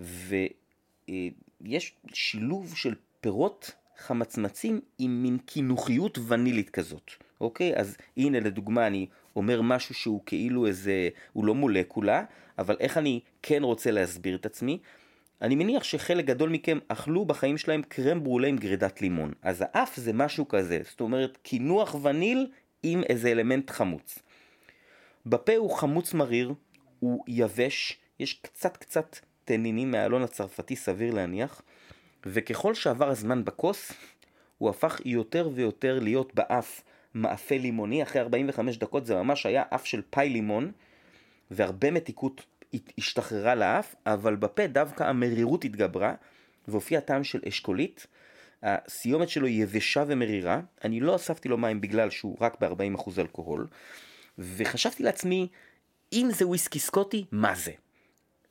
ויש 0.00 0.42
אה, 1.10 2.10
שילוב 2.12 2.76
של 2.76 2.94
פירות 3.20 3.70
חמצמצים 3.96 4.80
עם 4.98 5.22
מין 5.22 5.38
קינוחיות 5.38 6.18
ונילית 6.28 6.70
כזאת, 6.70 7.10
אוקיי? 7.40 7.76
אז 7.76 7.96
הנה 8.16 8.40
לדוגמה 8.40 8.86
אני 8.86 9.06
אומר 9.36 9.62
משהו 9.62 9.94
שהוא 9.94 10.20
כאילו 10.26 10.66
איזה, 10.66 11.08
הוא 11.32 11.44
לא 11.44 11.54
מולקולה, 11.54 12.24
אבל 12.58 12.76
איך 12.80 12.98
אני 12.98 13.20
כן 13.42 13.62
רוצה 13.62 13.90
להסביר 13.90 14.36
את 14.36 14.46
עצמי? 14.46 14.78
אני 15.42 15.54
מניח 15.54 15.84
שחלק 15.84 16.24
גדול 16.24 16.50
מכם 16.50 16.78
אכלו 16.88 17.24
בחיים 17.24 17.58
שלהם 17.58 17.82
קרם 17.82 18.24
ברולה 18.24 18.48
עם 18.48 18.56
גרידת 18.56 19.02
לימון. 19.02 19.32
אז 19.42 19.64
האף 19.66 19.96
זה 19.96 20.12
משהו 20.12 20.48
כזה, 20.48 20.80
זאת 20.90 21.00
אומרת 21.00 21.38
קינוח 21.42 21.96
וניל 22.02 22.46
עם 22.82 23.02
איזה 23.02 23.30
אלמנט 23.30 23.70
חמוץ. 23.70 24.18
בפה 25.26 25.56
הוא 25.56 25.70
חמוץ 25.70 26.14
מריר, 26.14 26.54
הוא 27.00 27.24
יבש, 27.28 27.98
יש 28.20 28.34
קצת 28.34 28.76
קצת 28.76 29.18
תנינים 29.44 29.90
מהאלון 29.90 30.22
הצרפתי 30.22 30.76
סביר 30.76 31.14
להניח, 31.14 31.62
וככל 32.26 32.74
שעבר 32.74 33.08
הזמן 33.08 33.44
בכוס, 33.44 33.92
הוא 34.58 34.70
הפך 34.70 35.00
יותר 35.04 35.50
ויותר 35.54 35.98
להיות 35.98 36.34
באף 36.34 36.82
מאפה 37.14 37.56
לימוני, 37.56 38.02
אחרי 38.02 38.20
45 38.20 38.76
דקות 38.76 39.06
זה 39.06 39.14
ממש 39.14 39.46
היה 39.46 39.62
אף 39.70 39.86
של 39.86 40.02
פאי 40.10 40.28
לימון, 40.28 40.72
והרבה 41.50 41.90
מתיקות 41.90 42.44
השתחררה 42.98 43.54
לאף, 43.54 43.94
אבל 44.06 44.36
בפה 44.36 44.66
דווקא 44.66 45.04
המרירות 45.04 45.64
התגברה, 45.64 46.14
והופיע 46.68 47.00
טעם 47.00 47.24
של 47.24 47.40
אשכולית. 47.48 48.06
הסיומת 48.62 49.28
שלו 49.28 49.46
יבשה 49.46 50.04
ומרירה, 50.06 50.60
אני 50.84 51.00
לא 51.00 51.16
אספתי 51.16 51.48
לו 51.48 51.58
מים 51.58 51.80
בגלל 51.80 52.10
שהוא 52.10 52.36
רק 52.40 52.56
ב-40% 52.60 53.10
אלכוהול, 53.18 53.66
וחשבתי 54.38 55.02
לעצמי, 55.02 55.48
אם 56.12 56.28
זה 56.32 56.46
וויסקי 56.46 56.78
סקוטי, 56.78 57.24
מה 57.32 57.54
זה? 57.54 57.72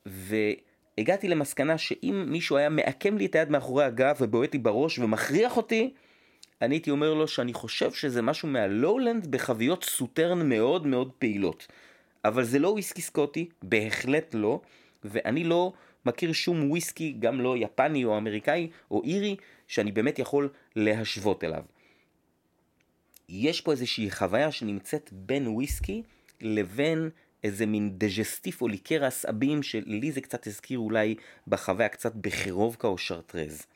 והגעתי 0.06 1.28
למסקנה 1.28 1.78
שאם 1.78 2.24
מישהו 2.28 2.56
היה 2.56 2.68
מעקם 2.68 3.18
לי 3.18 3.26
את 3.26 3.34
היד 3.34 3.50
מאחורי 3.50 3.84
הגב 3.84 4.16
ובועט 4.20 4.52
לי 4.52 4.58
בראש 4.58 4.98
ומכריח 4.98 5.56
אותי, 5.56 5.94
אני 6.62 6.74
הייתי 6.74 6.90
אומר 6.90 7.14
לו 7.14 7.28
שאני 7.28 7.52
חושב 7.52 7.92
שזה 7.92 8.22
משהו 8.22 8.48
מהלואולנד 8.48 9.26
בחביות 9.26 9.84
סוטרן 9.84 10.48
מאוד 10.48 10.86
מאוד 10.86 11.10
פעילות. 11.18 11.66
אבל 12.24 12.44
זה 12.44 12.58
לא 12.58 12.68
וויסקי 12.68 13.02
סקוטי, 13.02 13.48
בהחלט 13.62 14.34
לא, 14.34 14.60
ואני 15.04 15.44
לא 15.44 15.72
מכיר 16.06 16.32
שום 16.32 16.70
וויסקי, 16.70 17.12
גם 17.18 17.40
לא 17.40 17.56
יפני 17.56 18.04
או 18.04 18.18
אמריקאי 18.18 18.70
או 18.90 19.02
אירי, 19.04 19.36
שאני 19.68 19.92
באמת 19.92 20.18
יכול 20.18 20.48
להשוות 20.76 21.44
אליו. 21.44 21.62
יש 23.28 23.60
פה 23.60 23.72
איזושהי 23.72 24.10
חוויה 24.10 24.52
שנמצאת 24.52 25.10
בין 25.12 25.48
וויסקי 25.48 26.02
לבין 26.40 27.10
איזה 27.44 27.66
מין 27.66 27.98
דג'סטיף 27.98 28.62
או 28.62 28.68
ליקר 28.68 29.04
עשבים 29.04 29.62
שלי 29.62 30.12
זה 30.12 30.20
קצת 30.20 30.46
הזכיר 30.46 30.78
אולי 30.78 31.14
בחוויה 31.48 31.88
קצת 31.88 32.14
בחירובקה 32.14 32.88
או 32.88 32.98
שרטרז. 32.98 33.66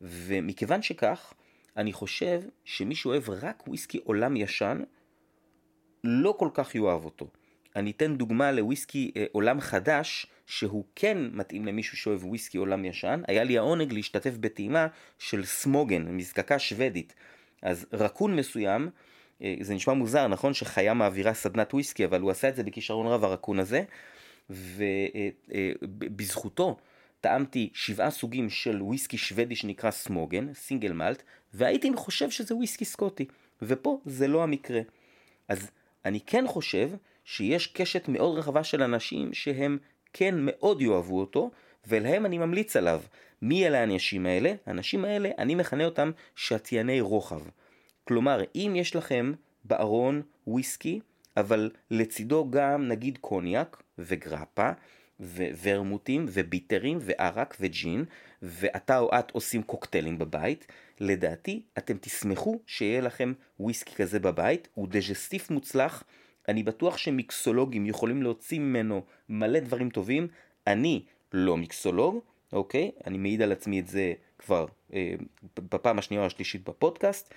ומכיוון 0.00 0.82
שכך, 0.82 1.32
אני 1.76 1.92
חושב 1.92 2.42
שמי 2.64 2.94
שאוהב 2.94 3.30
רק 3.30 3.68
וויסקי 3.68 4.00
עולם 4.04 4.36
ישן, 4.36 4.80
לא 6.04 6.34
כל 6.38 6.48
כך 6.54 6.74
יאהב 6.74 7.04
אותו. 7.04 7.26
אני 7.76 7.90
אתן 7.90 8.16
דוגמה 8.16 8.52
לוויסקי 8.52 9.12
אה, 9.16 9.24
עולם 9.32 9.60
חדש, 9.60 10.26
שהוא 10.46 10.84
כן 10.96 11.18
מתאים 11.32 11.66
למישהו 11.66 11.96
שאוהב 11.96 12.24
וויסקי 12.24 12.58
עולם 12.58 12.84
ישן. 12.84 13.22
היה 13.28 13.44
לי 13.44 13.58
העונג 13.58 13.92
להשתתף 13.92 14.36
בטעימה 14.36 14.86
של 15.18 15.44
סמוגן, 15.44 16.02
מזקקה 16.02 16.58
שוודית. 16.58 17.14
אז 17.62 17.86
רקון 17.92 18.36
מסוים, 18.36 18.90
אה, 19.42 19.54
זה 19.60 19.74
נשמע 19.74 19.94
מוזר, 19.94 20.28
נכון 20.28 20.54
שחיה 20.54 20.94
מעבירה 20.94 21.34
סדנת 21.34 21.74
וויסקי, 21.74 22.04
אבל 22.04 22.20
הוא 22.20 22.30
עשה 22.30 22.48
את 22.48 22.56
זה 22.56 22.62
בכישרון 22.62 23.06
רב 23.06 23.24
הרקון 23.24 23.58
הזה, 23.58 23.82
ובזכותו 25.80 26.68
אה, 26.68 26.74
טעמתי 27.20 27.70
שבעה 27.74 28.10
סוגים 28.10 28.50
של 28.50 28.82
וויסקי 28.82 29.18
שוודי 29.18 29.56
שנקרא 29.56 29.90
סמוגן, 29.90 30.54
סינגל 30.54 30.92
מלט, 30.92 31.22
והייתי 31.54 31.90
חושב 31.96 32.30
שזה 32.30 32.54
וויסקי 32.54 32.84
סקוטי, 32.84 33.26
ופה 33.62 34.00
זה 34.04 34.28
לא 34.28 34.42
המקרה. 34.42 34.80
אז 35.48 35.70
אני 36.04 36.20
כן 36.20 36.44
חושב 36.46 36.90
שיש 37.24 37.66
קשת 37.66 38.08
מאוד 38.08 38.38
רחבה 38.38 38.64
של 38.64 38.82
אנשים 38.82 39.34
שהם 39.34 39.78
כן 40.12 40.34
מאוד 40.38 40.80
יאהבו 40.80 41.20
אותו, 41.20 41.50
ולהם 41.86 42.26
אני 42.26 42.38
ממליץ 42.38 42.76
עליו. 42.76 43.02
מי 43.42 43.66
אלה 43.66 43.80
האנשים 43.80 44.26
האלה? 44.26 44.54
האנשים 44.66 45.04
האלה, 45.04 45.30
אני 45.38 45.54
מכנה 45.54 45.84
אותם 45.84 46.10
שתייני 46.36 47.00
רוחב. 47.00 47.40
כלומר, 48.04 48.40
אם 48.54 48.72
יש 48.76 48.96
לכם 48.96 49.32
בארון 49.64 50.22
וויסקי, 50.46 51.00
אבל 51.36 51.70
לצידו 51.90 52.50
גם 52.50 52.88
נגיד 52.88 53.18
קוניאק 53.20 53.82
וגרפה, 53.98 54.70
וורמוטים 55.62 56.26
וביטרים 56.28 56.98
וערק 57.00 57.56
וג'ין, 57.60 58.04
ואתה 58.42 58.98
או 58.98 59.10
את 59.18 59.30
עושים 59.30 59.62
קוקטיילים 59.62 60.18
בבית, 60.18 60.66
לדעתי 61.00 61.62
אתם 61.78 61.96
תשמחו 62.00 62.60
שיהיה 62.66 63.00
לכם 63.00 63.32
וויסקי 63.60 63.94
כזה 63.94 64.20
בבית, 64.20 64.68
הוא 64.74 64.88
דג'סטיף 64.88 65.50
מוצלח, 65.50 66.04
אני 66.48 66.62
בטוח 66.62 66.98
שמיקסולוגים 66.98 67.86
יכולים 67.86 68.22
להוציא 68.22 68.58
ממנו 68.58 69.02
מלא 69.28 69.60
דברים 69.60 69.90
טובים, 69.90 70.28
אני 70.66 71.02
לא 71.32 71.56
מיקסולוג, 71.56 72.18
אוקיי? 72.52 72.90
אני 73.06 73.18
מעיד 73.18 73.42
על 73.42 73.52
עצמי 73.52 73.80
את 73.80 73.88
זה 73.88 74.12
כבר 74.38 74.66
אה, 74.94 75.14
בפעם 75.56 75.98
השנייה 75.98 76.22
או 76.22 76.26
השלישית 76.26 76.68
בפודקאסט. 76.68 77.34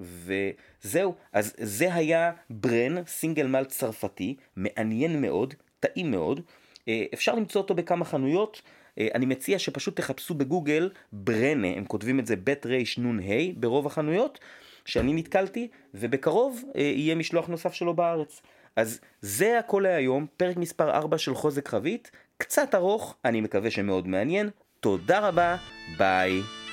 וזהו, 0.00 1.14
אז 1.32 1.54
זה 1.58 1.94
היה 1.94 2.32
ברן, 2.50 3.04
סינגל 3.06 3.46
מלט 3.46 3.68
צרפתי, 3.68 4.36
מעניין 4.56 5.20
מאוד, 5.20 5.54
טעים 5.80 6.10
מאוד. 6.10 6.40
אה, 6.88 7.04
אפשר 7.14 7.34
למצוא 7.34 7.60
אותו 7.60 7.74
בכמה 7.74 8.04
חנויות. 8.04 8.62
אה, 8.98 9.08
אני 9.14 9.26
מציע 9.26 9.58
שפשוט 9.58 9.96
תחפשו 9.96 10.34
בגוגל 10.34 10.90
ברנה, 11.12 11.68
הם 11.68 11.84
כותבים 11.84 12.20
את 12.20 12.26
זה 12.26 12.36
בית 12.36 12.66
רנ"ה 12.66 13.52
ברוב 13.56 13.86
החנויות 13.86 14.38
שאני 14.84 15.12
נתקלתי, 15.12 15.68
ובקרוב 15.94 16.62
אה, 16.76 16.82
יהיה 16.82 17.14
משלוח 17.14 17.46
נוסף 17.46 17.72
שלו 17.72 17.94
בארץ. 17.94 18.42
אז 18.76 19.00
זה 19.20 19.58
הכל 19.58 19.80
להיום, 19.82 20.26
פרק 20.36 20.56
מספר 20.56 20.90
4 20.90 21.18
של 21.18 21.34
חוזק 21.34 21.68
חבית, 21.68 22.10
קצת 22.38 22.74
ארוך, 22.74 23.16
אני 23.24 23.40
מקווה 23.40 23.70
שמאוד 23.70 24.08
מעניין. 24.08 24.50
תודה 24.80 25.28
רבה, 25.28 25.56
ביי. 25.98 26.63